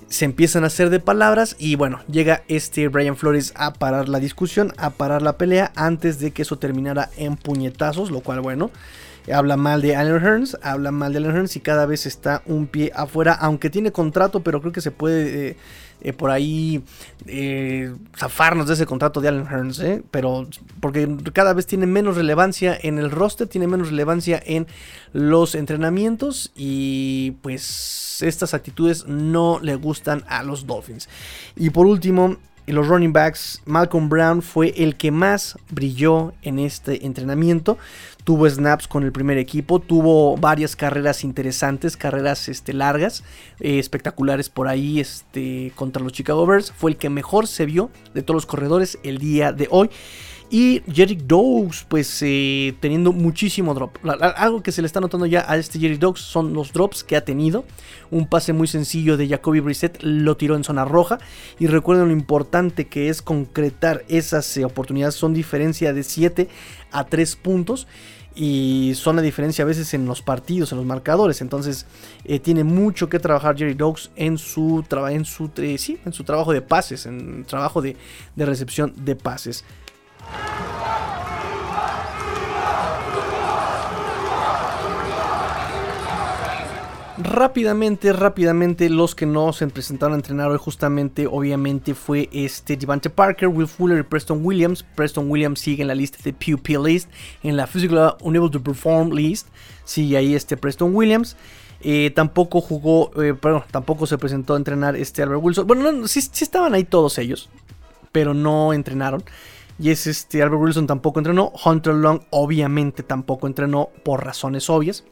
Se 0.07 0.25
empiezan 0.25 0.63
a 0.63 0.67
hacer 0.67 0.89
de 0.89 0.99
palabras 0.99 1.55
y 1.57 1.75
bueno, 1.75 2.01
llega 2.07 2.43
este 2.47 2.87
Brian 2.87 3.15
Flores 3.15 3.53
a 3.55 3.73
parar 3.73 4.09
la 4.09 4.19
discusión, 4.19 4.73
a 4.77 4.91
parar 4.91 5.21
la 5.21 5.37
pelea 5.37 5.71
antes 5.75 6.19
de 6.19 6.31
que 6.31 6.43
eso 6.43 6.59
terminara 6.59 7.09
en 7.17 7.35
puñetazos, 7.35 8.11
lo 8.11 8.19
cual 8.19 8.41
bueno, 8.41 8.69
habla 9.33 9.57
mal 9.57 9.81
de 9.81 9.95
Allen 9.95 10.21
Hearns, 10.21 10.57
habla 10.61 10.91
mal 10.91 11.13
de 11.13 11.19
Allen 11.19 11.35
Hearns 11.35 11.55
y 11.55 11.61
cada 11.61 11.87
vez 11.87 12.05
está 12.05 12.43
un 12.45 12.67
pie 12.67 12.91
afuera, 12.93 13.33
aunque 13.33 13.71
tiene 13.71 13.91
contrato, 13.91 14.41
pero 14.41 14.61
creo 14.61 14.73
que 14.73 14.81
se 14.81 14.91
puede 14.91 15.49
eh, 15.49 15.57
eh, 16.01 16.13
por 16.13 16.29
ahí 16.29 16.83
eh, 17.25 17.93
zafarnos 18.17 18.67
de 18.67 18.73
ese 18.73 18.85
contrato 18.85 19.21
de 19.21 19.29
Allen 19.29 19.47
Hearns, 19.47 19.79
¿eh? 19.79 20.03
pero 20.11 20.47
porque 20.79 21.07
cada 21.33 21.53
vez 21.53 21.65
tiene 21.65 21.85
menos 21.85 22.15
relevancia 22.15 22.77
en 22.81 22.97
el 22.97 23.11
roster, 23.11 23.47
tiene 23.47 23.67
menos 23.67 23.89
relevancia 23.89 24.41
en 24.45 24.67
los 25.13 25.55
entrenamientos 25.55 26.51
y 26.55 27.31
pues 27.41 28.21
estas 28.21 28.53
actitudes 28.53 29.07
no 29.07 29.59
le 29.61 29.75
gustan 29.75 30.23
a 30.27 30.43
los 30.43 30.67
Dolphins. 30.67 31.07
Y 31.55 31.69
por 31.69 31.85
último, 31.85 32.37
en 32.65 32.75
los 32.75 32.87
running 32.87 33.13
backs, 33.13 33.61
Malcolm 33.65 34.09
Brown 34.09 34.41
fue 34.41 34.73
el 34.77 34.95
que 34.95 35.11
más 35.11 35.57
brilló 35.69 36.33
en 36.41 36.59
este 36.59 37.05
entrenamiento 37.05 37.77
tuvo 38.23 38.49
snaps 38.49 38.87
con 38.87 39.03
el 39.03 39.11
primer 39.11 39.37
equipo, 39.37 39.79
tuvo 39.79 40.37
varias 40.37 40.75
carreras 40.75 41.23
interesantes, 41.23 41.97
carreras 41.97 42.47
este, 42.47 42.73
largas, 42.73 43.23
eh, 43.59 43.79
espectaculares 43.79 44.49
por 44.49 44.67
ahí 44.67 44.99
este, 44.99 45.71
contra 45.75 46.01
los 46.01 46.13
Chicago 46.13 46.45
Bears. 46.45 46.71
Fue 46.71 46.91
el 46.91 46.97
que 46.97 47.09
mejor 47.09 47.47
se 47.47 47.65
vio 47.65 47.89
de 48.13 48.21
todos 48.21 48.35
los 48.35 48.45
corredores 48.45 48.97
el 49.03 49.17
día 49.17 49.51
de 49.51 49.67
hoy. 49.69 49.89
Y 50.53 50.83
Jerry 50.87 51.15
Dogs, 51.15 51.83
pues 51.89 52.19
eh, 52.21 52.75
teniendo 52.79 53.11
muchísimo 53.11 53.73
drop. 53.73 53.97
algo 54.35 54.61
que 54.61 54.71
se 54.71 54.83
le 54.83 54.85
está 54.85 54.99
notando 54.99 55.25
ya 55.25 55.43
a 55.47 55.57
este 55.57 55.79
Jerry 55.79 55.97
Dogs 55.97 56.21
son 56.21 56.53
los 56.53 56.71
drops 56.71 57.03
que 57.03 57.15
ha 57.15 57.25
tenido. 57.25 57.65
Un 58.11 58.27
pase 58.27 58.53
muy 58.53 58.67
sencillo 58.67 59.17
de 59.17 59.27
Jacoby 59.27 59.61
Brissett 59.61 59.97
lo 60.03 60.37
tiró 60.37 60.55
en 60.55 60.63
zona 60.63 60.85
roja. 60.85 61.17
Y 61.57 61.65
recuerden 61.65 62.09
lo 62.09 62.13
importante 62.13 62.85
que 62.85 63.09
es 63.09 63.23
concretar 63.23 64.05
esas 64.09 64.55
eh, 64.55 64.63
oportunidades. 64.63 65.15
Son 65.15 65.33
diferencia 65.33 65.91
de 65.91 66.03
7 66.03 66.47
a 66.91 67.03
3 67.03 67.35
puntos 67.37 67.87
y 68.35 68.93
son 68.93 69.15
la 69.15 69.23
diferencia 69.23 69.63
a 69.63 69.65
veces 69.65 69.91
en 69.95 70.05
los 70.05 70.21
partidos, 70.21 70.71
en 70.71 70.77
los 70.77 70.85
marcadores. 70.85 71.41
Entonces 71.41 71.87
eh, 72.25 72.37
tiene 72.37 72.63
mucho 72.63 73.09
que 73.09 73.17
trabajar 73.17 73.57
Jerry 73.57 73.73
Dogs 73.73 74.11
en 74.15 74.37
su, 74.37 74.85
en, 74.91 75.25
en 76.05 76.13
su 76.13 76.23
trabajo 76.23 76.53
de 76.53 76.61
pases, 76.61 77.07
en 77.07 77.43
trabajo 77.45 77.81
de 77.81 77.95
recepción 78.35 78.93
de 79.03 79.15
pases. 79.15 79.65
Rápidamente, 87.33 88.11
rápidamente, 88.11 88.89
los 88.89 89.15
que 89.15 89.25
no 89.25 89.53
se 89.53 89.65
presentaron 89.67 90.13
a 90.13 90.17
entrenar 90.17 90.51
hoy 90.51 90.57
justamente, 90.57 91.25
obviamente, 91.25 91.93
fue 91.93 92.29
este 92.33 92.75
Devante 92.75 93.09
Parker, 93.09 93.47
Will 93.47 93.67
Fuller 93.67 93.99
y 93.99 94.03
Preston 94.03 94.45
Williams. 94.45 94.83
Preston 94.95 95.31
Williams 95.31 95.59
sigue 95.59 95.83
en 95.83 95.87
la 95.87 95.95
lista 95.95 96.17
de 96.23 96.33
PUP 96.33 96.67
List, 96.85 97.09
en 97.41 97.55
la 97.55 97.65
Physical 97.65 98.17
Unable 98.21 98.49
to 98.49 98.61
Perform 98.61 99.11
List, 99.13 99.47
sigue 99.85 100.17
ahí 100.17 100.35
este 100.35 100.57
Preston 100.57 100.93
Williams. 100.95 101.35
Eh, 101.81 102.11
tampoco 102.15 102.61
jugó, 102.61 103.11
eh, 103.21 103.33
perdón, 103.33 103.63
tampoco 103.71 104.05
se 104.05 104.17
presentó 104.17 104.53
a 104.53 104.57
entrenar 104.57 104.95
este 104.95 105.23
Albert 105.23 105.41
Wilson. 105.43 105.65
Bueno, 105.65 105.91
no, 105.91 106.07
sí, 106.07 106.21
sí 106.21 106.43
estaban 106.43 106.73
ahí 106.73 106.83
todos 106.83 107.17
ellos, 107.17 107.49
pero 108.11 108.33
no 108.33 108.73
entrenaron. 108.73 109.23
Y 109.79 109.89
es 109.89 110.07
este 110.07 110.41
Albert 110.41 110.61
Wilson 110.61 110.87
tampoco 110.87 111.19
entrenó. 111.19 111.51
Hunter 111.65 111.93
Long 111.93 112.21
obviamente 112.29 113.03
tampoco 113.03 113.47
entrenó 113.47 113.89
por 114.03 114.23
razones 114.23 114.69
obvias. 114.69 115.03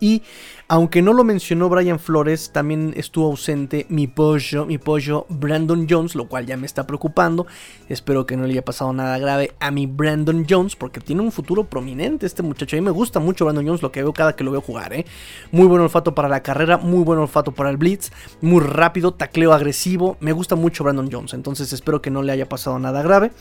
Y 0.00 0.22
aunque 0.66 1.02
no 1.02 1.12
lo 1.12 1.24
mencionó 1.24 1.68
Brian 1.68 1.98
Flores, 1.98 2.52
también 2.52 2.94
estuvo 2.96 3.26
ausente 3.26 3.86
mi 3.88 4.06
pollo, 4.06 4.66
mi 4.66 4.78
pollo 4.78 5.26
Brandon 5.28 5.86
Jones, 5.88 6.14
lo 6.14 6.28
cual 6.28 6.46
ya 6.46 6.56
me 6.56 6.64
está 6.64 6.86
preocupando. 6.86 7.46
Espero 7.88 8.24
que 8.24 8.36
no 8.36 8.46
le 8.46 8.52
haya 8.52 8.64
pasado 8.64 8.92
nada 8.92 9.18
grave 9.18 9.52
a 9.60 9.70
mi 9.70 9.86
Brandon 9.86 10.46
Jones, 10.48 10.76
porque 10.76 11.00
tiene 11.00 11.22
un 11.22 11.32
futuro 11.32 11.64
prominente 11.64 12.24
este 12.24 12.42
muchacho. 12.42 12.76
A 12.76 12.80
mí 12.80 12.84
me 12.84 12.92
gusta 12.92 13.20
mucho 13.20 13.44
Brandon 13.44 13.66
Jones, 13.66 13.82
lo 13.82 13.92
que 13.92 14.02
veo 14.02 14.12
cada 14.12 14.36
que 14.36 14.44
lo 14.44 14.52
veo 14.52 14.60
jugar. 14.60 14.92
¿eh? 14.92 15.04
Muy 15.52 15.66
buen 15.66 15.82
olfato 15.82 16.14
para 16.14 16.28
la 16.28 16.42
carrera, 16.42 16.78
muy 16.78 17.04
buen 17.04 17.18
olfato 17.18 17.52
para 17.52 17.68
el 17.68 17.76
blitz, 17.76 18.10
muy 18.40 18.60
rápido, 18.60 19.12
tacleo 19.12 19.52
agresivo. 19.52 20.16
Me 20.20 20.32
gusta 20.32 20.54
mucho 20.54 20.84
Brandon 20.84 21.10
Jones, 21.10 21.34
entonces 21.34 21.72
espero 21.72 22.00
que 22.00 22.10
no 22.10 22.22
le 22.22 22.32
haya 22.32 22.48
pasado 22.48 22.78
nada 22.78 23.02
grave. 23.02 23.32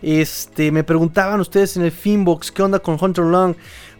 Este, 0.00 0.70
me 0.70 0.84
preguntaban 0.84 1.40
ustedes 1.40 1.76
en 1.76 1.82
el 1.82 1.90
Finbox, 1.90 2.52
¿qué 2.52 2.62
onda 2.62 2.78
con 2.78 2.96
Hunter 3.00 3.24
Long? 3.24 3.56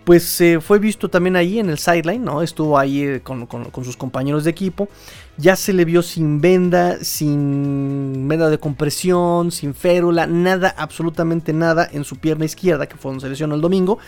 Pues 0.08 0.42
fue 0.62 0.78
visto 0.78 1.10
también 1.10 1.36
ahí 1.36 1.58
en 1.58 1.68
el 1.68 1.76
sideline, 1.76 2.24
¿no? 2.24 2.40
Estuvo 2.40 2.78
ahí 2.78 3.02
eh, 3.02 3.20
con, 3.20 3.46
sus 3.84 3.94
compañeros 3.94 4.42
de 4.44 4.48
equipo. 4.48 4.88
Ya 5.36 5.54
se 5.54 5.74
le 5.74 5.84
vio 5.84 6.00
sin 6.00 6.40
venda, 6.40 7.04
sin 7.04 8.26
venda 8.26 8.48
de 8.48 8.58
compresión, 8.58 9.52
sin 9.52 9.74
férula, 9.74 10.26
nada, 10.26 10.74
absolutamente 10.78 11.52
nada 11.52 11.86
en 11.92 12.04
su 12.04 12.16
pierna 12.16 12.46
izquierda, 12.46 12.86
que 12.86 12.96
fue 12.96 13.10
donde 13.10 13.20
se 13.20 13.28
lesionó 13.28 13.54
el 13.54 13.60
domingo 13.60 13.98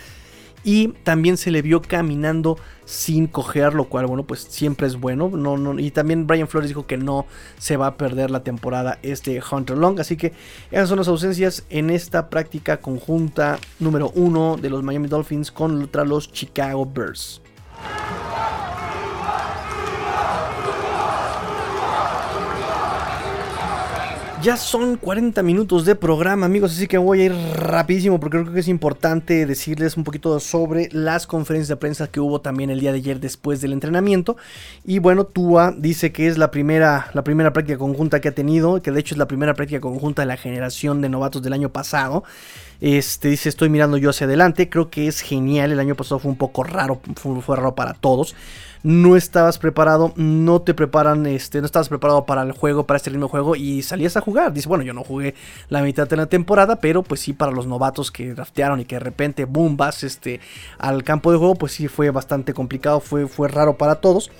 y 0.63 0.89
también 1.03 1.37
se 1.37 1.51
le 1.51 1.61
vio 1.61 1.81
caminando 1.81 2.57
sin 2.85 3.27
cojear, 3.27 3.73
lo 3.73 3.85
cual, 3.85 4.05
bueno, 4.05 4.23
pues 4.23 4.41
siempre 4.41 4.87
es 4.87 4.99
bueno. 4.99 5.29
No, 5.29 5.57
no, 5.57 5.79
y 5.79 5.91
también 5.91 6.27
Brian 6.27 6.47
Flores 6.47 6.69
dijo 6.69 6.85
que 6.85 6.97
no 6.97 7.25
se 7.57 7.77
va 7.77 7.87
a 7.87 7.97
perder 7.97 8.31
la 8.31 8.43
temporada 8.43 8.99
este 9.01 9.41
Hunter 9.49 9.77
Long. 9.77 9.99
Así 9.99 10.17
que 10.17 10.33
esas 10.71 10.89
son 10.89 10.97
las 10.97 11.07
ausencias 11.07 11.65
en 11.69 11.89
esta 11.89 12.29
práctica 12.29 12.77
conjunta 12.77 13.59
número 13.79 14.11
uno 14.15 14.57
de 14.57 14.69
los 14.69 14.83
Miami 14.83 15.07
Dolphins 15.07 15.51
contra 15.51 16.05
los 16.05 16.31
Chicago 16.31 16.85
Bears. 16.85 17.41
Ya 24.41 24.57
son 24.57 24.97
40 24.97 25.43
minutos 25.43 25.85
de 25.85 25.93
programa, 25.93 26.47
amigos, 26.47 26.71
así 26.71 26.87
que 26.87 26.97
voy 26.97 27.21
a 27.21 27.25
ir 27.25 27.35
rapidísimo 27.53 28.19
porque 28.19 28.39
creo 28.41 28.51
que 28.51 28.61
es 28.61 28.67
importante 28.67 29.45
decirles 29.45 29.97
un 29.97 30.03
poquito 30.03 30.39
sobre 30.39 30.89
las 30.91 31.27
conferencias 31.27 31.67
de 31.67 31.75
prensa 31.75 32.07
que 32.07 32.19
hubo 32.19 32.41
también 32.41 32.71
el 32.71 32.79
día 32.79 32.91
de 32.91 32.97
ayer 32.97 33.19
después 33.19 33.61
del 33.61 33.71
entrenamiento. 33.71 34.37
Y 34.83 34.97
bueno, 34.97 35.25
Tua 35.25 35.75
dice 35.77 36.11
que 36.11 36.25
es 36.25 36.39
la 36.39 36.49
primera, 36.49 37.11
la 37.13 37.23
primera 37.23 37.53
práctica 37.53 37.77
conjunta 37.77 38.19
que 38.19 38.29
ha 38.29 38.31
tenido, 38.33 38.81
que 38.81 38.91
de 38.91 38.99
hecho 38.99 39.13
es 39.13 39.19
la 39.19 39.27
primera 39.27 39.53
práctica 39.53 39.79
conjunta 39.79 40.23
de 40.23 40.25
la 40.25 40.37
generación 40.37 41.01
de 41.01 41.09
novatos 41.09 41.43
del 41.43 41.53
año 41.53 41.69
pasado. 41.69 42.23
Este 42.79 43.27
dice, 43.27 43.47
estoy 43.47 43.69
mirando 43.69 43.97
yo 43.97 44.09
hacia 44.09 44.25
adelante, 44.25 44.69
creo 44.69 44.89
que 44.89 45.05
es 45.07 45.21
genial, 45.21 45.71
el 45.71 45.79
año 45.79 45.93
pasado 45.93 46.17
fue 46.17 46.31
un 46.31 46.37
poco 46.37 46.63
raro, 46.63 46.99
fue 47.15 47.55
raro 47.55 47.75
para 47.75 47.93
todos 47.93 48.33
no 48.83 49.15
estabas 49.15 49.57
preparado, 49.57 50.13
no 50.15 50.61
te 50.61 50.73
preparan, 50.73 51.25
este, 51.25 51.59
no 51.59 51.65
estabas 51.65 51.89
preparado 51.89 52.25
para 52.25 52.41
el 52.43 52.51
juego, 52.51 52.85
para 52.85 52.97
este 52.97 53.11
mismo 53.11 53.27
juego 53.27 53.55
y 53.55 53.81
salías 53.83 54.17
a 54.17 54.21
jugar. 54.21 54.53
Dice, 54.53 54.67
bueno, 54.67 54.83
yo 54.83 54.93
no 54.93 55.03
jugué 55.03 55.35
la 55.69 55.81
mitad 55.81 56.07
de 56.07 56.17
la 56.17 56.25
temporada, 56.25 56.77
pero 56.77 57.03
pues 57.03 57.21
sí 57.21 57.33
para 57.33 57.51
los 57.51 57.67
novatos 57.67 58.11
que 58.11 58.33
draftearon 58.33 58.79
y 58.79 58.85
que 58.85 58.95
de 58.95 59.01
repente, 59.01 59.45
boom, 59.45 59.77
vas 59.77 60.03
este, 60.03 60.39
al 60.77 61.03
campo 61.03 61.31
de 61.31 61.37
juego, 61.37 61.55
pues 61.55 61.73
sí 61.73 61.87
fue 61.87 62.09
bastante 62.09 62.53
complicado, 62.53 62.99
fue, 62.99 63.27
fue 63.27 63.47
raro 63.47 63.77
para 63.77 63.95
todos. 63.95 64.31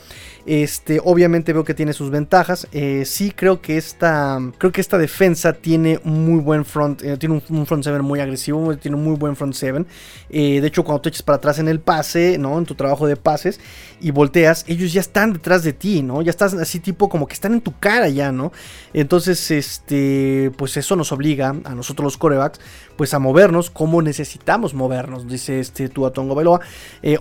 Este, 0.46 1.00
obviamente 1.04 1.54
veo 1.54 1.64
que 1.64 1.74
tiene 1.74 1.94
sus 1.94 2.10
ventajas. 2.10 2.68
Eh, 2.72 3.04
sí 3.06 3.32
creo 3.32 3.62
que 3.62 3.78
esta, 3.78 4.40
creo 4.58 4.72
que 4.72 4.82
esta 4.82 4.98
defensa 4.98 5.54
tiene 5.54 6.00
muy 6.04 6.40
buen 6.40 6.66
front, 6.66 7.04
eh, 7.04 7.18
tiene 7.18 7.42
un, 7.48 7.66
front 7.66 7.84
seven 7.84 8.04
muy 8.04 8.20
agresivo, 8.20 8.76
tiene 8.78 8.98
un 8.98 9.04
muy 9.04 9.16
buen 9.16 9.36
front 9.36 9.54
seven. 9.54 9.86
Eh, 10.30 10.62
de 10.62 10.68
hecho, 10.68 10.84
cuando 10.84 11.02
te 11.02 11.10
echas 11.10 11.22
para 11.22 11.38
atrás 11.38 11.60
en 11.60 11.68
el 11.68 11.80
pase, 11.80 12.38
¿no? 12.38 12.58
En 12.58 12.66
tu 12.66 12.76
trabajo 12.76 13.08
de 13.08 13.16
pases 13.16 13.60
y 14.00 14.12
volteas, 14.12 14.31
ellos 14.68 14.94
ya 14.94 15.02
están 15.02 15.34
detrás 15.34 15.64
de 15.64 15.74
ti, 15.74 16.02
¿no? 16.02 16.22
Ya 16.22 16.30
estás 16.30 16.54
así 16.54 16.80
tipo 16.80 17.10
como 17.10 17.28
que 17.28 17.34
están 17.34 17.54
en 17.54 17.62
tu 17.62 17.78
cara 17.80 18.10
ya, 18.10 18.32
¿no? 18.32 18.52
Entonces, 18.94 19.52
este, 19.52 20.52
pues 20.58 20.78
eso 20.78 20.96
nos 20.96 21.12
obliga 21.12 21.56
a 21.64 21.76
nosotros 21.76 22.04
los 22.04 22.18
corebacks, 22.18 22.60
pues 22.96 23.14
a 23.14 23.20
movernos 23.20 23.70
como 23.70 24.02
necesitamos 24.02 24.74
movernos, 24.74 25.28
dice 25.28 25.60
este 25.60 25.90
Tongo 25.90 26.36
Veloa. 26.36 26.62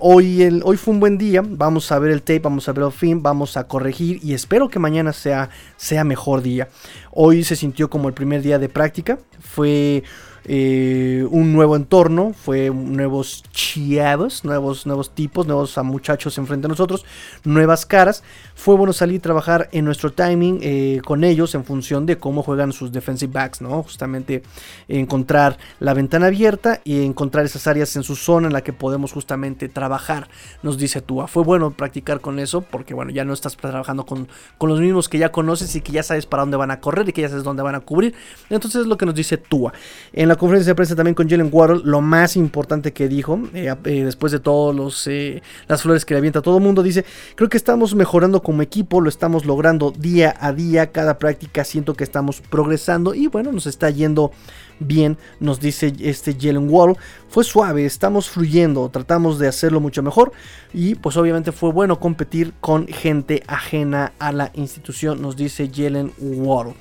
hoy, 0.00 0.42
el, 0.42 0.62
hoy 0.64 0.76
fue 0.76 0.94
un 0.94 1.00
buen 1.00 1.18
día, 1.18 1.42
vamos 1.44 1.90
a 1.92 1.98
ver 1.98 2.12
el 2.12 2.22
tape, 2.22 2.40
vamos 2.40 2.68
a 2.68 2.72
ver 2.72 2.84
el 2.84 2.92
fin 2.92 3.22
vamos 3.22 3.56
a 3.56 3.66
corregir 3.66 4.20
y 4.22 4.34
espero 4.34 4.68
que 4.68 4.78
mañana 4.78 5.12
sea, 5.12 5.50
sea 5.76 6.04
mejor 6.04 6.42
día. 6.42 6.68
Hoy 7.10 7.44
se 7.44 7.56
sintió 7.56 7.90
como 7.90 8.08
el 8.08 8.14
primer 8.14 8.42
día 8.42 8.58
de 8.58 8.68
práctica, 8.68 9.18
fue 9.40 10.04
eh, 10.44 11.26
un 11.30 11.52
nuevo 11.52 11.76
entorno, 11.76 12.32
fue 12.32 12.70
nuevos 12.70 13.42
chavos, 13.52 14.44
nuevos, 14.44 14.86
nuevos 14.86 15.14
tipos, 15.14 15.46
nuevos 15.46 15.76
muchachos 15.84 16.38
enfrente 16.38 16.66
a 16.66 16.68
nosotros, 16.68 17.04
nuevas 17.44 17.86
caras. 17.86 18.22
Fue 18.54 18.76
bueno 18.76 18.92
salir 18.92 19.16
y 19.16 19.18
trabajar 19.20 19.68
en 19.72 19.84
nuestro 19.84 20.12
timing 20.12 20.60
eh, 20.62 21.00
con 21.04 21.24
ellos 21.24 21.54
en 21.54 21.64
función 21.64 22.06
de 22.06 22.18
cómo 22.18 22.42
juegan 22.42 22.72
sus 22.72 22.92
defensive 22.92 23.32
backs, 23.32 23.60
¿no? 23.60 23.82
Justamente 23.82 24.42
encontrar 24.88 25.58
la 25.78 25.94
ventana 25.94 26.26
abierta 26.26 26.80
y 26.84 27.04
encontrar 27.04 27.44
esas 27.44 27.66
áreas 27.66 27.94
en 27.96 28.02
su 28.02 28.16
zona 28.16 28.48
en 28.48 28.52
la 28.52 28.62
que 28.62 28.72
podemos 28.72 29.12
justamente 29.12 29.68
trabajar, 29.68 30.28
nos 30.62 30.78
dice 30.78 31.00
Tua. 31.00 31.26
Fue 31.26 31.42
bueno 31.42 31.70
practicar 31.70 32.20
con 32.20 32.38
eso 32.38 32.60
porque, 32.62 32.94
bueno, 32.94 33.10
ya 33.10 33.24
no 33.24 33.32
estás 33.32 33.56
trabajando 33.56 34.04
con, 34.06 34.28
con 34.58 34.68
los 34.68 34.80
mismos 34.80 35.08
que 35.08 35.18
ya 35.18 35.32
conoces 35.32 35.74
y 35.76 35.80
que 35.80 35.92
ya 35.92 36.02
sabes 36.02 36.26
para 36.26 36.42
dónde 36.42 36.56
van 36.56 36.70
a 36.70 36.80
correr 36.80 37.08
y 37.08 37.12
que 37.12 37.22
ya 37.22 37.28
sabes 37.28 37.44
dónde 37.44 37.62
van 37.62 37.74
a 37.74 37.80
cubrir. 37.80 38.14
Entonces 38.48 38.82
es 38.82 38.86
lo 38.86 38.96
que 38.96 39.06
nos 39.06 39.14
dice 39.14 39.36
Tua. 39.36 39.72
En 40.12 40.29
la 40.30 40.36
conferencia 40.36 40.70
de 40.70 40.74
prensa 40.76 40.94
también 40.94 41.16
con 41.16 41.28
Jalen 41.28 41.48
Waddle, 41.50 41.80
lo 41.82 42.00
más 42.00 42.36
importante 42.36 42.92
que 42.92 43.08
dijo, 43.08 43.40
eh, 43.52 43.74
eh, 43.82 44.04
después 44.04 44.30
de 44.30 44.38
todas 44.38 45.08
eh, 45.08 45.42
las 45.66 45.82
flores 45.82 46.04
que 46.04 46.14
le 46.14 46.18
avienta 46.18 46.40
todo 46.40 46.58
el 46.58 46.62
mundo, 46.62 46.84
dice, 46.84 47.04
creo 47.34 47.48
que 47.48 47.56
estamos 47.56 47.96
mejorando 47.96 48.40
como 48.40 48.62
equipo, 48.62 49.00
lo 49.00 49.08
estamos 49.08 49.44
logrando 49.44 49.90
día 49.90 50.36
a 50.38 50.52
día, 50.52 50.92
cada 50.92 51.18
práctica 51.18 51.64
siento 51.64 51.94
que 51.94 52.04
estamos 52.04 52.42
progresando 52.42 53.12
y 53.12 53.26
bueno, 53.26 53.50
nos 53.50 53.66
está 53.66 53.90
yendo 53.90 54.30
bien, 54.78 55.18
nos 55.40 55.58
dice 55.58 55.92
este 55.98 56.36
Jalen 56.40 56.70
Waddle. 56.70 56.94
Fue 57.28 57.42
suave, 57.42 57.84
estamos 57.84 58.30
fluyendo, 58.30 58.88
tratamos 58.88 59.40
de 59.40 59.48
hacerlo 59.48 59.80
mucho 59.80 60.00
mejor 60.00 60.30
y 60.72 60.94
pues 60.94 61.16
obviamente 61.16 61.50
fue 61.50 61.72
bueno 61.72 61.98
competir 61.98 62.52
con 62.60 62.86
gente 62.86 63.42
ajena 63.48 64.12
a 64.20 64.30
la 64.30 64.52
institución, 64.54 65.20
nos 65.20 65.34
dice 65.34 65.68
Jalen 65.74 66.12
Waddle. 66.20 66.74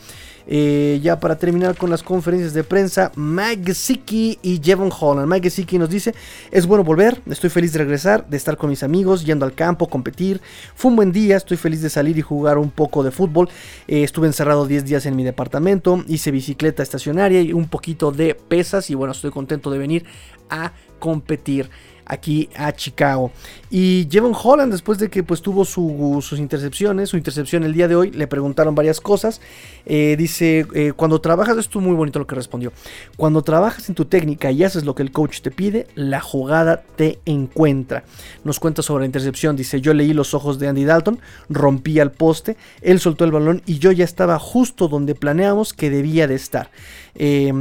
Eh, 0.52 1.00
ya 1.04 1.20
para 1.20 1.38
terminar 1.38 1.78
con 1.78 1.92
las 1.92 2.02
conferencias 2.02 2.56
de 2.56 2.64
prensa, 2.64 3.12
Mike 3.16 3.66
Gesicki 3.68 4.40
y 4.42 4.60
Jevon 4.60 4.90
Holland. 4.92 5.32
Mike 5.32 5.44
Gesicki 5.44 5.78
nos 5.78 5.92
dice, 5.92 6.16
es 6.50 6.66
bueno 6.66 6.84
volver, 6.84 7.22
estoy 7.30 7.52
feliz 7.52 7.72
de 7.72 7.78
regresar, 7.78 8.28
de 8.28 8.36
estar 8.36 8.58
con 8.58 8.72
mis 8.72 8.82
amigos, 8.82 9.24
yendo 9.24 9.46
al 9.46 9.54
campo, 9.54 9.88
competir. 9.88 10.42
Fue 10.74 10.90
un 10.90 10.96
buen 10.96 11.12
día, 11.12 11.38
estoy 11.38 11.56
feliz 11.56 11.84
de 11.84 11.92
salir 11.92 12.18
y 12.18 12.22
jugar 12.22 12.58
un 12.58 12.72
poco 12.72 13.04
de 13.04 13.12
fútbol. 13.12 13.48
Eh, 13.88 14.02
estuve 14.02 14.26
encerrado 14.26 14.66
10 14.66 14.86
días 14.86 15.06
en 15.06 15.16
mi 15.16 15.24
departamento, 15.24 16.04
hice 16.08 16.32
bicicleta 16.32 16.82
estacionaria 16.82 17.42
y 17.42 17.54
un 17.54 17.68
poquito 17.68 18.12
de 18.12 18.34
pesas 18.34 18.90
y 18.90 18.96
bueno, 18.96 19.12
estoy 19.12 19.30
contento 19.30 19.70
de 19.70 19.78
venir 19.78 20.06
a 20.50 20.74
competir 20.98 21.70
aquí 22.10 22.50
a 22.56 22.74
Chicago. 22.74 23.32
Y 23.70 24.08
Jevon 24.12 24.34
Holland, 24.36 24.72
después 24.72 24.98
de 24.98 25.10
que 25.10 25.24
pues 25.24 25.42
tuvo 25.42 25.64
sus 25.64 26.40
intercepciones, 26.40 27.10
su 27.10 27.18
intercepción 27.18 27.64
el 27.64 27.74
día 27.74 27.88
de 27.88 27.96
hoy, 27.96 28.12
le 28.12 28.28
preguntaron 28.28 28.74
varias 28.76 29.00
cosas. 29.00 29.40
Eh, 29.86 30.16
dice, 30.18 30.66
eh, 30.74 30.92
cuando 30.96 31.22
trabajas, 31.22 31.58
esto 31.58 31.80
es 31.80 31.86
muy 31.86 31.96
bonito 31.96 32.20
lo 32.20 32.28
que 32.28 32.36
respondió, 32.36 32.74
cuando 33.16 33.44
trabajas 33.44 33.88
en 33.88 33.96
tu 33.96 34.06
técnica 34.06 34.52
y 34.52 34.64
haces 34.64 34.84
lo 34.84 34.96
que 34.96 35.04
el 35.04 35.12
coach 35.12 35.42
te 35.42 35.52
pide, 35.52 35.88
la 35.96 36.20
jugada 36.20 36.84
te 36.96 37.20
encuentra. 37.26 38.04
Nos 38.44 38.60
cuenta 38.60 38.82
sobre 38.82 39.04
la 39.04 39.06
intercepción, 39.06 39.56
dice, 39.56 39.80
yo 39.80 39.94
leí 39.94 40.14
los 40.14 40.34
ojos 40.34 40.58
de 40.58 40.68
Andy 40.68 40.86
Dalton, 40.86 41.20
rompí 41.48 42.00
al 42.00 42.12
poste, 42.12 42.58
él 42.82 43.00
soltó 43.00 43.24
el 43.24 43.32
balón 43.32 43.62
y 43.68 43.78
yo 43.78 43.92
ya 43.92 44.04
estaba 44.04 44.40
justo 44.40 44.88
donde 44.88 45.14
planeamos 45.14 45.74
que 45.74 45.92
debía 45.92 46.28
de 46.28 46.36
estar. 46.36 46.72
Eh, 47.14 47.54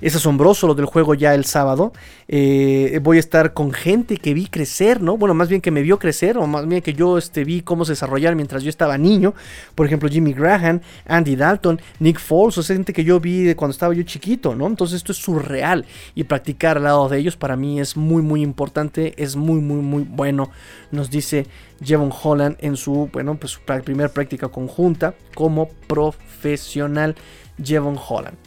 es 0.00 0.14
asombroso 0.14 0.66
lo 0.66 0.74
del 0.74 0.86
juego 0.86 1.14
ya 1.14 1.34
el 1.34 1.44
sábado. 1.44 1.92
Eh, 2.28 3.00
voy 3.02 3.16
a 3.16 3.20
estar 3.20 3.52
con 3.52 3.72
gente 3.72 4.16
que 4.16 4.34
vi 4.34 4.46
crecer, 4.46 5.00
¿no? 5.00 5.16
Bueno, 5.16 5.34
más 5.34 5.48
bien 5.48 5.60
que 5.60 5.70
me 5.70 5.82
vio 5.82 5.98
crecer, 5.98 6.38
o 6.38 6.46
más 6.46 6.66
bien 6.66 6.82
que 6.82 6.92
yo 6.92 7.18
este, 7.18 7.44
vi 7.44 7.62
cómo 7.62 7.84
se 7.84 7.92
desarrollar 7.92 8.34
mientras 8.36 8.62
yo 8.62 8.70
estaba 8.70 8.98
niño. 8.98 9.34
Por 9.74 9.86
ejemplo, 9.86 10.08
Jimmy 10.08 10.32
Graham, 10.32 10.80
Andy 11.06 11.36
Dalton, 11.36 11.80
Nick 11.98 12.20
Foles, 12.20 12.58
o 12.58 12.62
sea, 12.62 12.76
gente 12.76 12.92
que 12.92 13.04
yo 13.04 13.18
vi 13.20 13.54
cuando 13.54 13.72
estaba 13.72 13.94
yo 13.94 14.02
chiquito, 14.02 14.54
¿no? 14.54 14.66
Entonces 14.66 14.96
esto 14.96 15.12
es 15.12 15.18
surreal. 15.18 15.84
Y 16.14 16.24
practicar 16.24 16.76
al 16.76 16.84
lado 16.84 17.08
de 17.08 17.18
ellos 17.18 17.36
para 17.36 17.56
mí 17.56 17.80
es 17.80 17.96
muy, 17.96 18.22
muy 18.22 18.42
importante, 18.42 19.14
es 19.22 19.36
muy, 19.36 19.60
muy, 19.60 19.80
muy 19.80 20.04
bueno. 20.04 20.50
Nos 20.90 21.10
dice 21.10 21.46
Jevon 21.82 22.12
Holland 22.22 22.56
en 22.60 22.76
su, 22.76 23.08
bueno, 23.12 23.36
pues 23.36 23.52
su 23.52 23.60
primera 23.60 24.08
práctica 24.08 24.48
conjunta 24.48 25.14
como 25.34 25.68
profesional. 25.88 27.16
Jevon 27.62 27.98
Holland. 28.08 28.45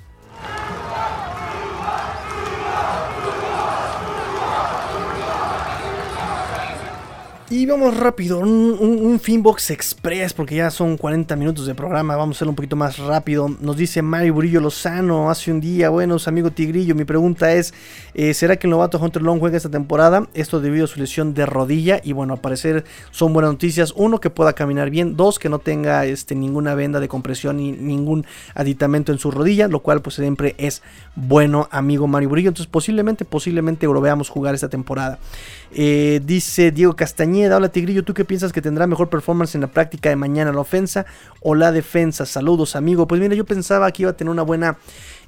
Y 7.51 7.65
vamos 7.65 7.97
rápido, 7.97 8.37
un, 8.37 8.77
un, 8.79 9.19
Finbox 9.19 9.71
Express, 9.71 10.33
porque 10.33 10.53
ya 10.53 10.69
son 10.69 10.97
40 10.97 11.35
minutos 11.35 11.65
de 11.65 11.73
programa, 11.73 12.15
vamos 12.15 12.35
a 12.35 12.37
hacerlo 12.37 12.51
un 12.51 12.55
poquito 12.55 12.75
más 12.75 12.99
rápido. 12.99 13.49
Nos 13.59 13.75
dice 13.75 14.03
Mario 14.03 14.35
Burillo 14.35 14.61
Lozano 14.61 15.31
hace 15.31 15.51
un 15.51 15.59
día, 15.59 15.89
buenos 15.89 16.27
amigo 16.27 16.51
Tigrillo, 16.51 16.93
mi 16.93 17.05
pregunta 17.05 17.51
es, 17.51 17.73
eh, 18.13 18.35
¿será 18.35 18.57
que 18.57 18.67
el 18.67 18.71
novato 18.71 18.99
Hunter 18.99 19.23
Long 19.23 19.39
juega 19.39 19.57
esta 19.57 19.69
temporada? 19.71 20.27
Esto 20.35 20.61
debido 20.61 20.85
a 20.85 20.87
su 20.87 20.99
lesión 20.99 21.33
de 21.33 21.47
rodilla 21.47 21.99
y 22.03 22.13
bueno, 22.13 22.33
al 22.33 22.39
parecer 22.39 22.85
son 23.09 23.33
buenas 23.33 23.53
noticias. 23.53 23.95
Uno, 23.95 24.19
que 24.19 24.29
pueda 24.29 24.53
caminar 24.53 24.91
bien, 24.91 25.17
dos, 25.17 25.39
que 25.39 25.49
no 25.49 25.57
tenga 25.57 26.05
este, 26.05 26.35
ninguna 26.35 26.75
venda 26.75 26.99
de 26.99 27.07
compresión 27.07 27.57
ni 27.57 27.71
ningún 27.71 28.27
aditamento 28.53 29.11
en 29.11 29.17
su 29.17 29.31
rodilla, 29.31 29.67
lo 29.67 29.79
cual 29.79 30.03
pues 30.03 30.17
siempre 30.17 30.53
es 30.59 30.83
bueno, 31.15 31.67
amigo 31.71 32.05
Mario 32.05 32.29
Burillo. 32.29 32.49
Entonces 32.49 32.69
posiblemente, 32.69 33.25
posiblemente 33.25 33.87
lo 33.87 34.01
veamos 34.01 34.29
jugar 34.29 34.53
esta 34.53 34.69
temporada. 34.69 35.17
Eh, 35.71 36.21
dice 36.23 36.71
Diego 36.71 36.95
Castañeda, 36.95 37.38
hola 37.47 37.69
Tigrillo, 37.69 38.03
¿tú 38.03 38.13
qué 38.13 38.25
piensas 38.25 38.51
que 38.51 38.61
tendrá 38.61 38.87
mejor 38.87 39.09
performance 39.09 39.55
en 39.55 39.61
la 39.61 39.67
práctica 39.67 40.09
de 40.09 40.15
mañana, 40.15 40.51
la 40.51 40.59
ofensa 40.59 41.05
o 41.41 41.55
la 41.55 41.71
defensa? 41.71 42.25
Saludos, 42.25 42.75
amigo. 42.75 43.07
Pues 43.07 43.21
mira, 43.21 43.35
yo 43.35 43.45
pensaba 43.45 43.91
que 43.91 44.03
iba 44.03 44.11
a 44.11 44.17
tener 44.17 44.31
una 44.31 44.43
buena 44.43 44.77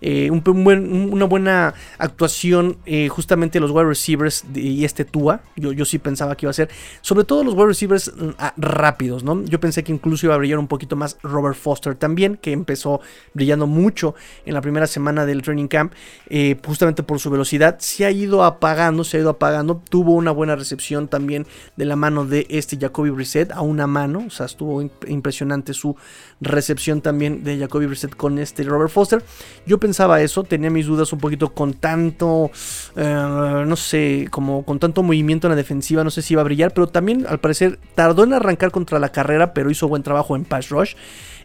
eh, 0.01 0.31
una 0.31 1.25
buena 1.25 1.75
actuación 1.99 2.77
eh, 2.87 3.07
justamente 3.07 3.59
los 3.59 3.69
wide 3.69 3.85
receivers 3.85 4.43
y 4.53 4.83
este 4.83 5.05
Tua. 5.05 5.41
Yo, 5.55 5.71
yo 5.71 5.85
sí 5.85 5.99
pensaba 5.99 6.35
que 6.35 6.45
iba 6.45 6.49
a 6.49 6.53
ser, 6.53 6.69
sobre 7.01 7.23
todo 7.23 7.43
los 7.43 7.53
wide 7.53 7.67
receivers 7.67 8.11
mm, 8.15 8.29
ah, 8.39 8.53
rápidos, 8.57 9.23
¿no? 9.23 9.43
Yo 9.45 9.59
pensé 9.59 9.83
que 9.83 9.91
incluso 9.91 10.25
iba 10.25 10.33
a 10.33 10.37
brillar 10.37 10.57
un 10.57 10.67
poquito 10.67 10.95
más 10.95 11.17
Robert 11.21 11.55
Foster 11.55 11.93
también, 11.95 12.35
que 12.37 12.51
empezó 12.51 13.01
brillando 13.33 13.67
mucho 13.67 14.15
en 14.45 14.55
la 14.55 14.61
primera 14.61 14.87
semana 14.87 15.25
del 15.25 15.43
training 15.43 15.67
camp, 15.67 15.93
eh, 16.29 16.57
justamente 16.65 17.03
por 17.03 17.19
su 17.19 17.29
velocidad. 17.29 17.77
Se 17.79 18.05
ha 18.05 18.11
ido 18.11 18.43
apagando, 18.43 19.03
se 19.03 19.17
ha 19.17 19.19
ido 19.19 19.29
apagando. 19.29 19.81
Tuvo 19.89 20.13
una 20.13 20.31
buena 20.31 20.55
recepción 20.55 21.07
también 21.07 21.45
de 21.75 21.85
la 21.85 21.95
mano 22.01 22.25
de 22.25 22.47
este 22.49 22.77
Jacoby 22.77 23.11
Brissett 23.11 23.51
a 23.51 23.61
una 23.61 23.85
mano, 23.85 24.25
o 24.27 24.29
sea, 24.31 24.47
estuvo 24.47 24.81
impresionante 25.07 25.73
su 25.73 25.95
recepción 26.41 27.01
también 27.01 27.43
de 27.43 27.59
Jacoby 27.59 27.85
Brissett 27.85 28.15
con 28.15 28.39
este 28.39 28.63
Robert 28.63 28.91
Foster. 28.91 29.23
Yo 29.67 29.79
pensaba 29.79 30.21
eso, 30.21 30.43
tenía 30.43 30.71
mis 30.71 30.87
dudas 30.87 31.13
un 31.13 31.19
poquito 31.19 31.53
con 31.53 31.75
tanto, 31.75 32.49
eh, 32.95 33.63
no 33.65 33.75
sé, 33.75 34.27
como 34.31 34.65
con 34.65 34.79
tanto 34.79 35.03
movimiento 35.03 35.45
en 35.47 35.51
la 35.51 35.55
defensiva, 35.55 36.03
no 36.03 36.09
sé 36.09 36.23
si 36.23 36.33
iba 36.33 36.41
a 36.41 36.45
brillar, 36.45 36.73
pero 36.73 36.87
también 36.87 37.25
al 37.29 37.39
parecer 37.39 37.79
tardó 37.93 38.23
en 38.23 38.33
arrancar 38.33 38.71
contra 38.71 38.97
la 38.97 39.09
carrera, 39.09 39.53
pero 39.53 39.69
hizo 39.69 39.87
buen 39.87 40.01
trabajo 40.01 40.35
en 40.35 40.43
pass 40.43 40.69
rush. 40.69 40.95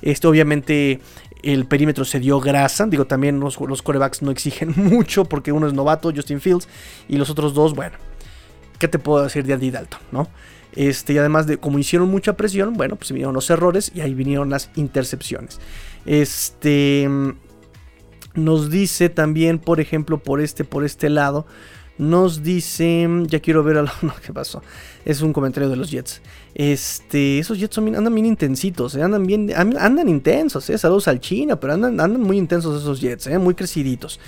Este 0.02 0.26
obviamente 0.26 1.00
el 1.42 1.66
perímetro 1.66 2.04
se 2.04 2.18
dio 2.18 2.40
grasa. 2.40 2.86
Digo, 2.86 3.07
también 3.07 3.40
los, 3.40 3.61
los, 3.61 3.82
corebacks 3.82 4.22
no 4.22 4.30
exigen 4.30 4.72
mucho 4.76 5.24
porque 5.24 5.52
uno 5.52 5.66
es 5.66 5.74
novato, 5.74 6.12
Justin 6.14 6.40
Fields, 6.40 6.68
y 7.09 7.16
los 7.16 7.30
otros 7.30 7.54
dos, 7.54 7.74
bueno, 7.74 7.96
¿qué 8.78 8.88
te 8.88 8.98
puedo 8.98 9.24
decir 9.24 9.44
de 9.44 9.54
Andy 9.54 9.70
Dalton, 9.70 10.00
no? 10.12 10.28
Este, 10.74 11.14
y 11.14 11.18
además 11.18 11.46
de 11.46 11.56
como 11.58 11.78
hicieron 11.78 12.08
mucha 12.08 12.36
presión, 12.36 12.74
bueno, 12.74 12.96
pues 12.96 13.10
vinieron 13.10 13.34
los 13.34 13.48
errores 13.48 13.90
y 13.94 14.02
ahí 14.02 14.14
vinieron 14.14 14.50
las 14.50 14.70
intercepciones. 14.76 15.58
Este 16.04 17.08
nos 18.36 18.70
dice 18.70 19.08
también, 19.08 19.58
por 19.58 19.80
ejemplo, 19.80 20.18
por 20.18 20.40
este, 20.40 20.64
por 20.64 20.84
este 20.84 21.08
lado, 21.08 21.46
nos 21.98 22.42
dice, 22.42 23.08
ya 23.26 23.40
quiero 23.40 23.64
ver 23.64 23.78
a 23.78 23.82
no, 24.02 24.14
¿qué 24.24 24.32
pasó? 24.32 24.62
Es 25.04 25.22
un 25.22 25.32
comentario 25.32 25.68
de 25.68 25.76
los 25.76 25.90
Jets. 25.90 26.20
Este, 26.54 27.38
esos 27.38 27.58
Jets 27.58 27.78
andan 27.78 28.14
bien 28.14 28.26
intensitos, 28.26 28.94
eh, 28.94 29.02
andan 29.02 29.26
bien, 29.26 29.50
andan 29.54 30.08
intensos, 30.08 30.68
eh, 30.70 30.78
saludos 30.78 31.08
al 31.08 31.20
China, 31.20 31.58
pero 31.58 31.72
andan, 31.72 31.98
andan 31.98 32.20
muy 32.20 32.36
intensos 32.36 32.82
esos 32.82 33.00
Jets, 33.00 33.26
eh, 33.26 33.38
muy 33.38 33.54
creciditos. 33.54 34.20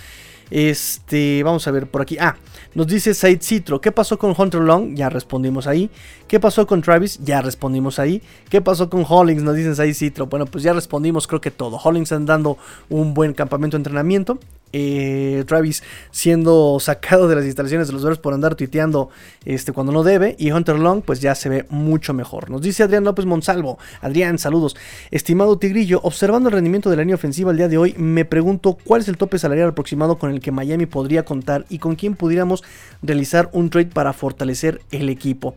Este, 0.50 1.42
vamos 1.42 1.66
a 1.66 1.70
ver 1.70 1.86
por 1.88 2.02
aquí. 2.02 2.16
Ah, 2.18 2.36
nos 2.74 2.86
dice 2.86 3.14
Said 3.14 3.40
Citro. 3.42 3.80
¿Qué 3.80 3.92
pasó 3.92 4.18
con 4.18 4.34
Hunter 4.36 4.60
Long? 4.60 4.94
Ya 4.94 5.08
respondimos 5.08 5.66
ahí. 5.66 5.90
¿Qué 6.26 6.40
pasó 6.40 6.66
con 6.66 6.82
Travis? 6.82 7.18
Ya 7.22 7.40
respondimos 7.40 7.98
ahí. 7.98 8.22
¿Qué 8.50 8.60
pasó 8.60 8.88
con 8.90 9.04
Hollings? 9.08 9.42
Nos 9.42 9.56
dicen 9.56 9.74
Said 9.74 9.94
Citro. 9.94 10.26
Bueno, 10.26 10.46
pues 10.46 10.64
ya 10.64 10.72
respondimos, 10.72 11.26
creo 11.26 11.40
que 11.40 11.50
todo. 11.50 11.76
Hollings 11.76 12.12
andando 12.12 12.58
un 12.88 13.14
buen 13.14 13.32
campamento 13.32 13.76
de 13.76 13.80
entrenamiento. 13.80 14.38
Eh, 14.72 15.44
Travis 15.46 15.82
siendo 16.10 16.78
sacado 16.80 17.28
de 17.28 17.36
las 17.36 17.44
instalaciones 17.44 17.86
de 17.86 17.92
los 17.92 18.04
Bears 18.04 18.18
por 18.18 18.34
andar 18.34 18.54
tuiteando 18.54 19.10
este, 19.44 19.72
cuando 19.72 19.92
no 19.92 20.02
debe. 20.02 20.36
Y 20.38 20.50
Hunter 20.50 20.78
Long, 20.78 21.02
pues 21.02 21.20
ya 21.20 21.34
se 21.34 21.48
ve 21.48 21.66
mucho 21.70 22.14
mejor. 22.14 22.50
Nos 22.50 22.62
dice 22.62 22.82
Adrián 22.82 23.04
López 23.04 23.26
Monsalvo. 23.26 23.78
Adrián, 24.00 24.38
saludos. 24.38 24.76
Estimado 25.10 25.58
Tigrillo, 25.58 26.00
observando 26.02 26.48
el 26.48 26.54
rendimiento 26.54 26.90
de 26.90 26.96
la 26.96 27.02
línea 27.02 27.16
ofensiva 27.16 27.50
el 27.50 27.56
día 27.56 27.68
de 27.68 27.78
hoy, 27.78 27.94
me 27.96 28.24
pregunto 28.24 28.78
cuál 28.84 29.00
es 29.00 29.08
el 29.08 29.16
tope 29.16 29.38
salarial 29.38 29.70
aproximado 29.70 30.18
con 30.18 30.30
el 30.30 30.40
que 30.40 30.52
Miami 30.52 30.86
podría 30.86 31.24
contar 31.24 31.64
y 31.68 31.78
con 31.78 31.96
quién 31.96 32.14
pudiéramos 32.14 32.62
realizar 33.02 33.48
un 33.52 33.70
trade 33.70 33.86
para 33.86 34.12
fortalecer 34.12 34.80
el 34.90 35.08
equipo. 35.08 35.54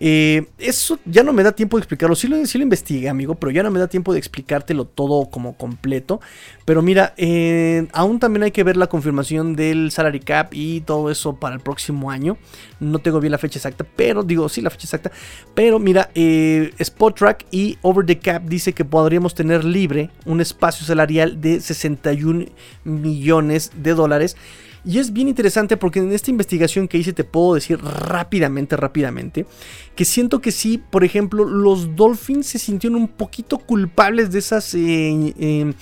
Eh, 0.00 0.46
eso 0.58 1.00
ya 1.04 1.24
no 1.24 1.32
me 1.32 1.42
da 1.42 1.52
tiempo 1.52 1.76
de 1.76 1.80
explicarlo. 1.80 2.14
Sí 2.14 2.28
lo, 2.28 2.36
lo 2.36 2.62
investigué, 2.62 3.08
amigo, 3.08 3.34
pero 3.34 3.50
ya 3.50 3.64
no 3.64 3.70
me 3.70 3.80
da 3.80 3.88
tiempo 3.88 4.12
de 4.12 4.20
explicártelo 4.20 4.84
todo 4.84 5.28
como 5.28 5.56
completo. 5.56 6.20
Pero 6.64 6.82
mira, 6.82 7.14
eh, 7.16 7.88
aún 7.92 8.20
también 8.20 8.44
hay 8.44 8.52
que 8.52 8.62
ver 8.62 8.76
la 8.76 8.86
confirmación 8.86 9.56
del 9.56 9.90
salary 9.90 10.20
cap 10.20 10.50
y 10.52 10.82
todo 10.82 11.10
eso 11.10 11.36
para 11.36 11.56
el 11.56 11.60
próximo 11.60 12.10
año. 12.10 12.38
No 12.78 13.00
tengo 13.00 13.20
bien 13.20 13.32
la 13.32 13.38
fecha 13.38 13.58
exacta, 13.58 13.84
pero 13.96 14.22
digo, 14.22 14.48
sí, 14.48 14.62
la 14.62 14.70
fecha 14.70 14.84
exacta. 14.84 15.10
Pero 15.54 15.78
mira, 15.80 16.10
eh, 16.14 16.72
Spot 16.78 17.14
Track 17.16 17.46
y 17.50 17.78
Over 17.82 18.06
the 18.06 18.18
Cap 18.18 18.44
dice 18.44 18.72
que 18.72 18.84
podríamos 18.84 19.34
tener 19.34 19.64
libre 19.64 20.10
un 20.24 20.40
espacio 20.40 20.86
salarial 20.86 21.40
de 21.40 21.60
61 21.60 22.46
millones 22.84 23.72
de 23.74 23.94
dólares. 23.94 24.36
Y 24.84 24.98
es 24.98 25.12
bien 25.12 25.28
interesante 25.28 25.76
porque 25.76 25.98
en 25.98 26.12
esta 26.12 26.30
investigación 26.30 26.88
que 26.88 26.98
hice 26.98 27.12
te 27.12 27.24
puedo 27.24 27.54
decir 27.54 27.80
rápidamente, 27.82 28.76
rápidamente, 28.76 29.46
que 29.94 30.04
siento 30.04 30.40
que 30.40 30.52
sí, 30.52 30.78
por 30.78 31.04
ejemplo, 31.04 31.44
los 31.44 31.96
Dolphins 31.96 32.46
se 32.46 32.58
sintieron 32.58 33.00
un 33.00 33.08
poquito 33.08 33.58
culpables 33.58 34.30
de 34.30 34.38
esas... 34.38 34.74
Eh, 34.74 35.34
eh, 35.38 35.74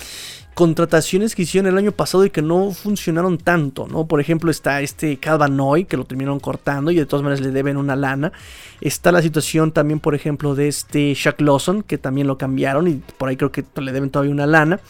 contrataciones 0.57 1.35
que 1.35 1.43
hicieron 1.43 1.71
el 1.71 1.77
año 1.77 1.93
pasado 1.93 2.25
y 2.25 2.31
que 2.31 2.41
no 2.41 2.71
funcionaron 2.73 3.37
tanto, 3.37 3.87
¿no? 3.89 4.07
Por 4.07 4.23
ejemplo, 4.23 4.51
está 4.51 4.81
este 4.81 5.19
Calvanoy, 5.19 5.85
que 5.85 5.99
lo 5.99 6.07
terminaron 6.07 6.41
cortando 6.41 6.91
y 6.91 6.95
de 6.95 7.05
todas 7.05 7.23
maneras 7.23 7.45
le 7.45 7.51
deben 7.51 7.77
una 7.77 7.95
lana. 7.95 8.33
Está 8.81 9.13
la 9.13 9.21
situación 9.21 9.71
también, 9.71 10.01
por 10.01 10.15
ejemplo, 10.15 10.55
de 10.55 10.69
este 10.69 11.13
Shaq 11.13 11.43
Lawson, 11.43 11.83
que 11.83 11.99
también 11.99 12.27
lo 12.27 12.39
cambiaron 12.39 12.89
y 12.89 13.03
por 13.19 13.29
ahí 13.29 13.37
creo 13.37 13.53
que 13.53 13.67
le 13.77 13.93
deben 13.93 14.09
todavía 14.09 14.33
una 14.33 14.47
lana. 14.47 14.81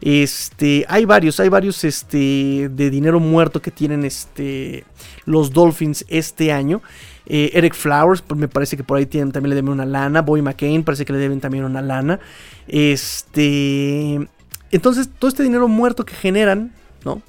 Este, 0.00 0.86
hay 0.88 1.04
varios, 1.04 1.40
hay 1.40 1.48
varios 1.48 1.82
este, 1.82 2.68
de 2.70 2.88
dinero 2.88 3.18
muerto 3.18 3.60
que 3.60 3.72
tienen 3.72 4.04
este, 4.04 4.84
los 5.24 5.52
Dolphins 5.52 6.04
este 6.06 6.52
año. 6.52 6.80
Eh, 7.26 7.50
Eric 7.54 7.74
Flowers, 7.74 8.22
pues, 8.22 8.38
me 8.38 8.46
parece 8.46 8.76
que 8.76 8.84
por 8.84 8.98
ahí 8.98 9.06
tienen, 9.06 9.32
también 9.32 9.50
le 9.50 9.56
deben 9.56 9.72
una 9.72 9.84
lana. 9.84 10.22
Boy 10.22 10.42
McCain, 10.42 10.84
parece 10.84 11.04
que 11.04 11.12
le 11.12 11.18
deben 11.18 11.40
también 11.40 11.64
una 11.64 11.82
lana. 11.82 12.20
Este, 12.68 14.28
entonces, 14.70 15.08
todo 15.18 15.28
este 15.28 15.42
dinero 15.42 15.68
muerto 15.68 16.04
que 16.04 16.14
generan, 16.14 16.72
¿no? 17.04 17.22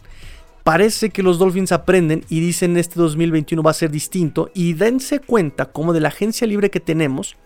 Parece 0.63 1.09
que 1.09 1.23
los 1.23 1.39
Dolphins 1.39 1.71
aprenden 1.71 2.25
y 2.29 2.41
dicen 2.41 2.77
este 2.77 2.99
2021 2.99 3.63
va 3.63 3.71
a 3.71 3.73
ser 3.73 3.91
distinto. 3.91 4.51
Y 4.53 4.73
dense 4.73 5.19
cuenta 5.19 5.65
como 5.65 5.93
de 5.93 6.01
la 6.01 6.09
agencia 6.09 6.45
libre 6.45 6.69
que 6.69 6.79
tenemos, 6.79 7.37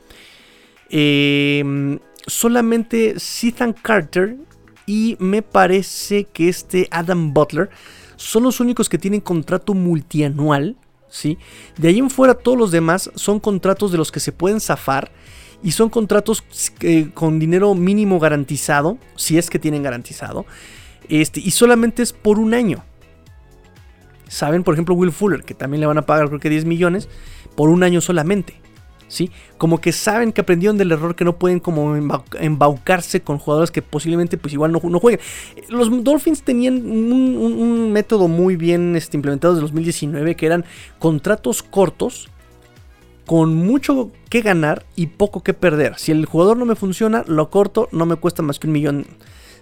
em, 0.89 2.00
solamente 2.26 3.16
Ethan 3.44 3.74
Carter 3.74 4.36
y 4.86 5.16
me 5.20 5.41
parece 5.41 6.26
que 6.26 6.50
este 6.50 6.88
Adam 6.91 7.34
Butler 7.34 7.70
son 8.16 8.44
los 8.44 8.60
únicos 8.60 8.89
que 8.89 8.98
tienen 8.98 9.22
contrato 9.22 9.74
multianual. 9.74 10.76
¿sí? 11.10 11.38
De 11.78 11.89
ahí 11.89 12.00
en 12.00 12.10
fuera 12.10 12.34
todos 12.34 12.58
los 12.58 12.72
demás 12.72 13.12
son 13.16 13.39
contratos 13.39 13.91
de 13.91 13.98
los 13.98 14.12
que 14.12 14.20
se 14.20 14.32
pueden 14.32 14.60
zafar 14.60 15.12
y 15.64 15.72
son 15.72 15.89
contratos 15.89 16.43
eh, 16.82 17.09
con 17.14 17.39
dinero 17.39 17.74
mínimo 17.74 18.20
garantizado, 18.20 18.97
si 19.16 19.38
es 19.38 19.49
que 19.49 19.59
tienen 19.59 19.82
garantizado, 19.82 20.45
este, 21.09 21.39
y 21.39 21.51
solamente 21.51 22.03
es 22.03 22.14
por 22.14 22.38
un 22.38 22.53
año. 22.53 22.84
Saben, 24.28 24.64
por 24.64 24.74
ejemplo, 24.74 24.95
Will 24.95 25.11
Fuller, 25.11 25.43
que 25.43 25.53
también 25.53 25.82
le 25.82 25.88
van 25.88 25.97
a 25.97 26.05
pagar 26.05 26.28
creo 26.28 26.39
que 26.39 26.49
10 26.49 26.66
millones 26.66 27.07
por 27.55 27.70
un 27.70 27.84
año 27.84 28.01
solamente. 28.01 28.55
¿sí? 29.07 29.30
Como 29.57 29.80
que 29.80 29.91
saben 29.91 30.34
que 30.34 30.41
aprendieron 30.41 30.78
del 30.78 30.91
error 30.91 31.16
que 31.16 31.24
no 31.24 31.38
pueden 31.38 31.59
como 31.59 31.95
embaucarse 31.95 33.22
con 33.22 33.38
jugadores 33.38 33.70
que 33.70 33.82
posiblemente 33.82 34.38
pues 34.38 34.53
igual 34.53 34.72
no, 34.72 34.82
no 34.84 34.99
jueguen. 34.99 35.22
Los 35.70 36.03
Dolphins 36.03 36.41
tenían 36.41 36.84
un, 36.86 37.91
método 37.93 38.28
muy 38.28 38.55
bien 38.55 38.95
este, 38.95 39.16
implementado 39.16 39.53
desde 39.53 39.61
2019 39.61 40.36
que 40.36 40.45
eran 40.47 40.66
contratos 40.97 41.61
cortos 41.61 42.30
con 43.26 43.55
mucho 43.55 44.11
que 44.30 44.41
ganar 44.41 44.86
y 44.95 45.07
poco 45.07 45.43
que 45.43 45.53
perder. 45.53 45.97
Si 45.97 46.11
el 46.11 46.26
jugador 46.26 46.57
no 46.57 46.65
me 46.65 46.76
funciona, 46.76 47.24
lo 47.28 47.49
corto, 47.49 47.89
no 47.91 48.05
me 48.05 48.15
cuesta 48.15 48.41
más 48.41 48.59
que 48.59 48.67
un 48.67 48.74
millón 48.74 49.05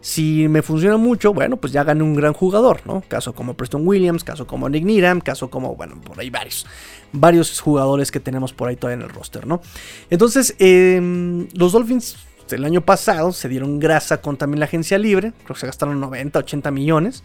si 0.01 0.47
me 0.47 0.63
funciona 0.63 0.97
mucho, 0.97 1.31
bueno, 1.31 1.57
pues 1.57 1.71
ya 1.71 1.83
gané 1.83 2.01
un 2.03 2.15
gran 2.15 2.33
jugador, 2.33 2.81
¿no? 2.85 3.03
Caso 3.07 3.33
como 3.33 3.53
Preston 3.53 3.87
Williams, 3.87 4.23
caso 4.23 4.47
como 4.47 4.67
Nick 4.67 4.83
Needham, 4.83 5.21
caso 5.21 5.51
como, 5.51 5.75
bueno, 5.75 6.01
por 6.01 6.19
ahí 6.19 6.31
varios. 6.31 6.65
Varios 7.13 7.59
jugadores 7.61 8.09
que 8.09 8.19
tenemos 8.19 8.51
por 8.51 8.67
ahí 8.67 8.75
todavía 8.75 9.03
en 9.03 9.09
el 9.09 9.15
roster, 9.15 9.45
¿no? 9.45 9.61
Entonces, 10.09 10.55
em, 10.57 11.47
los 11.53 11.71
Dolphins 11.71 12.17
el 12.49 12.65
año 12.65 12.81
pasado 12.81 13.31
se 13.31 13.47
dieron 13.47 13.79
grasa 13.79 14.21
con 14.21 14.35
también 14.37 14.59
la 14.59 14.65
agencia 14.65 14.97
libre, 14.97 15.33
creo 15.43 15.53
que 15.53 15.61
se 15.61 15.67
gastaron 15.67 15.99
90, 15.99 16.39
80 16.39 16.71
millones. 16.71 17.23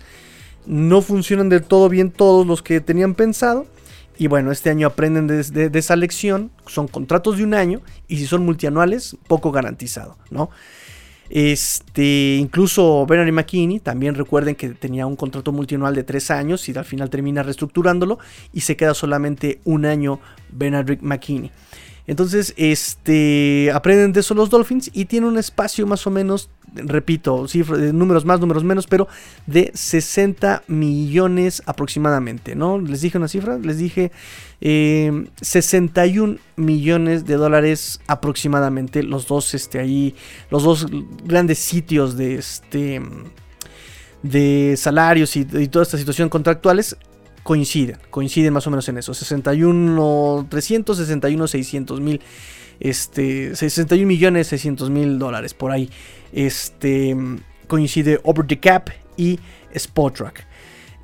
No 0.66 1.00
funcionan 1.00 1.48
del 1.48 1.62
todo 1.62 1.88
bien 1.88 2.10
todos 2.10 2.46
los 2.46 2.62
que 2.62 2.80
tenían 2.80 3.14
pensado. 3.14 3.66
Y 4.18 4.28
bueno, 4.28 4.50
este 4.50 4.70
año 4.70 4.86
aprenden 4.86 5.26
de, 5.26 5.70
esa 5.74 5.96
lección. 5.96 6.50
Son 6.66 6.88
contratos 6.88 7.36
de 7.38 7.44
un 7.44 7.54
año 7.54 7.82
y 8.08 8.16
si 8.18 8.26
son 8.26 8.44
multianuales, 8.44 9.16
poco 9.28 9.52
garantizado, 9.52 10.16
¿no? 10.30 10.50
Este, 11.28 12.36
incluso 12.36 13.04
Bernard 13.04 13.32
McKinney, 13.32 13.80
también 13.80 14.14
recuerden 14.14 14.54
que 14.54 14.68
tenía 14.70 15.06
un 15.06 15.16
contrato 15.16 15.50
multianual 15.50 15.94
de 15.94 16.04
tres 16.04 16.30
años 16.30 16.68
y 16.68 16.78
al 16.78 16.84
final 16.84 17.10
termina 17.10 17.42
reestructurándolo 17.42 18.20
y 18.52 18.60
se 18.60 18.76
queda 18.76 18.94
solamente 18.94 19.60
un 19.64 19.86
año 19.86 20.20
Bernard 20.50 21.02
McKinney. 21.02 21.50
Entonces, 22.06 22.54
este, 22.56 23.70
aprenden 23.74 24.12
de 24.12 24.20
eso 24.20 24.34
los 24.34 24.48
Dolphins 24.48 24.90
y 24.92 25.06
tiene 25.06 25.26
un 25.26 25.38
espacio 25.38 25.86
más 25.86 26.06
o 26.06 26.10
menos, 26.10 26.50
repito, 26.74 27.48
cifras, 27.48 27.80
números 27.92 28.24
más, 28.24 28.38
números 28.38 28.62
menos, 28.62 28.86
pero 28.86 29.08
de 29.46 29.72
60 29.74 30.62
millones 30.68 31.62
aproximadamente, 31.66 32.54
¿no? 32.54 32.78
Les 32.78 33.00
dije 33.00 33.18
una 33.18 33.26
cifra, 33.28 33.58
les 33.58 33.78
dije 33.78 34.12
61 34.60 36.34
eh, 36.34 36.38
millones 36.54 37.24
de 37.26 37.34
dólares 37.34 38.00
aproximadamente, 38.06 39.02
los 39.02 39.26
dos, 39.26 39.54
este, 39.54 39.80
ahí, 39.80 40.14
los 40.50 40.62
dos 40.62 40.86
grandes 41.24 41.58
sitios 41.58 42.16
de, 42.16 42.36
este, 42.36 43.02
de 44.22 44.76
salarios 44.76 45.36
y, 45.36 45.40
y 45.40 45.66
toda 45.66 45.82
esta 45.82 45.98
situación 45.98 46.28
contractuales 46.28 46.96
coinciden, 47.46 47.96
coinciden 48.10 48.52
más 48.52 48.66
o 48.66 48.70
menos 48.70 48.88
en 48.88 48.98
eso. 48.98 49.14
61 49.14 50.48
300, 50.50 50.96
61 50.96 51.46
600 51.46 52.00
mil, 52.00 52.20
este, 52.80 53.54
61 53.54 54.04
millones 54.04 54.48
600 54.48 54.90
mil 54.90 55.20
dólares 55.20 55.54
por 55.54 55.70
ahí. 55.70 55.88
Este, 56.32 57.16
coincide 57.68 58.18
Over 58.24 58.48
the 58.48 58.58
Cap 58.58 58.90
y 59.16 59.38
Spotrack. 59.72 60.44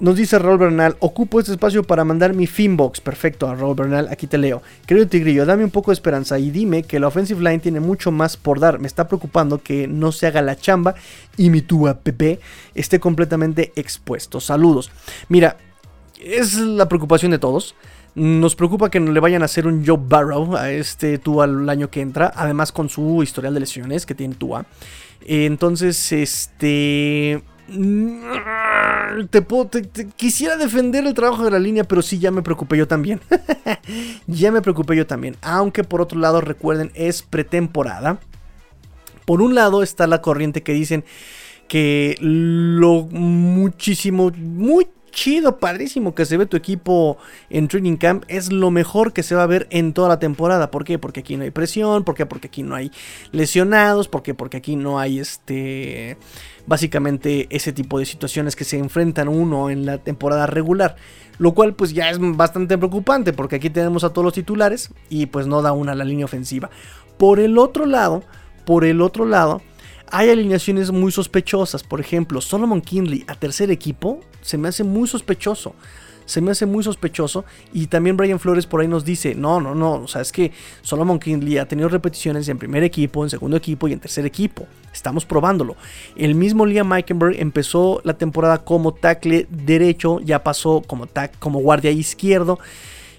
Nos 0.01 0.17
dice 0.17 0.37
Raúl 0.41 0.59
Bernal, 0.59 0.97
ocupo 0.99 1.39
este 1.39 1.53
espacio 1.53 1.85
para 1.85 2.03
mandar 2.03 2.35
mi 2.35 2.49
Finbox. 2.49 3.01
Perfecto, 3.01 3.49
a 3.49 3.55
Raúl 3.55 3.77
Bernal, 3.77 4.09
aquí 4.11 4.27
te 4.27 4.37
leo. 4.37 4.63
Querido 4.85 5.07
Tigrillo, 5.07 5.47
dame 5.47 5.63
un 5.63 5.71
poco 5.71 5.93
de 5.93 5.95
esperanza 5.95 6.41
y 6.41 6.51
dime 6.51 6.83
que 6.83 6.99
la 6.99 7.07
offensive 7.07 7.39
line 7.41 7.61
tiene 7.61 7.79
mucho 7.79 8.11
más 8.11 8.37
por 8.37 8.59
dar. 8.59 8.81
Me 8.81 8.89
está 8.89 9.07
preocupando 9.07 9.63
que 9.63 9.87
no 9.87 10.11
se 10.11 10.27
haga 10.27 10.43
la 10.43 10.57
chamba 10.57 10.97
y 11.37 11.51
mi 11.51 11.63
tuba 11.63 12.01
PP 12.01 12.41
esté 12.75 12.99
completamente 12.99 13.71
expuesto. 13.77 14.41
Saludos. 14.41 14.91
Mira, 15.29 15.57
es 16.25 16.59
la 16.59 16.89
preocupación 16.89 17.31
de 17.31 17.39
todos. 17.39 17.75
Nos 18.15 18.55
preocupa 18.55 18.91
que 18.91 19.01
no 19.01 19.11
le 19.11 19.21
vayan 19.21 19.43
a 19.43 19.47
hacer 19.47 19.67
un 19.67 19.87
Joe 19.87 19.99
Barrow 19.99 20.57
a 20.57 20.71
este 20.71 21.19
Tua 21.19 21.47
el 21.47 21.69
año 21.69 21.91
que 21.91 22.01
entra, 22.01 22.33
además 22.35 22.71
con 22.71 22.89
su 22.89 23.23
historial 23.23 23.55
de 23.55 23.61
lesiones 23.61 24.05
que 24.05 24.15
tiene 24.15 24.35
Tua. 24.35 24.67
Entonces, 25.25 26.13
este... 26.13 27.43
Te, 29.31 29.41
puedo, 29.41 29.71
quisiera 30.17 30.57
defender 30.57 31.07
el 31.07 31.15
trabajo 31.15 31.45
de 31.45 31.51
la 31.51 31.59
línea, 31.59 31.85
pero 31.85 32.03
sí 32.03 32.19
ya 32.19 32.31
me 32.31 32.43
preocupé 32.43 32.77
yo 32.77 32.87
también. 32.87 33.21
ya 34.27 34.53
me 34.53 34.61
preocupé 34.61 34.97
yo 34.97 35.07
también. 35.07 35.37
Aunque 35.41 35.83
por 35.83 36.03
otro 36.03 36.19
lado, 36.19 36.43
recuerden, 36.43 36.91
es 36.95 37.23
pretemporada. 37.23 38.19
Por 39.25 39.41
un 39.41 39.55
lado 39.55 39.83
está 39.83 40.07
la 40.07 40.21
corriente 40.21 40.63
que 40.63 40.75
dicen 40.75 41.05
que 41.69 42.17
lo 42.21 43.05
muchísimo, 43.11 44.31
muy 44.37 44.89
chido, 45.13 45.59
padrísimo 45.59 46.15
que 46.15 46.27
se 46.27 46.37
ve 46.37 46.47
tu 46.47 46.57
equipo 46.57 47.19
en 47.51 47.69
Training 47.69 47.97
Camp. 47.97 48.25
Es 48.27 48.51
lo 48.51 48.73
mejor 48.73 49.13
que 49.13 49.23
se 49.23 49.37
va 49.37 49.45
a 49.45 49.47
ver 49.47 49.69
en 49.71 49.93
toda 49.93 50.09
la 50.09 50.19
temporada. 50.19 50.71
¿Por 50.71 50.85
qué? 50.85 50.99
Porque 50.99 51.21
aquí 51.21 51.37
no 51.37 51.45
hay 51.45 51.51
presión, 51.51 52.03
¿por 52.03 52.17
qué? 52.17 52.27
Porque 52.27 52.49
aquí 52.49 52.65
no 52.65 52.75
hay 52.75 52.91
lesionados, 53.31 54.09
¿por 54.09 54.23
qué? 54.23 54.35
Porque 54.35 54.57
aquí 54.57 54.75
no 54.75 54.99
hay 54.99 55.21
este. 55.21 56.17
Básicamente 56.67 57.47
ese 57.51 57.73
tipo 57.73 57.99
de 57.99 58.07
situaciones 58.07 58.57
que 58.57 58.65
se 58.65 58.79
enfrentan 58.79 59.29
uno 59.29 59.71
en 59.71 59.87
la 59.87 59.99
temporada 59.99 60.47
regular. 60.47 60.97
Lo 61.39 61.55
cual 61.55 61.75
pues 61.75 61.93
ya 61.93 62.11
es 62.11 62.19
bastante 62.21 62.77
preocupante 62.79 63.33
porque 63.33 63.57
aquí 63.57 63.71
tenemos 63.71 64.05
a 64.05 64.11
todos 64.11 64.25
los 64.25 64.35
titulares 64.35 64.91
y 65.09 65.27
pues 65.27 65.47
no 65.47 65.63
da 65.63 65.73
una 65.73 65.93
a 65.93 65.95
la 65.95 66.05
línea 66.05 66.25
ofensiva. 66.25 66.71
Por 67.19 67.41
el 67.41 67.59
otro 67.59 67.87
lado, 67.87 68.23
por 68.65 68.85
el 68.85 69.01
otro 69.01 69.27
lado, 69.27 69.63
hay 70.11 70.31
alineaciones 70.31 70.91
muy 70.91 71.11
sospechosas. 71.11 71.83
Por 71.83 72.01
ejemplo, 72.01 72.41
Solomon 72.41 72.81
Kinley 72.81 73.25
a 73.27 73.35
tercer 73.35 73.71
equipo 73.71 74.21
se 74.43 74.59
me 74.59 74.69
hace 74.69 74.85
muy 74.85 75.09
sospechoso. 75.09 75.75
Se 76.25 76.41
me 76.41 76.53
hace 76.53 76.67
muy 76.67 76.85
sospechoso. 76.85 77.45
Y 77.73 77.87
también 77.87 78.17
Brian 78.17 78.39
Flores 78.39 78.67
por 78.67 78.81
ahí 78.81 78.89
nos 78.89 79.05
dice: 79.05 79.35
No, 79.35 79.61
no, 79.61 79.75
no. 79.75 79.95
O 79.95 80.09
sea, 80.09 80.21
es 80.21 80.31
que 80.31 80.53
Solomon 80.83 81.19
Kinley 81.19 81.59
ha 81.59 81.67
tenido 81.67 81.89
repeticiones 81.89 82.49
en 82.49 82.59
primer 82.59 82.85
equipo, 82.85 83.25
en 83.25 83.31
segundo 83.31 83.57
equipo 83.57 83.89
y 83.89 83.93
en 83.93 84.01
tercer 84.01 84.27
equipo. 84.27 84.67
Estamos 84.93 85.25
probándolo. 85.25 85.77
El 86.17 86.35
mismo 86.35 86.67
Liam 86.67 86.89
Meikenberg 86.89 87.41
empezó 87.41 88.01
la 88.05 88.15
temporada 88.15 88.59
como 88.59 88.93
tackle 88.93 89.47
derecho, 89.51 90.21
ya 90.21 90.45
pasó 90.45 90.83
como, 90.87 91.09
como 91.39 91.61
guardia 91.61 91.91
izquierdo. 91.91 92.59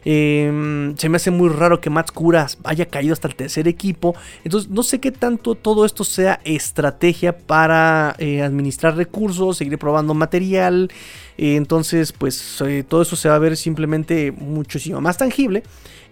Em, 0.06 0.96
se 0.98 1.10
me 1.10 1.18
hace 1.18 1.32
muy 1.32 1.50
raro 1.50 1.80
que 1.80 1.90
Mats 1.90 2.12
Curas 2.12 2.58
haya 2.64 2.88
caído 2.88 3.14
hasta 3.14 3.28
el 3.28 3.36
tercer 3.36 3.68
equipo. 3.68 4.16
Entonces, 4.44 4.70
no 4.70 4.84
sé 4.84 5.00
qué 5.00 5.12
tanto 5.12 5.56
todo 5.56 5.86
esto 5.86 6.04
sea 6.04 6.40
estrategia 6.44 7.38
para 7.38 8.16
eh, 8.20 8.42
administrar 8.42 8.96
recursos, 8.96 9.58
seguir 9.58 9.78
probando 9.78 10.14
material. 10.14 10.92
Eh, 11.38 11.56
entonces, 11.56 12.12
pues 12.12 12.62
eh, 12.62 12.84
todo 12.88 13.02
eso 13.02 13.16
se 13.16 13.30
va 13.30 13.36
a 13.36 13.40
ver 13.40 13.58
simplemente 13.58 14.32
muchísimo 14.32 15.02
más 15.02 15.18
tangible 15.18 15.64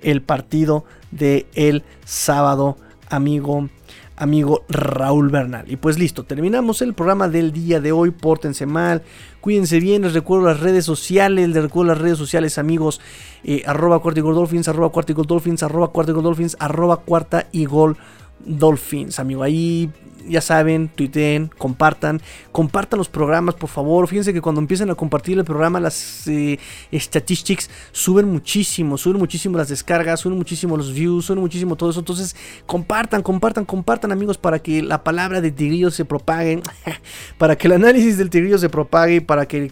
el 0.01 0.21
partido 0.21 0.85
de 1.11 1.45
el 1.53 1.83
sábado, 2.05 2.77
amigo 3.09 3.69
amigo 4.15 4.63
Raúl 4.69 5.29
Bernal. 5.29 5.71
Y 5.71 5.77
pues 5.77 5.97
listo, 5.97 6.23
terminamos 6.23 6.81
el 6.81 6.93
programa 6.93 7.27
del 7.27 7.51
día 7.51 7.79
de 7.79 7.91
hoy. 7.91 8.11
Pórtense 8.11 8.65
mal, 8.65 9.01
cuídense 9.39 9.79
bien. 9.79 10.03
Les 10.03 10.13
recuerdo 10.13 10.45
las 10.45 10.59
redes 10.59 10.85
sociales, 10.85 11.49
les 11.49 11.63
recuerdo 11.63 11.93
las 11.93 12.01
redes 12.01 12.17
sociales, 12.17 12.57
amigos. 12.57 13.01
Eh, 13.43 13.63
arroba 13.65 13.99
cuarta 13.99 14.19
y 14.19 14.23
gol 14.23 14.35
dolphins, 14.35 14.67
arroba 14.67 14.91
cuarta 14.91 15.11
y 15.11 15.15
gol 15.15 15.25
dolphins, 15.25 15.63
arroba 15.63 15.91
cuarta 15.91 16.11
y 16.11 16.15
gol 16.15 16.23
dolphins, 16.23 16.57
arroba 16.59 16.97
cuarta 16.97 17.47
y 17.51 17.65
gol 17.65 17.97
dolphins, 18.45 19.19
amigo. 19.19 19.43
Ahí 19.43 19.89
ya 20.27 20.41
saben, 20.41 20.89
tuiteen, 20.89 21.49
compartan, 21.57 22.21
compartan 22.51 22.97
los 22.97 23.09
programas, 23.09 23.55
por 23.55 23.69
favor. 23.69 24.07
Fíjense 24.07 24.33
que 24.33 24.41
cuando 24.41 24.61
empiezan 24.61 24.89
a 24.89 24.95
compartir 24.95 25.37
el 25.37 25.45
programa, 25.45 25.79
las 25.79 26.27
eh, 26.27 26.59
statistics 26.93 27.69
suben 27.91 28.27
muchísimo, 28.27 28.97
suben 28.97 29.17
muchísimo 29.17 29.57
las 29.57 29.69
descargas, 29.69 30.19
suben 30.19 30.37
muchísimo 30.37 30.77
los 30.77 30.93
views, 30.93 31.25
suben 31.25 31.41
muchísimo 31.41 31.75
todo 31.75 31.89
eso. 31.89 31.99
Entonces, 31.99 32.35
compartan, 32.65 33.21
compartan, 33.21 33.65
compartan, 33.65 34.11
amigos, 34.11 34.37
para 34.37 34.59
que 34.59 34.81
la 34.81 35.03
palabra 35.03 35.41
de 35.41 35.51
Tigrillo 35.51 35.91
se 35.91 36.05
propague, 36.05 36.61
para 37.37 37.57
que 37.57 37.67
el 37.67 37.73
análisis 37.73 38.17
del 38.17 38.29
Tigrillo 38.29 38.57
se 38.57 38.69
propague, 38.69 39.21
para 39.21 39.47
que 39.47 39.71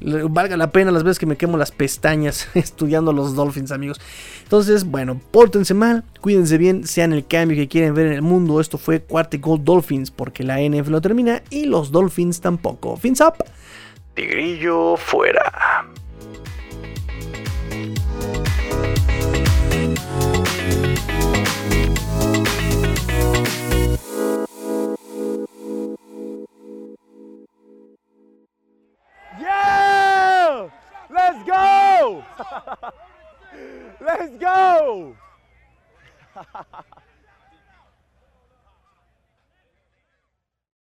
valga 0.00 0.56
la 0.56 0.70
pena 0.70 0.90
las 0.90 1.02
veces 1.02 1.18
que 1.18 1.26
me 1.26 1.36
quemo 1.36 1.56
las 1.56 1.70
pestañas 1.70 2.48
estudiando 2.54 3.12
los 3.12 3.34
Dolphins, 3.34 3.72
amigos. 3.72 4.00
Entonces, 4.42 4.84
bueno, 4.84 5.20
pórtense 5.30 5.74
mal, 5.74 6.04
cuídense 6.20 6.58
bien, 6.58 6.86
sean 6.86 7.12
el 7.12 7.26
cambio 7.26 7.56
que 7.56 7.68
quieren 7.68 7.94
ver 7.94 8.06
en 8.06 8.12
el 8.12 8.22
mundo. 8.22 8.60
Esto 8.60 8.78
fue 8.78 9.00
Cuarto 9.00 9.38
Gold 9.40 9.64
Dolphins, 9.64 10.10
porque 10.10 10.42
la 10.42 10.60
NF 10.60 10.88
lo 10.88 11.00
termina 11.00 11.42
y 11.50 11.66
los 11.66 11.90
Dolphins 11.90 12.40
tampoco. 12.40 12.96
Fins 12.96 13.20
up, 13.20 13.44
Tigrillo 14.14 14.96
fuera. 14.96 15.84
Let's 31.18 31.42
go! 31.42 32.24
Let's 34.00 34.38
go! 34.38 35.16